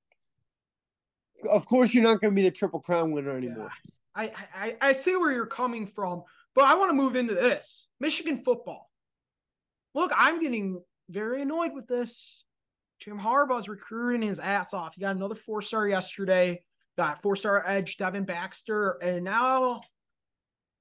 Of 1.49 1.65
course, 1.65 1.93
you're 1.93 2.03
not 2.03 2.21
going 2.21 2.31
to 2.31 2.35
be 2.35 2.41
the 2.41 2.51
triple 2.51 2.79
crown 2.79 3.11
winner 3.11 3.37
anymore. 3.37 3.69
I, 4.15 4.31
I 4.55 4.77
I 4.81 4.91
see 4.93 5.15
where 5.17 5.31
you're 5.31 5.45
coming 5.45 5.85
from, 5.85 6.23
but 6.55 6.63
I 6.63 6.75
want 6.75 6.89
to 6.89 6.95
move 6.95 7.15
into 7.15 7.35
this 7.35 7.87
Michigan 7.99 8.39
football. 8.39 8.89
Look, 9.93 10.11
I'm 10.15 10.39
getting 10.41 10.81
very 11.09 11.41
annoyed 11.41 11.73
with 11.73 11.87
this. 11.87 12.45
Jim 12.99 13.19
Harbaugh's 13.19 13.69
recruiting 13.69 14.27
his 14.27 14.39
ass 14.39 14.73
off. 14.73 14.95
He 14.95 15.01
got 15.01 15.15
another 15.15 15.35
four 15.35 15.61
star 15.61 15.87
yesterday. 15.87 16.63
Got 16.97 17.21
four 17.21 17.35
star 17.35 17.61
edge 17.67 17.97
Devin 17.97 18.23
Baxter, 18.23 18.91
and 19.01 19.25
now 19.25 19.81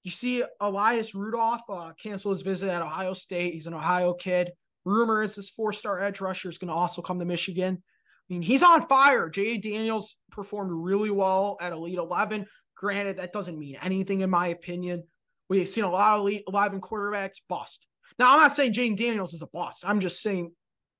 you 0.04 0.12
see 0.12 0.44
Elias 0.60 1.14
Rudolph 1.14 1.62
uh, 1.68 1.92
cancel 2.00 2.30
his 2.30 2.42
visit 2.42 2.68
at 2.68 2.82
Ohio 2.82 3.14
State. 3.14 3.54
He's 3.54 3.66
an 3.66 3.74
Ohio 3.74 4.12
kid. 4.12 4.52
Rumor 4.84 5.22
is 5.22 5.34
this 5.34 5.48
four 5.48 5.72
star 5.72 6.00
edge 6.00 6.20
rusher 6.20 6.48
is 6.48 6.58
going 6.58 6.68
to 6.68 6.74
also 6.74 7.02
come 7.02 7.18
to 7.18 7.24
Michigan. 7.24 7.82
I 7.82 8.32
mean, 8.32 8.42
he's 8.42 8.62
on 8.62 8.86
fire. 8.86 9.28
J.A. 9.28 9.58
Daniels 9.58 10.16
performed 10.30 10.70
really 10.72 11.10
well 11.10 11.56
at 11.60 11.72
Elite 11.72 11.98
11. 11.98 12.46
Granted, 12.76 13.18
that 13.18 13.32
doesn't 13.32 13.58
mean 13.58 13.76
anything 13.82 14.20
in 14.20 14.30
my 14.30 14.48
opinion. 14.48 15.04
We've 15.48 15.68
seen 15.68 15.84
a 15.84 15.90
lot 15.90 16.14
of 16.14 16.20
Elite 16.20 16.44
11 16.48 16.80
quarterbacks 16.80 17.40
bust. 17.48 17.86
Now, 18.18 18.32
I'm 18.32 18.40
not 18.40 18.54
saying 18.54 18.72
Jane 18.72 18.96
Daniels 18.96 19.34
is 19.34 19.42
a 19.42 19.46
bust. 19.46 19.84
I'm 19.86 20.00
just 20.00 20.22
saying 20.22 20.52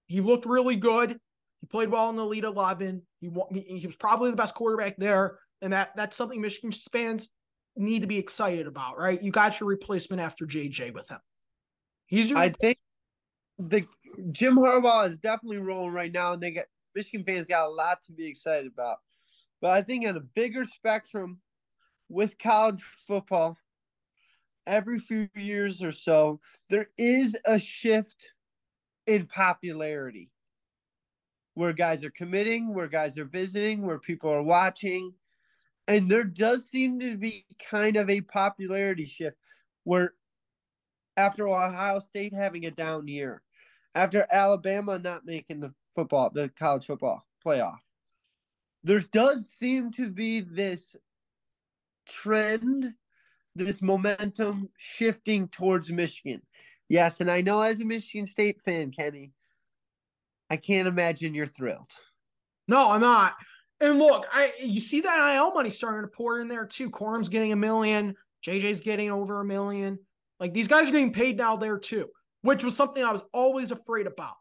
he 0.06 0.20
looked 0.20 0.46
really 0.46 0.76
good. 0.76 1.18
He 1.60 1.66
played 1.66 1.90
well 1.90 2.10
in 2.10 2.16
the 2.16 2.22
Elite 2.22 2.44
11. 2.44 3.02
He, 3.20 3.30
he 3.66 3.86
was 3.86 3.96
probably 3.96 4.30
the 4.30 4.36
best 4.36 4.54
quarterback 4.54 4.96
there. 4.96 5.38
And 5.62 5.72
that 5.72 5.96
that's 5.96 6.16
something 6.16 6.40
Michigan 6.40 6.72
fans 6.92 7.30
need 7.76 8.00
to 8.00 8.06
be 8.06 8.18
excited 8.18 8.66
about, 8.66 8.98
right? 8.98 9.22
You 9.22 9.30
got 9.30 9.58
your 9.60 9.68
replacement 9.68 10.20
after 10.20 10.46
JJ 10.46 10.92
with 10.92 11.08
him. 11.08 11.20
He's 12.06 12.30
your 12.30 12.38
I 12.38 12.50
think 12.50 12.76
the 13.58 13.86
Jim 14.32 14.56
Harbaugh 14.56 15.08
is 15.08 15.18
definitely 15.18 15.58
rolling 15.58 15.94
right 15.94 16.12
now, 16.12 16.34
and 16.34 16.42
they 16.42 16.50
got 16.50 16.66
Michigan 16.94 17.24
fans 17.24 17.46
got 17.46 17.66
a 17.66 17.70
lot 17.70 18.02
to 18.06 18.12
be 18.12 18.26
excited 18.26 18.70
about. 18.70 18.98
But 19.60 19.70
I 19.70 19.82
think 19.82 20.06
on 20.06 20.16
a 20.16 20.20
bigger 20.20 20.64
spectrum 20.64 21.40
with 22.08 22.38
college 22.38 22.82
football, 23.06 23.56
every 24.66 24.98
few 24.98 25.28
years 25.34 25.82
or 25.82 25.92
so, 25.92 26.40
there 26.70 26.86
is 26.98 27.36
a 27.46 27.58
shift 27.58 28.30
in 29.06 29.26
popularity 29.26 30.30
where 31.54 31.72
guys 31.72 32.04
are 32.04 32.10
committing, 32.10 32.74
where 32.74 32.88
guys 32.88 33.18
are 33.18 33.24
visiting, 33.24 33.82
where 33.82 33.98
people 33.98 34.30
are 34.30 34.42
watching. 34.42 35.12
And 35.86 36.10
there 36.10 36.24
does 36.24 36.68
seem 36.68 36.98
to 37.00 37.16
be 37.16 37.44
kind 37.70 37.96
of 37.96 38.10
a 38.10 38.22
popularity 38.22 39.04
shift 39.04 39.36
where 39.84 40.14
after 41.16 41.46
Ohio 41.46 42.00
State 42.00 42.34
having 42.34 42.66
a 42.66 42.70
down 42.70 43.06
year, 43.06 43.42
after 43.94 44.26
Alabama 44.32 44.98
not 44.98 45.24
making 45.24 45.60
the 45.60 45.72
football, 45.94 46.30
the 46.30 46.48
college 46.58 46.86
football 46.86 47.24
playoff. 47.44 47.78
There 48.82 49.00
does 49.00 49.48
seem 49.48 49.92
to 49.92 50.10
be 50.10 50.40
this 50.40 50.96
trend, 52.06 52.94
this 53.54 53.82
momentum 53.82 54.68
shifting 54.76 55.48
towards 55.48 55.90
Michigan. 55.90 56.42
Yes, 56.88 57.20
and 57.20 57.30
I 57.30 57.40
know 57.40 57.60
as 57.62 57.80
a 57.80 57.84
Michigan 57.84 58.26
State 58.26 58.60
fan, 58.60 58.90
Kenny, 58.90 59.32
I 60.50 60.56
can't 60.56 60.88
imagine 60.88 61.34
you're 61.34 61.46
thrilled. 61.46 61.90
No, 62.68 62.90
I'm 62.90 63.00
not. 63.00 63.34
And 63.80 63.98
look, 63.98 64.26
I 64.32 64.52
you 64.60 64.80
see 64.80 65.00
that 65.00 65.34
NIL 65.34 65.52
money 65.52 65.70
starting 65.70 66.02
to 66.02 66.08
pour 66.08 66.40
in 66.40 66.48
there 66.48 66.66
too. 66.66 66.90
Corum's 66.90 67.28
getting 67.28 67.52
a 67.52 67.56
million, 67.56 68.14
JJ's 68.46 68.80
getting 68.80 69.10
over 69.10 69.40
a 69.40 69.44
million. 69.44 69.98
Like 70.38 70.54
these 70.54 70.68
guys 70.68 70.88
are 70.88 70.92
getting 70.92 71.12
paid 71.12 71.36
now 71.36 71.56
there 71.56 71.78
too, 71.78 72.08
which 72.42 72.64
was 72.64 72.76
something 72.76 73.02
I 73.02 73.12
was 73.12 73.22
always 73.32 73.70
afraid 73.70 74.06
about. 74.06 74.34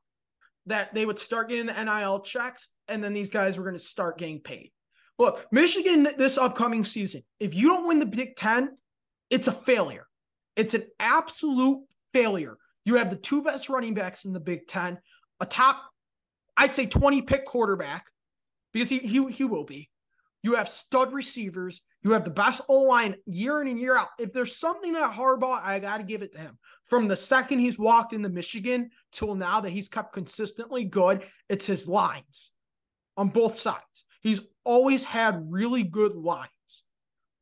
That 0.68 0.94
they 0.94 1.06
would 1.06 1.20
start 1.20 1.50
getting 1.50 1.66
the 1.66 1.84
NIL 1.84 2.22
checks 2.22 2.70
and 2.88 3.04
then 3.04 3.14
these 3.14 3.30
guys 3.30 3.58
were 3.58 3.64
going 3.64 3.76
to 3.76 3.80
start 3.80 4.18
getting 4.18 4.40
paid. 4.40 4.72
Look, 5.20 5.46
Michigan 5.52 6.08
this 6.18 6.38
upcoming 6.38 6.86
season, 6.86 7.24
if 7.40 7.54
you 7.54 7.68
don't 7.68 7.88
win 7.88 8.00
the 8.00 8.06
Big 8.06 8.36
Ten, 8.36 8.78
it's 9.30 9.48
a 9.48 9.52
failure. 9.52 10.08
It's 10.56 10.74
an 10.74 10.84
absolute 11.00 11.84
failure. 12.14 12.58
You 12.86 12.96
have 12.96 13.10
the 13.10 13.16
two 13.16 13.42
best 13.42 13.70
running 13.70 13.94
backs 13.94 14.26
in 14.26 14.34
the 14.34 14.40
Big 14.40 14.68
Ten, 14.68 15.00
a 15.40 15.46
top, 15.46 15.82
I'd 16.58 16.74
say 16.74 16.86
20 16.86 17.22
pick 17.24 17.46
quarterback, 17.46 18.06
because 18.74 18.90
he, 18.90 19.00
he, 19.00 19.32
he 19.32 19.44
will 19.44 19.64
be. 19.64 19.90
You 20.44 20.56
have 20.56 20.68
stud 20.68 21.14
receivers. 21.14 21.82
You 22.02 22.12
have 22.12 22.26
the 22.26 22.30
best 22.30 22.62
O 22.68 22.82
line 22.82 23.16
year 23.26 23.62
in 23.62 23.70
and 23.70 23.80
year 23.80 23.96
out. 23.96 24.10
If 24.20 24.34
there's 24.34 24.58
something 24.58 24.94
at 24.94 25.14
Harbaugh, 25.14 25.62
I 25.64 25.80
got 25.80 25.98
to 25.98 26.04
give 26.04 26.22
it 26.22 26.34
to 26.34 26.40
him. 26.40 26.58
From 26.86 27.08
the 27.08 27.16
second 27.16 27.60
he's 27.60 27.80
walked 27.80 28.12
into 28.12 28.28
Michigan 28.28 28.90
till 29.14 29.36
now 29.36 29.62
that 29.62 29.70
he's 29.70 29.88
kept 29.88 30.12
consistently 30.12 30.84
good, 30.84 31.24
it's 31.48 31.66
his 31.66 31.88
lines 31.88 32.52
on 33.16 33.30
both 33.30 33.58
sides. 33.58 34.06
He's 34.22 34.42
always 34.66 35.06
had 35.06 35.50
really 35.50 35.84
good 35.84 36.14
lines. 36.14 36.50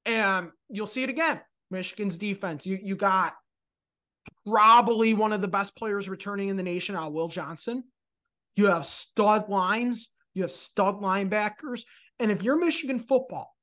And 0.06 0.52
you'll 0.70 0.88
see 0.88 1.04
it 1.04 1.10
again. 1.10 1.42
Michigan's 1.72 2.18
defense. 2.18 2.66
You 2.66 2.80
you 2.82 2.96
got 2.96 3.34
probably 4.46 5.14
one 5.14 5.34
of 5.34 5.42
the 5.42 5.48
best 5.48 5.76
players 5.76 6.10
returning 6.10 6.50
in 6.50 6.58
the 6.58 6.64
nation, 6.64 6.96
uh, 6.96 7.10
Will 7.10 7.28
Johnson. 7.28 7.84
You 8.56 8.68
have 8.68 8.86
stud 8.86 9.50
lines, 9.50 10.10
you 10.34 10.44
have 10.44 10.52
stud 10.52 11.02
linebackers. 11.02 11.84
And 12.20 12.32
if 12.32 12.44
you're 12.44 12.60
Michigan 12.60 13.00
football, 13.00 13.56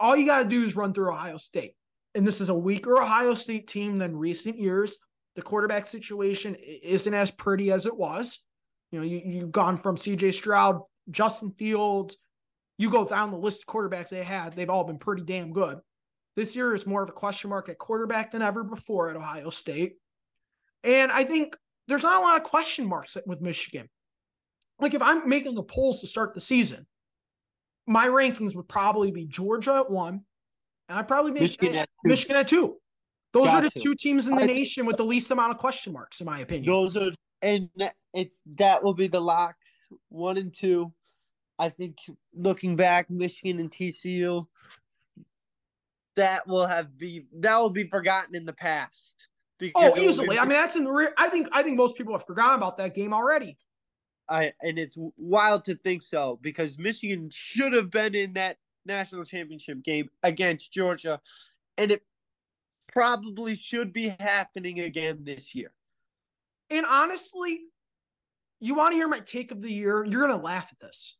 all 0.00 0.16
you 0.16 0.26
got 0.26 0.38
to 0.38 0.48
do 0.48 0.64
is 0.64 0.74
run 0.74 0.92
through 0.92 1.12
Ohio 1.12 1.36
State. 1.36 1.74
And 2.14 2.26
this 2.26 2.40
is 2.40 2.48
a 2.48 2.54
weaker 2.54 3.00
Ohio 3.00 3.34
State 3.34 3.68
team 3.68 3.98
than 3.98 4.16
recent 4.16 4.58
years. 4.58 4.96
The 5.36 5.42
quarterback 5.42 5.86
situation 5.86 6.54
isn't 6.54 7.14
as 7.14 7.30
pretty 7.30 7.72
as 7.72 7.86
it 7.86 7.96
was. 7.96 8.40
You 8.92 9.00
know, 9.00 9.04
you, 9.04 9.22
you've 9.24 9.52
gone 9.52 9.76
from 9.76 9.96
CJ 9.96 10.34
Stroud, 10.34 10.80
Justin 11.10 11.50
Fields, 11.50 12.16
you 12.78 12.90
go 12.90 13.04
down 13.04 13.30
the 13.30 13.36
list 13.36 13.62
of 13.62 13.66
quarterbacks 13.66 14.08
they 14.08 14.22
had, 14.22 14.54
they've 14.54 14.70
all 14.70 14.84
been 14.84 14.98
pretty 14.98 15.22
damn 15.22 15.52
good. 15.52 15.78
This 16.36 16.56
year 16.56 16.74
is 16.74 16.86
more 16.86 17.02
of 17.02 17.08
a 17.08 17.12
question 17.12 17.50
mark 17.50 17.68
at 17.68 17.78
quarterback 17.78 18.32
than 18.32 18.42
ever 18.42 18.64
before 18.64 19.10
at 19.10 19.16
Ohio 19.16 19.50
State. 19.50 19.94
And 20.82 21.12
I 21.12 21.24
think 21.24 21.56
there's 21.86 22.02
not 22.02 22.20
a 22.20 22.24
lot 22.24 22.36
of 22.36 22.42
question 22.42 22.86
marks 22.86 23.16
with 23.26 23.40
Michigan. 23.40 23.88
Like 24.80 24.94
if 24.94 25.02
I'm 25.02 25.28
making 25.28 25.54
the 25.54 25.62
polls 25.62 26.00
to 26.00 26.06
start 26.06 26.34
the 26.34 26.40
season, 26.40 26.86
my 27.86 28.08
rankings 28.08 28.56
would 28.56 28.68
probably 28.68 29.10
be 29.10 29.26
Georgia 29.26 29.74
at 29.74 29.90
one, 29.90 30.22
and 30.88 30.98
I'd 30.98 31.06
probably 31.06 31.32
make 31.32 31.42
Michigan 31.42 31.76
at 31.76 31.88
two. 32.04 32.08
Michigan 32.10 32.36
at 32.36 32.48
two. 32.48 32.76
Those 33.32 33.46
Got 33.46 33.56
are 33.56 33.68
the 33.68 33.70
to. 33.70 33.80
two 33.80 33.94
teams 33.94 34.26
in 34.26 34.34
the 34.34 34.42
I 34.42 34.46
nation 34.46 34.86
with 34.86 34.96
the 34.96 35.04
least 35.04 35.30
amount 35.30 35.52
of 35.52 35.58
question 35.58 35.92
marks, 35.92 36.20
in 36.20 36.26
my 36.26 36.40
opinion. 36.40 36.66
Those 36.66 36.96
are, 36.96 37.10
and 37.42 37.68
it's 38.12 38.42
that 38.56 38.82
will 38.82 38.94
be 38.94 39.06
the 39.06 39.20
locks 39.20 39.68
one 40.08 40.36
and 40.36 40.52
two. 40.52 40.92
I 41.58 41.68
think 41.68 41.98
looking 42.34 42.74
back, 42.74 43.10
Michigan 43.10 43.60
and 43.60 43.70
TCU, 43.70 44.46
that 46.16 46.46
will 46.46 46.66
have 46.66 46.96
be 46.96 47.26
that 47.40 47.56
will 47.58 47.70
be 47.70 47.88
forgotten 47.88 48.34
in 48.34 48.44
the 48.44 48.52
past. 48.52 49.14
Oh, 49.74 49.96
easily. 49.96 50.38
I 50.38 50.42
mean, 50.42 50.50
that's 50.50 50.76
in 50.76 50.84
the 50.84 50.92
rear. 50.92 51.14
I 51.16 51.28
think 51.28 51.48
I 51.52 51.62
think 51.62 51.76
most 51.76 51.96
people 51.96 52.12
have 52.12 52.26
forgotten 52.26 52.56
about 52.56 52.76
that 52.78 52.94
game 52.94 53.14
already. 53.14 53.56
I 54.28 54.52
and 54.62 54.78
it's 54.78 54.96
wild 55.16 55.64
to 55.66 55.74
think 55.76 56.02
so 56.02 56.38
because 56.42 56.78
Michigan 56.78 57.30
should 57.32 57.72
have 57.72 57.90
been 57.90 58.14
in 58.14 58.34
that 58.34 58.58
national 58.84 59.24
championship 59.24 59.82
game 59.82 60.08
against 60.22 60.72
Georgia, 60.72 61.20
and 61.78 61.90
it 61.90 62.02
probably 62.92 63.56
should 63.56 63.92
be 63.92 64.14
happening 64.20 64.80
again 64.80 65.20
this 65.24 65.54
year. 65.54 65.72
And 66.70 66.86
honestly, 66.86 67.60
you 68.60 68.74
want 68.74 68.92
to 68.92 68.96
hear 68.96 69.08
my 69.08 69.20
take 69.20 69.50
of 69.50 69.62
the 69.62 69.72
year? 69.72 70.04
You're 70.04 70.26
gonna 70.26 70.42
laugh 70.42 70.68
at 70.72 70.80
this. 70.80 71.16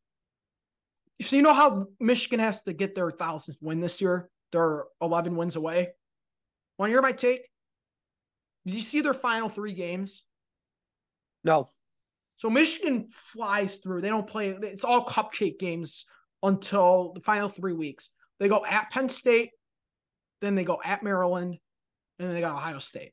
So 1.22 1.36
you 1.36 1.42
know 1.42 1.55
how 1.55 1.86
Michigan 2.01 2.40
has 2.40 2.62
to 2.62 2.72
get 2.72 2.95
their 2.95 3.11
thousandth 3.11 3.59
win 3.61 3.80
this 3.80 4.01
year? 4.01 4.30
They're 4.55 4.84
11 5.02 5.34
wins 5.34 5.57
away. 5.57 5.88
Want 6.78 6.88
to 6.88 6.92
hear 6.92 7.02
my 7.02 7.11
take? 7.11 7.42
Did 8.64 8.76
you 8.76 8.80
see 8.80 9.00
their 9.00 9.12
final 9.12 9.48
three 9.48 9.74
games? 9.74 10.22
No. 11.42 11.70
So 12.36 12.48
Michigan 12.50 13.09
flies 13.11 13.76
through. 13.76 14.00
They 14.00 14.11
don't 14.11 14.28
play. 14.28 14.50
It's 14.50 14.84
all 14.84 15.05
cupcake 15.07 15.59
games 15.59 16.05
until 16.40 17.14
the 17.14 17.20
final 17.20 17.48
three 17.48 17.72
weeks. 17.72 18.11
They 18.38 18.46
go 18.46 18.64
at 18.64 18.92
Penn 18.92 19.09
State, 19.09 19.50
then 20.40 20.55
they 20.55 20.62
go 20.62 20.80
at 20.84 21.02
Maryland, 21.02 21.59
and 22.20 22.28
then 22.28 22.34
they 22.34 22.40
got 22.40 22.55
Ohio 22.55 22.78
State. 22.78 23.11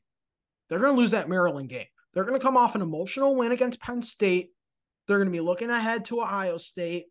They're 0.68 0.78
going 0.78 0.94
to 0.94 1.00
lose 1.00 1.10
that 1.10 1.28
Maryland 1.28 1.68
game. 1.68 1.86
They're 2.14 2.24
going 2.24 2.38
to 2.38 2.44
come 2.44 2.56
off 2.56 2.76
an 2.76 2.82
emotional 2.82 3.34
win 3.34 3.50
against 3.50 3.80
Penn 3.80 4.02
State. 4.02 4.50
They're 5.08 5.18
going 5.18 5.26
to 5.26 5.32
be 5.32 5.40
looking 5.40 5.70
ahead 5.70 6.04
to 6.06 6.20
Ohio 6.20 6.56
State. 6.56 7.06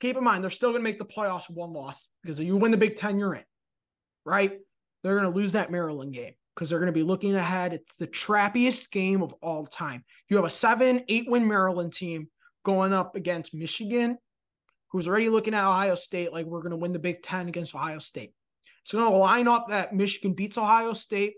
Keep 0.00 0.16
in 0.16 0.24
mind, 0.24 0.42
they're 0.42 0.50
still 0.50 0.70
going 0.70 0.80
to 0.80 0.84
make 0.84 0.98
the 0.98 1.04
playoffs 1.04 1.48
one 1.48 1.72
loss 1.72 2.08
because 2.22 2.40
if 2.40 2.46
you 2.46 2.56
win 2.56 2.72
the 2.72 2.76
Big 2.76 2.96
Ten, 2.96 3.18
you're 3.18 3.34
in, 3.34 3.44
right? 4.28 4.58
They're 5.02 5.18
going 5.18 5.32
to 5.32 5.36
lose 5.36 5.52
that 5.52 5.70
Maryland 5.70 6.12
game 6.12 6.34
because 6.54 6.70
they're 6.70 6.78
going 6.78 6.92
to 6.92 6.92
be 6.92 7.02
looking 7.02 7.34
ahead. 7.34 7.72
It's 7.72 7.96
the 7.96 8.06
trappiest 8.06 8.90
game 8.90 9.22
of 9.22 9.32
all 9.34 9.66
time. 9.66 10.04
You 10.28 10.36
have 10.36 10.44
a 10.44 10.50
seven, 10.50 11.02
eight 11.08 11.30
win 11.30 11.46
Maryland 11.46 11.92
team 11.92 12.28
going 12.64 12.92
up 12.92 13.16
against 13.16 13.54
Michigan, 13.54 14.18
who's 14.88 15.08
already 15.08 15.28
looking 15.28 15.54
at 15.54 15.64
Ohio 15.64 15.94
State 15.94 16.32
like 16.32 16.46
we're 16.46 16.60
going 16.60 16.72
to 16.72 16.76
win 16.76 16.92
the 16.92 16.98
Big 16.98 17.22
Ten 17.22 17.48
against 17.48 17.74
Ohio 17.74 18.00
State. 18.00 18.34
It's 18.82 18.92
going 18.92 19.10
to 19.10 19.16
line 19.16 19.48
up 19.48 19.68
that 19.68 19.94
Michigan 19.94 20.32
beats 20.32 20.58
Ohio 20.58 20.92
State. 20.92 21.34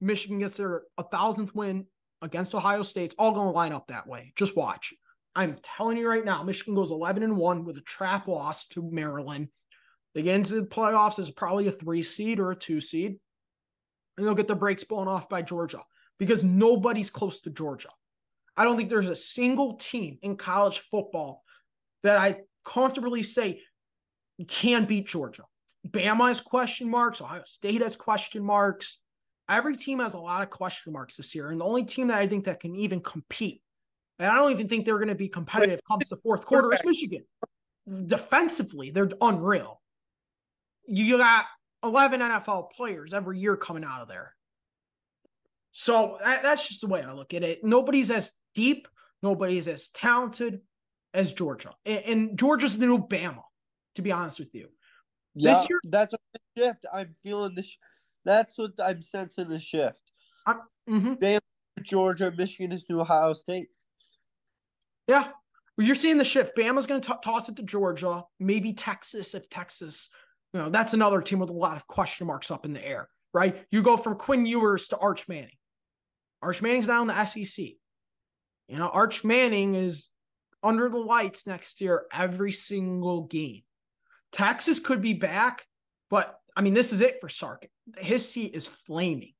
Michigan 0.00 0.38
gets 0.38 0.58
their 0.58 0.82
a 0.98 1.02
thousandth 1.02 1.54
win 1.54 1.86
against 2.22 2.54
Ohio 2.54 2.82
State. 2.82 3.06
It's 3.06 3.14
all 3.18 3.32
going 3.32 3.48
to 3.48 3.52
line 3.56 3.72
up 3.72 3.88
that 3.88 4.06
way. 4.06 4.32
Just 4.36 4.56
watch. 4.56 4.94
I'm 5.36 5.56
telling 5.62 5.96
you 5.96 6.08
right 6.08 6.24
now, 6.24 6.42
Michigan 6.42 6.74
goes 6.74 6.92
11 6.92 7.22
and 7.22 7.36
1 7.36 7.64
with 7.64 7.76
a 7.76 7.82
trap 7.82 8.28
loss 8.28 8.66
to 8.68 8.88
Maryland. 8.88 9.48
They 10.14 10.22
get 10.22 10.36
into 10.36 10.54
the 10.54 10.66
playoffs 10.66 11.18
as 11.18 11.30
probably 11.30 11.66
a 11.66 11.72
three 11.72 12.02
seed 12.02 12.38
or 12.38 12.50
a 12.50 12.56
two 12.56 12.80
seed 12.80 13.18
and 14.16 14.26
they'll 14.26 14.34
get 14.34 14.48
the 14.48 14.54
brakes 14.54 14.84
blown 14.84 15.08
off 15.08 15.28
by 15.28 15.42
Georgia 15.42 15.82
because 16.18 16.44
nobody's 16.44 17.10
close 17.10 17.40
to 17.42 17.50
Georgia. 17.50 17.90
I 18.56 18.64
don't 18.64 18.76
think 18.76 18.88
there's 18.88 19.08
a 19.08 19.16
single 19.16 19.74
team 19.74 20.18
in 20.22 20.36
college 20.36 20.80
football 20.90 21.42
that 22.02 22.18
I 22.18 22.42
comfortably 22.64 23.22
say 23.22 23.60
can 24.46 24.84
beat 24.84 25.06
Georgia. 25.06 25.44
Bama 25.86 26.28
has 26.28 26.40
question 26.40 26.88
marks. 26.88 27.20
Ohio 27.20 27.42
State 27.44 27.82
has 27.82 27.96
question 27.96 28.44
marks. 28.44 28.98
Every 29.48 29.76
team 29.76 29.98
has 29.98 30.14
a 30.14 30.18
lot 30.18 30.42
of 30.42 30.50
question 30.50 30.92
marks 30.92 31.16
this 31.16 31.34
year. 31.34 31.50
And 31.50 31.60
the 31.60 31.64
only 31.64 31.84
team 31.84 32.08
that 32.08 32.18
I 32.18 32.26
think 32.26 32.44
that 32.44 32.60
can 32.60 32.74
even 32.76 33.00
compete, 33.00 33.60
and 34.18 34.30
I 34.30 34.36
don't 34.36 34.52
even 34.52 34.68
think 34.68 34.86
they're 34.86 34.98
going 34.98 35.08
to 35.08 35.14
be 35.14 35.28
competitive 35.28 35.80
comes 35.86 36.08
the 36.08 36.16
fourth 36.16 36.46
quarter, 36.46 36.72
is 36.72 36.80
Michigan. 36.84 37.24
Defensively, 38.06 38.90
they're 38.90 39.10
unreal. 39.20 39.82
You 40.86 41.18
got 41.18 41.46
11 41.82 42.20
NFL 42.20 42.70
players 42.72 43.12
every 43.12 43.38
year 43.38 43.56
coming 43.56 43.84
out 43.84 44.02
of 44.02 44.08
there. 44.08 44.34
So 45.70 46.18
that, 46.22 46.42
that's 46.42 46.68
just 46.68 46.80
the 46.80 46.86
way 46.86 47.02
I 47.02 47.12
look 47.12 47.34
at 47.34 47.42
it. 47.42 47.64
Nobody's 47.64 48.10
as 48.10 48.32
deep, 48.54 48.86
nobody's 49.22 49.68
as 49.68 49.88
talented 49.88 50.60
as 51.12 51.32
Georgia. 51.32 51.74
And, 51.84 52.04
and 52.04 52.38
Georgia's 52.38 52.78
the 52.78 52.86
new 52.86 52.98
Bama, 52.98 53.42
to 53.96 54.02
be 54.02 54.12
honest 54.12 54.38
with 54.38 54.54
you. 54.54 54.68
Yeah, 55.34 55.54
this 55.54 55.68
year, 55.68 55.80
that's 55.84 56.12
what 56.12 56.20
the 56.32 56.62
shift. 56.62 56.86
I'm 56.92 57.14
feeling 57.22 57.54
this. 57.56 57.76
That's 58.24 58.56
what 58.56 58.72
I'm 58.78 59.02
sensing 59.02 59.48
the 59.48 59.58
shift. 59.58 60.12
mm-hmm. 60.46 61.14
Bama, 61.14 61.40
Georgia, 61.82 62.32
Michigan 62.36 62.72
is 62.72 62.88
new 62.88 63.00
Ohio 63.00 63.32
State. 63.32 63.68
Yeah, 65.08 65.28
well, 65.76 65.86
you're 65.86 65.96
seeing 65.96 66.18
the 66.18 66.24
shift. 66.24 66.56
Bama's 66.56 66.86
going 66.86 67.00
to 67.00 67.18
toss 67.22 67.48
it 67.48 67.56
to 67.56 67.62
Georgia, 67.62 68.24
maybe 68.38 68.72
Texas 68.72 69.34
if 69.34 69.50
Texas 69.50 70.08
you 70.54 70.60
know, 70.60 70.70
that's 70.70 70.94
another 70.94 71.20
team 71.20 71.40
with 71.40 71.50
a 71.50 71.52
lot 71.52 71.76
of 71.76 71.86
question 71.88 72.26
marks 72.26 72.50
up 72.50 72.64
in 72.64 72.72
the 72.72 72.86
air, 72.86 73.08
right? 73.34 73.66
You 73.70 73.82
go 73.82 73.96
from 73.96 74.14
Quinn 74.14 74.46
Ewers 74.46 74.88
to 74.88 74.96
Arch 74.96 75.28
Manning. 75.28 75.56
Arch 76.40 76.62
Manning's 76.62 76.88
now 76.88 77.02
in 77.02 77.08
the 77.08 77.24
SEC. 77.26 77.66
You 78.68 78.78
know, 78.78 78.88
Arch 78.88 79.24
Manning 79.24 79.74
is 79.74 80.08
under 80.62 80.88
the 80.88 80.98
lights 80.98 81.46
next 81.46 81.80
year 81.80 82.06
every 82.12 82.52
single 82.52 83.24
game. 83.24 83.62
Texas 84.32 84.80
could 84.80 85.02
be 85.02 85.12
back, 85.12 85.66
but 86.08 86.38
I 86.56 86.62
mean, 86.62 86.72
this 86.72 86.92
is 86.92 87.00
it 87.00 87.20
for 87.20 87.28
Sark. 87.28 87.66
His 87.98 88.26
seat 88.26 88.54
is 88.54 88.66
flaming. 88.66 89.32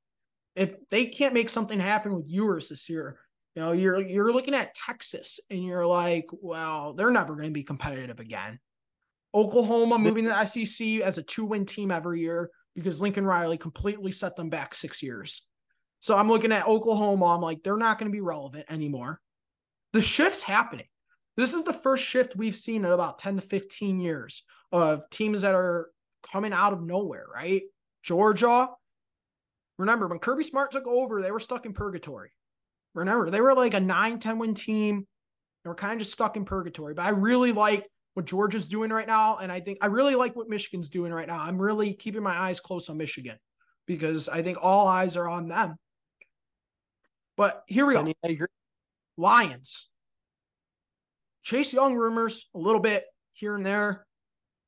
If 0.55 0.87
they 0.89 1.05
can't 1.05 1.33
make 1.33 1.49
something 1.49 1.79
happen 1.79 2.13
with 2.13 2.25
Ewers 2.27 2.69
this 2.69 2.89
year, 2.89 3.17
You 3.55 3.61
know, 3.61 3.71
you're 3.71 4.01
you're 4.01 4.33
looking 4.33 4.53
at 4.53 4.75
Texas 4.75 5.39
and 5.49 5.63
you're 5.63 5.87
like, 5.87 6.25
well, 6.31 6.93
they're 6.93 7.11
never 7.11 7.35
going 7.35 7.47
to 7.47 7.53
be 7.53 7.63
competitive 7.63 8.19
again. 8.19 8.59
Oklahoma 9.35 9.99
moving 9.99 10.23
to 10.23 10.29
the 10.29 10.45
SEC 10.45 11.01
as 11.01 11.17
a 11.17 11.23
two-win 11.23 11.65
team 11.65 11.91
every 11.91 12.21
year 12.21 12.49
because 12.73 13.01
Lincoln 13.01 13.25
Riley 13.25 13.57
completely 13.57 14.11
set 14.11 14.37
them 14.37 14.49
back 14.49 14.73
six 14.73 15.03
years. 15.03 15.43
So 15.99 16.15
I'm 16.15 16.29
looking 16.29 16.51
at 16.51 16.67
Oklahoma. 16.67 17.25
I'm 17.35 17.41
like, 17.41 17.61
they're 17.61 17.77
not 17.77 17.99
going 17.99 18.09
to 18.09 18.15
be 18.15 18.21
relevant 18.21 18.65
anymore. 18.69 19.19
The 19.91 20.01
shift's 20.01 20.43
happening. 20.43 20.87
This 21.35 21.53
is 21.53 21.63
the 21.63 21.73
first 21.73 22.03
shift 22.03 22.35
we've 22.35 22.55
seen 22.55 22.85
in 22.85 22.91
about 22.91 23.19
10 23.19 23.35
to 23.35 23.41
15 23.41 23.99
years 23.99 24.43
of 24.71 25.09
teams 25.09 25.41
that 25.41 25.53
are 25.53 25.89
coming 26.31 26.53
out 26.53 26.73
of 26.73 26.81
nowhere, 26.81 27.25
right? 27.33 27.63
Georgia. 28.03 28.69
Remember, 29.77 30.07
when 30.07 30.19
Kirby 30.19 30.43
Smart 30.43 30.71
took 30.71 30.87
over, 30.87 31.21
they 31.21 31.31
were 31.31 31.41
stuck 31.41 31.65
in 31.65 31.73
purgatory. 31.73 32.31
Remember, 32.93 33.29
they 33.29 33.41
were 33.41 33.53
like 33.53 33.73
a 33.73 33.81
9 33.81 34.19
10 34.19 34.39
win 34.39 34.53
team. 34.53 35.05
They 35.63 35.69
were 35.69 35.75
kind 35.75 35.93
of 35.93 35.99
just 35.99 36.13
stuck 36.13 36.37
in 36.37 36.45
purgatory. 36.45 36.93
But 36.93 37.05
I 37.05 37.09
really 37.09 37.51
like 37.51 37.85
what 38.15 38.25
Georgia's 38.25 38.67
doing 38.67 38.89
right 38.89 39.05
now. 39.05 39.37
And 39.37 39.51
I 39.51 39.59
think 39.59 39.77
I 39.81 39.87
really 39.87 40.15
like 40.15 40.35
what 40.35 40.49
Michigan's 40.49 40.89
doing 40.89 41.13
right 41.13 41.27
now. 41.27 41.39
I'm 41.39 41.61
really 41.61 41.93
keeping 41.93 42.23
my 42.23 42.35
eyes 42.35 42.59
close 42.59 42.89
on 42.89 42.97
Michigan 42.97 43.37
because 43.85 44.27
I 44.29 44.41
think 44.41 44.57
all 44.61 44.87
eyes 44.87 45.15
are 45.15 45.27
on 45.27 45.49
them. 45.49 45.75
But 47.37 47.63
here 47.67 47.85
we 47.85 47.93
go. 47.93 48.47
Lions. 49.17 49.89
Chase 51.43 51.73
Young 51.73 51.95
rumors 51.95 52.47
a 52.55 52.57
little 52.57 52.79
bit 52.79 53.05
here 53.33 53.55
and 53.55 53.65
there. 53.65 54.07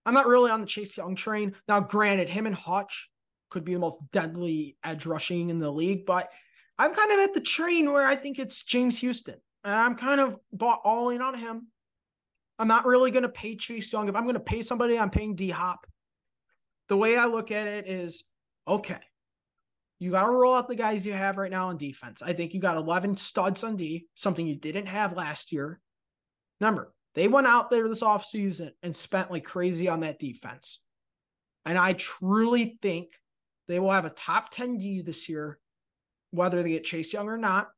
I'm 0.05 0.13
not 0.13 0.27
really 0.27 0.51
on 0.51 0.61
the 0.61 0.67
Chase 0.67 0.95
Young 0.95 1.15
train. 1.15 1.55
Now, 1.67 1.79
granted, 1.79 2.29
him 2.29 2.45
and 2.45 2.55
Hutch 2.55 3.09
could 3.49 3.63
be 3.63 3.73
the 3.73 3.79
most 3.79 3.97
deadly 4.11 4.77
edge 4.83 5.05
rushing 5.05 5.49
in 5.49 5.59
the 5.59 5.71
league, 5.71 6.05
but 6.05 6.29
I'm 6.77 6.93
kind 6.93 7.11
of 7.13 7.19
at 7.19 7.33
the 7.33 7.41
train 7.41 7.91
where 7.91 8.05
I 8.05 8.15
think 8.15 8.39
it's 8.39 8.63
James 8.63 8.99
Houston. 8.99 9.35
And 9.63 9.73
I'm 9.73 9.95
kind 9.95 10.21
of 10.21 10.37
bought 10.51 10.81
all 10.83 11.09
in 11.09 11.21
on 11.21 11.37
him. 11.37 11.67
I'm 12.59 12.67
not 12.67 12.85
really 12.85 13.11
going 13.11 13.23
to 13.23 13.29
pay 13.29 13.55
Chase 13.55 13.91
Young. 13.91 14.07
If 14.07 14.15
I'm 14.15 14.23
going 14.23 14.33
to 14.33 14.39
pay 14.39 14.61
somebody, 14.61 14.97
I'm 14.97 15.09
paying 15.09 15.35
D 15.35 15.49
Hop. 15.49 15.85
The 16.89 16.97
way 16.97 17.17
I 17.17 17.25
look 17.25 17.51
at 17.51 17.67
it 17.67 17.87
is 17.87 18.23
okay, 18.67 18.99
you 19.99 20.11
got 20.11 20.25
to 20.25 20.31
roll 20.31 20.55
out 20.55 20.67
the 20.67 20.75
guys 20.75 21.05
you 21.05 21.13
have 21.13 21.37
right 21.37 21.51
now 21.51 21.69
on 21.69 21.77
defense. 21.77 22.21
I 22.21 22.33
think 22.33 22.53
you 22.53 22.59
got 22.59 22.77
11 22.77 23.17
studs 23.17 23.63
on 23.63 23.75
D, 23.75 24.07
something 24.15 24.45
you 24.45 24.55
didn't 24.55 24.87
have 24.87 25.17
last 25.17 25.51
year. 25.51 25.79
Remember, 26.59 26.93
they 27.15 27.27
went 27.27 27.47
out 27.47 27.69
there 27.69 27.87
this 27.87 28.01
offseason 28.01 28.71
and 28.83 28.95
spent 28.95 29.31
like 29.31 29.43
crazy 29.43 29.87
on 29.87 30.01
that 30.01 30.19
defense. 30.19 30.79
And 31.65 31.77
I 31.77 31.93
truly 31.93 32.77
think 32.81 33.09
they 33.67 33.79
will 33.79 33.91
have 33.91 34.05
a 34.05 34.09
top 34.09 34.51
10 34.51 34.77
D 34.77 35.01
this 35.01 35.27
year, 35.27 35.59
whether 36.31 36.61
they 36.63 36.69
get 36.69 36.83
Chase 36.83 37.11
Young 37.11 37.27
or 37.27 37.37
not, 37.37 37.69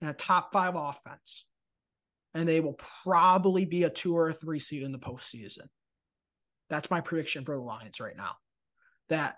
and 0.00 0.10
a 0.10 0.14
top 0.14 0.52
five 0.52 0.74
offense. 0.76 1.44
And 2.34 2.48
they 2.48 2.60
will 2.60 2.78
probably 3.04 3.64
be 3.64 3.84
a 3.84 3.90
two 3.90 4.16
or 4.16 4.28
a 4.28 4.32
three 4.32 4.60
seed 4.60 4.82
in 4.82 4.92
the 4.92 4.98
postseason. 4.98 5.66
That's 6.68 6.90
my 6.90 7.00
prediction 7.00 7.44
for 7.44 7.56
the 7.56 7.62
Lions 7.62 7.98
right 8.00 8.16
now. 8.16 8.36
That 9.08 9.36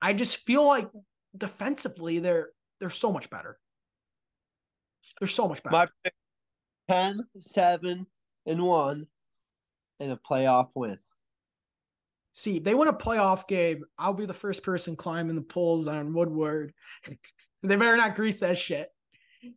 I 0.00 0.12
just 0.12 0.36
feel 0.38 0.64
like 0.64 0.88
defensively 1.36 2.20
they're 2.20 2.50
they're 2.80 2.90
so 2.90 3.12
much 3.12 3.28
better. 3.28 3.58
They're 5.18 5.28
so 5.28 5.48
much 5.48 5.62
better. 5.62 5.74
My 5.74 5.86
pick, 6.04 6.14
10, 6.88 7.24
7, 7.40 8.06
and 8.46 8.62
1 8.62 9.06
in 10.00 10.10
a 10.10 10.16
playoff 10.16 10.70
win. 10.76 10.98
See, 12.34 12.58
if 12.58 12.64
they 12.64 12.74
win 12.74 12.86
a 12.86 12.92
playoff 12.92 13.48
game, 13.48 13.84
I'll 13.98 14.14
be 14.14 14.26
the 14.26 14.32
first 14.32 14.62
person 14.62 14.94
climbing 14.94 15.34
the 15.34 15.42
poles 15.42 15.88
on 15.88 16.14
Woodward. 16.14 16.72
they 17.62 17.76
better 17.76 17.96
not 17.96 18.14
grease 18.14 18.40
that 18.40 18.58
shit. 18.58 18.90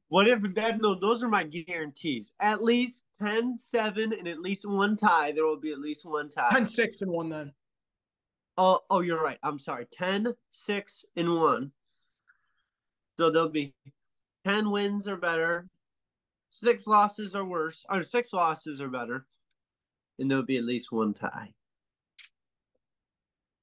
What 0.10 0.28
if 0.28 0.42
that? 0.56 0.82
No, 0.82 0.96
those 0.96 1.24
are 1.24 1.28
my 1.28 1.44
guarantees. 1.44 2.34
At 2.40 2.64
least 2.64 3.06
10, 3.20 3.58
7, 3.60 4.14
and 4.14 4.28
at 4.28 4.40
least 4.40 4.68
one 4.68 4.96
tie. 4.96 5.32
There 5.32 5.46
will 5.46 5.60
be 5.60 5.72
at 5.72 5.80
least 5.80 6.06
one 6.06 6.30
tie. 6.30 6.52
10, 6.52 6.68
6, 6.68 7.02
and 7.02 7.12
1 7.12 7.30
then. 7.30 7.54
Oh, 8.58 8.80
oh, 8.90 9.00
you're 9.00 9.24
right. 9.24 9.40
I'm 9.44 9.58
sorry. 9.58 9.88
10, 9.92 10.34
6, 10.52 11.06
and 11.16 11.36
1. 11.36 11.72
So 13.20 13.30
there'll 13.30 13.50
be 13.50 13.74
10 14.46 14.72
wins 14.72 15.08
or 15.08 15.18
better, 15.18 15.68
six 16.50 16.88
losses 16.88 17.36
or 17.36 17.46
worse, 17.46 17.86
or 17.90 18.04
six 18.04 18.34
losses 18.34 18.82
or 18.82 18.90
better, 18.90 19.26
and 20.20 20.30
there'll 20.30 20.44
be 20.44 20.58
at 20.58 20.64
least 20.64 20.92
one 20.92 21.14
tie. 21.14 21.52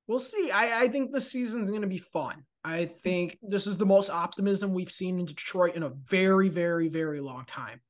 We'll 0.06 0.18
see. 0.18 0.50
I, 0.50 0.82
I 0.82 0.88
think 0.88 1.12
the 1.12 1.20
season's 1.20 1.70
going 1.70 1.82
to 1.82 1.88
be 1.88 1.98
fun. 1.98 2.44
I 2.68 2.86
think 2.86 3.38
this 3.40 3.66
is 3.66 3.78
the 3.78 3.86
most 3.86 4.10
optimism 4.10 4.74
we've 4.74 4.90
seen 4.90 5.18
in 5.18 5.24
Detroit 5.24 5.74
in 5.74 5.82
a 5.82 5.88
very, 5.88 6.50
very, 6.50 6.88
very 6.88 7.20
long 7.20 7.44
time. 7.46 7.80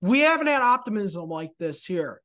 We 0.00 0.20
haven't 0.20 0.46
had 0.46 0.62
optimism 0.62 1.28
like 1.28 1.52
this 1.58 1.84
here. 1.84 2.22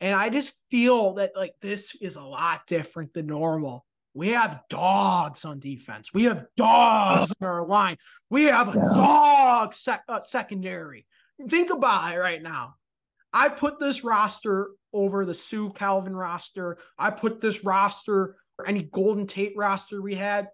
And 0.00 0.14
I 0.14 0.28
just 0.28 0.52
feel 0.70 1.14
that 1.14 1.32
like 1.34 1.54
this 1.62 1.96
is 2.00 2.16
a 2.16 2.22
lot 2.22 2.66
different 2.66 3.14
than 3.14 3.26
normal. 3.26 3.86
We 4.12 4.28
have 4.28 4.60
dogs 4.68 5.44
on 5.44 5.58
defense. 5.58 6.12
We 6.12 6.24
have 6.24 6.46
dogs 6.56 7.32
on 7.40 7.48
our 7.48 7.66
line. 7.66 7.96
We 8.28 8.44
have 8.44 8.68
a 8.68 8.78
dog 8.78 9.72
sec- 9.72 10.04
uh, 10.06 10.20
secondary. 10.22 11.06
Think 11.48 11.70
about 11.70 12.14
it 12.14 12.18
right 12.18 12.42
now. 12.42 12.74
I 13.32 13.48
put 13.48 13.80
this 13.80 14.04
roster 14.04 14.70
over 14.92 15.24
the 15.24 15.34
Suh 15.34 15.70
Calvin 15.70 16.14
roster. 16.14 16.78
I 16.98 17.10
put 17.10 17.40
this 17.40 17.64
roster 17.64 18.36
or 18.58 18.68
any 18.68 18.82
Golden 18.82 19.26
Tate 19.26 19.54
roster 19.56 20.02
we 20.02 20.14
had. 20.14 20.48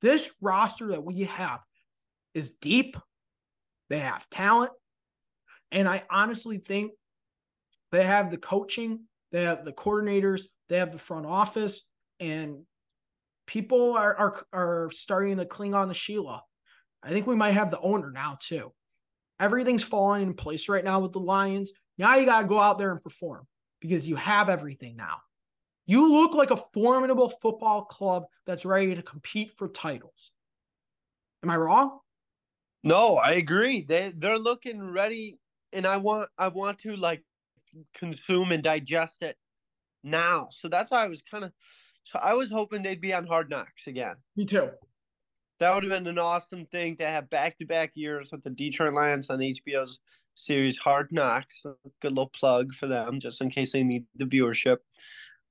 This 0.00 0.30
roster 0.40 0.88
that 0.88 1.04
we 1.04 1.24
have 1.24 1.60
is 2.34 2.50
deep. 2.50 2.96
They 3.88 3.98
have 3.98 4.28
talent. 4.30 4.72
And 5.72 5.88
I 5.88 6.02
honestly 6.10 6.58
think 6.58 6.92
they 7.92 8.04
have 8.04 8.30
the 8.30 8.38
coaching, 8.38 9.04
they 9.32 9.44
have 9.44 9.64
the 9.64 9.72
coordinators, 9.72 10.42
they 10.68 10.78
have 10.78 10.92
the 10.92 10.98
front 10.98 11.26
office, 11.26 11.82
and 12.18 12.62
people 13.46 13.96
are 13.96 14.16
are 14.16 14.46
are 14.52 14.90
starting 14.92 15.36
to 15.36 15.44
cling 15.44 15.74
on 15.74 15.88
to 15.88 15.94
Sheila. 15.94 16.42
I 17.02 17.08
think 17.08 17.26
we 17.26 17.36
might 17.36 17.52
have 17.52 17.70
the 17.70 17.80
owner 17.80 18.10
now 18.10 18.38
too. 18.40 18.72
Everything's 19.38 19.82
falling 19.82 20.22
in 20.22 20.34
place 20.34 20.68
right 20.68 20.84
now 20.84 21.00
with 21.00 21.12
the 21.12 21.20
Lions. 21.20 21.72
Now 21.98 22.16
you 22.16 22.26
got 22.26 22.42
to 22.42 22.46
go 22.48 22.60
out 22.60 22.78
there 22.78 22.92
and 22.92 23.02
perform 23.02 23.46
because 23.80 24.08
you 24.08 24.16
have 24.16 24.48
everything 24.48 24.96
now. 24.96 25.16
You 25.90 26.08
look 26.08 26.34
like 26.34 26.52
a 26.52 26.62
formidable 26.72 27.28
football 27.28 27.82
club 27.82 28.26
that's 28.46 28.64
ready 28.64 28.94
to 28.94 29.02
compete 29.02 29.50
for 29.56 29.66
titles. 29.66 30.30
Am 31.42 31.50
I 31.50 31.56
wrong? 31.56 31.98
No, 32.84 33.16
I 33.16 33.32
agree. 33.32 33.82
They 33.82 34.12
they're 34.16 34.38
looking 34.38 34.92
ready 34.92 35.40
and 35.72 35.88
I 35.88 35.96
want 35.96 36.28
I 36.38 36.46
want 36.46 36.78
to 36.82 36.94
like 36.94 37.24
consume 37.92 38.52
and 38.52 38.62
digest 38.62 39.20
it 39.22 39.36
now. 40.04 40.46
So 40.52 40.68
that's 40.68 40.92
why 40.92 41.02
I 41.02 41.08
was 41.08 41.22
kind 41.28 41.42
of 41.42 41.50
so 42.04 42.20
I 42.22 42.34
was 42.34 42.52
hoping 42.52 42.84
they'd 42.84 43.00
be 43.00 43.12
on 43.12 43.26
Hard 43.26 43.50
Knocks 43.50 43.88
again. 43.88 44.14
Me 44.36 44.44
too. 44.44 44.70
That 45.58 45.74
would 45.74 45.82
have 45.82 45.90
been 45.90 46.06
an 46.06 46.20
awesome 46.20 46.66
thing 46.66 46.98
to 46.98 47.04
have 47.04 47.28
back 47.30 47.58
to 47.58 47.66
back 47.66 47.90
years 47.96 48.30
with 48.30 48.44
the 48.44 48.50
Detroit 48.50 48.94
Lions 48.94 49.28
on 49.28 49.40
HBO's 49.40 49.98
series 50.36 50.78
Hard 50.78 51.10
Knocks. 51.10 51.64
Good 52.00 52.12
little 52.12 52.30
plug 52.32 52.74
for 52.74 52.86
them, 52.86 53.18
just 53.18 53.40
in 53.40 53.50
case 53.50 53.72
they 53.72 53.82
need 53.82 54.04
the 54.14 54.24
viewership. 54.24 54.76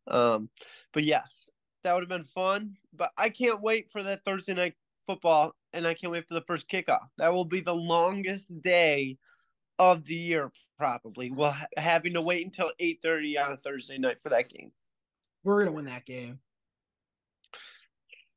Um, 0.08 0.50
but 0.94 1.04
yes, 1.04 1.50
that 1.84 1.94
would 1.94 2.02
have 2.02 2.10
been 2.10 2.26
fun. 2.26 2.76
But 2.94 3.12
I 3.18 3.30
can't 3.30 3.62
wait 3.62 3.92
for 3.92 4.04
that 4.04 4.24
Thursday 4.26 4.54
night 4.54 4.76
football, 5.08 5.54
and 5.74 5.88
I 5.88 5.94
can't 5.94 6.12
wait 6.12 6.28
for 6.28 6.34
the 6.34 6.42
first 6.42 6.70
kickoff. 6.70 7.08
That 7.18 7.34
will 7.34 7.46
be 7.46 7.62
the 7.62 7.76
longest 7.76 8.62
day 8.62 9.18
of 9.78 10.06
the 10.06 10.16
year, 10.16 10.52
probably. 10.78 11.32
Well, 11.32 11.56
having 11.78 12.14
to 12.14 12.22
wait 12.22 12.46
until 12.46 12.72
eight 12.80 13.00
thirty 13.02 13.38
on 13.38 13.52
a 13.52 13.58
Thursday 13.58 13.98
night 13.98 14.18
for 14.22 14.30
that 14.30 14.50
game. 14.50 14.72
We're 15.44 15.64
gonna 15.64 15.76
win 15.76 15.86
that 15.86 16.06
game. 16.06 16.40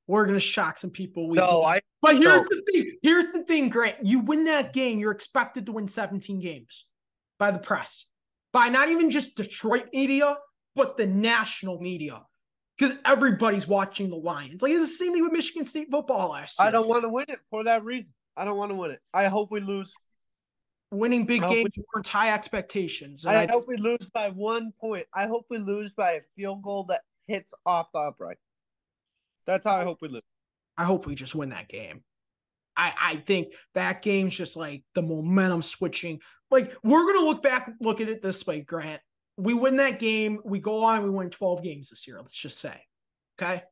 We're 0.06 0.26
gonna 0.26 0.40
shock 0.40 0.78
some 0.78 0.90
people. 0.90 1.28
We 1.28 1.36
no, 1.36 1.62
I. 1.62 1.80
But 2.00 2.16
here's 2.16 2.42
no. 2.42 2.46
the 2.48 2.62
thing. 2.72 2.96
Here's 3.02 3.32
the 3.32 3.44
thing, 3.44 3.68
Grant. 3.68 3.96
You 4.02 4.20
win 4.20 4.44
that 4.44 4.72
game, 4.72 4.98
you're 4.98 5.12
expected 5.12 5.66
to 5.66 5.72
win 5.72 5.86
17 5.88 6.40
games 6.40 6.86
by 7.38 7.50
the 7.50 7.58
press, 7.58 8.06
by 8.52 8.68
not 8.68 8.88
even 8.88 9.10
just 9.10 9.36
Detroit 9.36 9.88
media, 9.92 10.36
but 10.74 10.96
the 10.96 11.06
national 11.06 11.80
media, 11.80 12.22
because 12.78 12.96
everybody's 13.04 13.66
watching 13.66 14.10
the 14.10 14.16
Lions. 14.16 14.62
Like 14.62 14.72
it's 14.72 14.86
the 14.86 15.04
same 15.04 15.12
thing 15.12 15.22
with 15.22 15.32
Michigan 15.32 15.66
State 15.66 15.88
football 15.90 16.30
last 16.30 16.58
year. 16.58 16.68
I 16.68 16.70
don't 16.70 16.88
want 16.88 17.02
to 17.02 17.08
win 17.08 17.26
it 17.28 17.38
for 17.50 17.64
that 17.64 17.84
reason. 17.84 18.12
I 18.36 18.44
don't 18.44 18.56
want 18.56 18.70
to 18.70 18.76
win 18.76 18.90
it. 18.92 19.00
I 19.12 19.26
hope 19.26 19.50
we 19.50 19.60
lose. 19.60 19.92
Winning 20.90 21.24
big 21.24 21.40
games 21.40 21.70
warrants 21.76 22.10
high 22.10 22.34
expectations. 22.34 23.24
I, 23.24 23.44
I 23.44 23.46
hope 23.46 23.64
we 23.66 23.76
lose 23.78 24.10
by 24.12 24.28
one 24.28 24.72
point. 24.78 25.06
I 25.14 25.26
hope 25.26 25.46
we 25.48 25.56
lose 25.56 25.90
by 25.92 26.12
a 26.12 26.20
field 26.36 26.62
goal 26.62 26.84
that 26.90 27.00
hits 27.26 27.54
off 27.64 27.86
the 27.94 28.00
upright. 28.00 28.36
That's 29.46 29.64
how 29.64 29.74
I 29.74 29.84
hope 29.84 30.02
we 30.02 30.08
lose. 30.08 30.22
I 30.76 30.84
hope 30.84 31.06
we 31.06 31.14
just 31.14 31.34
win 31.34 31.48
that 31.50 31.68
game. 31.68 32.02
I, 32.76 32.92
I 33.00 33.16
think 33.16 33.48
that 33.74 34.02
game's 34.02 34.34
just 34.34 34.56
like 34.56 34.84
the 34.94 35.02
momentum 35.02 35.62
switching. 35.62 36.20
Like 36.50 36.72
we're 36.82 37.10
gonna 37.10 37.24
look 37.24 37.42
back, 37.42 37.70
look 37.80 38.00
at 38.00 38.08
it 38.08 38.22
this 38.22 38.46
way, 38.46 38.60
Grant. 38.60 39.00
We 39.36 39.54
win 39.54 39.76
that 39.76 39.98
game, 39.98 40.40
we 40.44 40.58
go 40.58 40.84
on, 40.84 41.02
we 41.02 41.10
win 41.10 41.30
12 41.30 41.62
games 41.62 41.88
this 41.88 42.06
year, 42.06 42.18
let's 42.20 42.32
just 42.32 42.58
say. 42.58 42.80
Okay. 43.40 43.62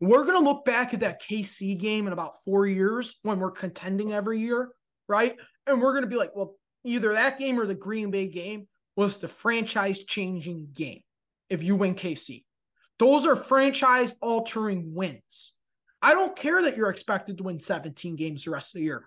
We're 0.00 0.24
gonna 0.24 0.40
look 0.40 0.64
back 0.64 0.94
at 0.94 1.00
that 1.00 1.22
KC 1.22 1.78
game 1.78 2.06
in 2.06 2.12
about 2.12 2.42
four 2.44 2.66
years 2.66 3.16
when 3.22 3.38
we're 3.38 3.50
contending 3.50 4.12
every 4.12 4.38
year, 4.38 4.70
right? 5.08 5.36
and 5.70 5.80
we're 5.80 5.92
going 5.92 6.02
to 6.02 6.08
be 6.08 6.16
like, 6.16 6.34
well, 6.34 6.56
either 6.84 7.12
that 7.14 7.38
game 7.38 7.58
or 7.58 7.66
the 7.66 7.74
Green 7.74 8.10
Bay 8.10 8.26
game 8.26 8.66
was 8.96 9.18
the 9.18 9.28
franchise 9.28 10.00
changing 10.04 10.68
game 10.74 11.00
if 11.48 11.62
you 11.62 11.76
win 11.76 11.94
KC. 11.94 12.44
Those 12.98 13.26
are 13.26 13.36
franchise 13.36 14.14
altering 14.20 14.94
wins. 14.94 15.52
I 16.02 16.12
don't 16.12 16.36
care 16.36 16.62
that 16.62 16.76
you're 16.76 16.90
expected 16.90 17.38
to 17.38 17.44
win 17.44 17.58
17 17.58 18.16
games 18.16 18.44
the 18.44 18.50
rest 18.50 18.74
of 18.74 18.78
the 18.78 18.84
year. 18.84 19.04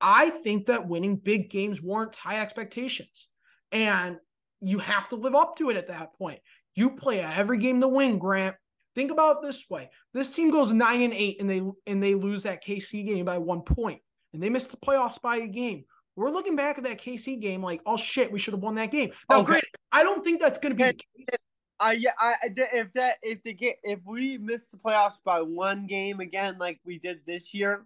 I 0.00 0.30
think 0.30 0.66
that 0.66 0.88
winning 0.88 1.16
big 1.16 1.50
games 1.50 1.82
warrants 1.82 2.18
high 2.18 2.40
expectations. 2.40 3.28
And 3.72 4.18
you 4.60 4.78
have 4.78 5.08
to 5.10 5.16
live 5.16 5.34
up 5.34 5.56
to 5.56 5.70
it 5.70 5.76
at 5.76 5.88
that 5.88 6.14
point. 6.16 6.40
You 6.74 6.90
play 6.90 7.20
every 7.20 7.58
game 7.58 7.80
to 7.80 7.88
win, 7.88 8.18
Grant. 8.18 8.56
Think 8.94 9.10
about 9.10 9.36
it 9.36 9.46
this 9.46 9.68
way. 9.68 9.90
This 10.14 10.34
team 10.34 10.50
goes 10.50 10.72
9 10.72 11.02
and 11.02 11.12
8 11.12 11.40
and 11.40 11.50
they 11.50 11.62
and 11.86 12.02
they 12.02 12.14
lose 12.14 12.44
that 12.44 12.64
KC 12.64 13.06
game 13.06 13.24
by 13.24 13.38
1 13.38 13.62
point 13.62 14.00
and 14.32 14.42
they 14.42 14.48
missed 14.48 14.70
the 14.70 14.76
playoffs 14.76 15.20
by 15.20 15.36
a 15.36 15.46
game. 15.46 15.84
We're 16.14 16.30
looking 16.30 16.56
back 16.56 16.78
at 16.78 16.84
that 16.84 16.98
KC 16.98 17.40
game 17.40 17.62
like, 17.62 17.82
"Oh 17.84 17.98
shit, 17.98 18.32
we 18.32 18.38
should 18.38 18.54
have 18.54 18.62
won 18.62 18.76
that 18.76 18.90
game." 18.90 19.12
Now, 19.28 19.40
okay. 19.40 19.46
granted, 19.46 19.68
I 19.92 20.02
don't 20.02 20.24
think 20.24 20.40
that's 20.40 20.58
going 20.58 20.74
to 20.74 20.76
be 20.76 20.90
the 20.90 20.94
case. 20.94 21.38
I 21.78 21.90
uh, 21.90 21.92
yeah, 21.92 22.10
I 22.18 22.34
if 22.46 22.92
that 22.94 23.16
if 23.22 23.42
they 23.42 23.52
get 23.52 23.76
if 23.82 23.98
we 24.06 24.38
miss 24.38 24.68
the 24.68 24.78
playoffs 24.78 25.22
by 25.22 25.42
one 25.42 25.86
game 25.86 26.20
again 26.20 26.56
like 26.58 26.80
we 26.86 26.98
did 26.98 27.20
this 27.26 27.52
year, 27.52 27.84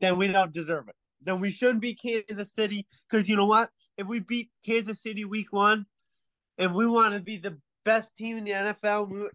then 0.00 0.18
we 0.18 0.26
don't 0.26 0.52
deserve 0.52 0.88
it. 0.88 0.96
Then 1.24 1.40
we 1.40 1.50
shouldn't 1.50 1.80
beat 1.80 2.00
Kansas 2.00 2.52
City 2.52 2.86
because 3.08 3.28
you 3.28 3.36
know 3.36 3.46
what? 3.46 3.70
If 3.96 4.06
we 4.06 4.20
beat 4.20 4.50
Kansas 4.64 5.00
City 5.00 5.24
week 5.24 5.52
one, 5.52 5.86
if 6.58 6.72
we 6.72 6.86
want 6.86 7.14
to 7.14 7.20
be 7.20 7.36
the 7.36 7.58
best 7.84 8.16
team 8.16 8.36
in 8.36 8.44
the 8.44 8.52
NFL, 8.52 9.28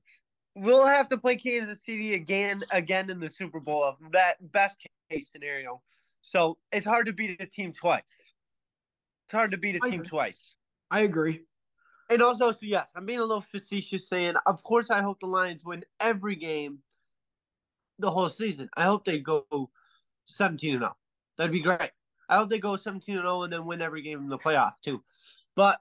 we'll 0.55 0.87
have 0.87 1.09
to 1.09 1.17
play 1.17 1.35
Kansas 1.35 1.83
City 1.83 2.13
again, 2.13 2.63
again 2.71 3.09
in 3.09 3.19
the 3.19 3.29
Super 3.29 3.59
Bowl. 3.59 3.83
of 3.83 3.95
That 4.11 4.35
best 4.51 4.85
case 5.09 5.29
scenario. 5.31 5.81
So 6.21 6.57
it's 6.71 6.85
hard 6.85 7.07
to 7.07 7.13
beat 7.13 7.41
a 7.41 7.45
team 7.45 7.73
twice. 7.73 8.33
It's 9.25 9.33
hard 9.33 9.51
to 9.51 9.57
beat 9.57 9.75
a 9.75 9.79
team 9.79 10.03
twice. 10.03 10.55
I 10.91 11.01
agree. 11.01 11.41
And 12.09 12.21
also, 12.21 12.51
so 12.51 12.65
yes, 12.65 12.87
I'm 12.95 13.05
being 13.05 13.19
a 13.19 13.25
little 13.25 13.41
facetious 13.41 14.09
saying, 14.09 14.33
of 14.47 14.63
course, 14.63 14.89
I 14.89 15.01
hope 15.01 15.19
the 15.19 15.27
Lions 15.27 15.63
win 15.63 15.83
every 15.99 16.35
game 16.35 16.79
the 17.99 18.09
whole 18.09 18.29
season. 18.29 18.69
I 18.75 18.85
hope 18.85 19.05
they 19.05 19.19
go 19.19 19.69
17 20.25 20.73
and 20.73 20.81
0. 20.81 20.95
That'd 21.39 21.51
be 21.51 21.61
great. 21.61 21.89
I 22.29 22.37
hope 22.37 22.49
they 22.49 22.59
go 22.59 22.75
17 22.75 23.15
and 23.15 23.23
0 23.23 23.41
and 23.41 23.51
then 23.51 23.65
win 23.65 23.81
every 23.81 24.03
game 24.03 24.19
in 24.19 24.29
the 24.29 24.37
playoff 24.37 24.73
too. 24.83 25.01
But 25.55 25.79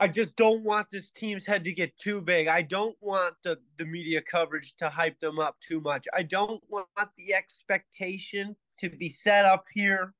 I 0.00 0.08
just 0.08 0.34
don't 0.36 0.62
want 0.62 0.88
this 0.88 1.10
team's 1.10 1.44
head 1.44 1.62
to 1.64 1.72
get 1.72 1.98
too 1.98 2.22
big. 2.22 2.48
I 2.48 2.62
don't 2.62 2.96
want 3.02 3.34
the, 3.44 3.58
the 3.76 3.84
media 3.84 4.22
coverage 4.22 4.74
to 4.78 4.88
hype 4.88 5.20
them 5.20 5.38
up 5.38 5.56
too 5.60 5.82
much. 5.82 6.06
I 6.14 6.22
don't 6.22 6.62
want 6.70 6.88
the 7.18 7.34
expectation 7.34 8.56
to 8.78 8.88
be 8.88 9.10
set 9.10 9.44
up 9.44 9.66
here 9.74 10.14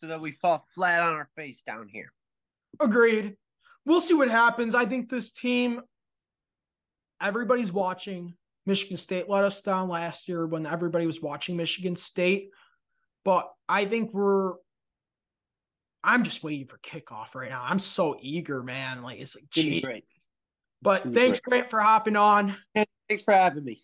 so 0.00 0.08
that 0.08 0.20
we 0.20 0.32
fall 0.32 0.66
flat 0.74 1.04
on 1.04 1.14
our 1.14 1.28
face 1.36 1.62
down 1.62 1.86
here. 1.86 2.12
Agreed 2.80 3.36
we'll 3.86 4.00
see 4.02 4.12
what 4.12 4.28
happens. 4.28 4.74
I 4.74 4.84
think 4.84 5.08
this 5.08 5.30
team, 5.30 5.80
everybody's 7.22 7.72
watching. 7.72 8.34
Michigan 8.66 8.96
State 8.96 9.28
let 9.28 9.44
us 9.44 9.62
down 9.62 9.88
last 9.88 10.28
year 10.28 10.44
when 10.44 10.66
everybody 10.66 11.06
was 11.06 11.22
watching 11.22 11.56
Michigan 11.56 11.94
State. 11.94 12.50
But 13.26 13.52
I 13.68 13.84
think 13.84 14.14
we're 14.14 14.54
I'm 16.02 16.22
just 16.22 16.42
waiting 16.42 16.68
for 16.68 16.78
kickoff 16.78 17.34
right 17.34 17.50
now. 17.50 17.62
I'm 17.66 17.80
so 17.80 18.16
eager, 18.20 18.62
man. 18.62 19.02
Like 19.02 19.18
it's 19.20 19.34
like 19.34 19.50
gee. 19.50 19.82
great. 19.82 20.04
But 20.80 21.12
thanks, 21.12 21.40
great. 21.40 21.58
Grant, 21.58 21.70
for 21.70 21.80
hopping 21.80 22.16
on. 22.16 22.56
Thanks 22.74 23.24
for 23.24 23.34
having 23.34 23.64
me. 23.64 23.82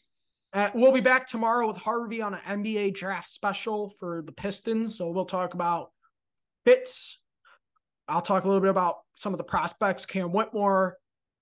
Uh, 0.53 0.71
we'll 0.75 0.93
be 0.93 1.01
back 1.01 1.27
tomorrow 1.27 1.67
with 1.67 1.79
Harvey 1.79 2.23
on 2.23 2.35
an 2.35 2.63
NBA 2.63 2.95
draft 2.95 3.29
special 3.29 3.91
for 3.99 4.23
the 4.25 4.33
Pistons. 4.33 4.97
So 4.97 5.11
we'll 5.11 5.25
talk 5.25 5.55
about 5.55 5.91
fits, 6.65 7.21
I'll 8.09 8.23
talk 8.23 8.45
a 8.45 8.47
little 8.47 8.61
bit 8.61 8.71
about 8.71 8.99
some 9.17 9.33
of 9.35 9.39
the 9.39 9.45
prospects 9.45 10.07
Cam 10.07 10.33
Whitmore, 10.33 10.99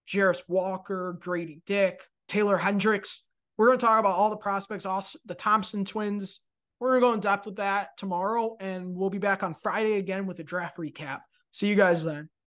Jarace 0.09 0.43
Walker, 0.49 1.17
Grady 1.21 1.61
Dick, 1.67 2.03
Taylor 2.29 2.57
Hendricks. 2.57 3.27
We're 3.57 3.67
going 3.67 3.79
to 3.79 3.85
talk 3.85 4.01
about 4.01 4.17
all 4.17 4.31
the 4.31 4.37
prospects, 4.37 4.87
also 4.87 5.19
the 5.27 5.35
Thompson 5.35 5.85
twins. 5.85 6.41
We're 6.81 6.99
going 6.99 7.01
to 7.01 7.07
go 7.07 7.13
in 7.13 7.21
depth 7.21 7.47
with 7.47 7.57
that 7.57 7.99
tomorrow, 7.99 8.57
and 8.59 8.97
we'll 8.97 9.11
be 9.11 9.19
back 9.19 9.43
on 9.43 9.55
Friday 9.55 9.99
again 9.99 10.27
with 10.27 10.39
a 10.39 10.45
draft 10.45 10.79
recap. 10.79 11.21
See 11.51 11.69
you 11.69 11.75
guys 11.75 12.03
then. 12.03 12.31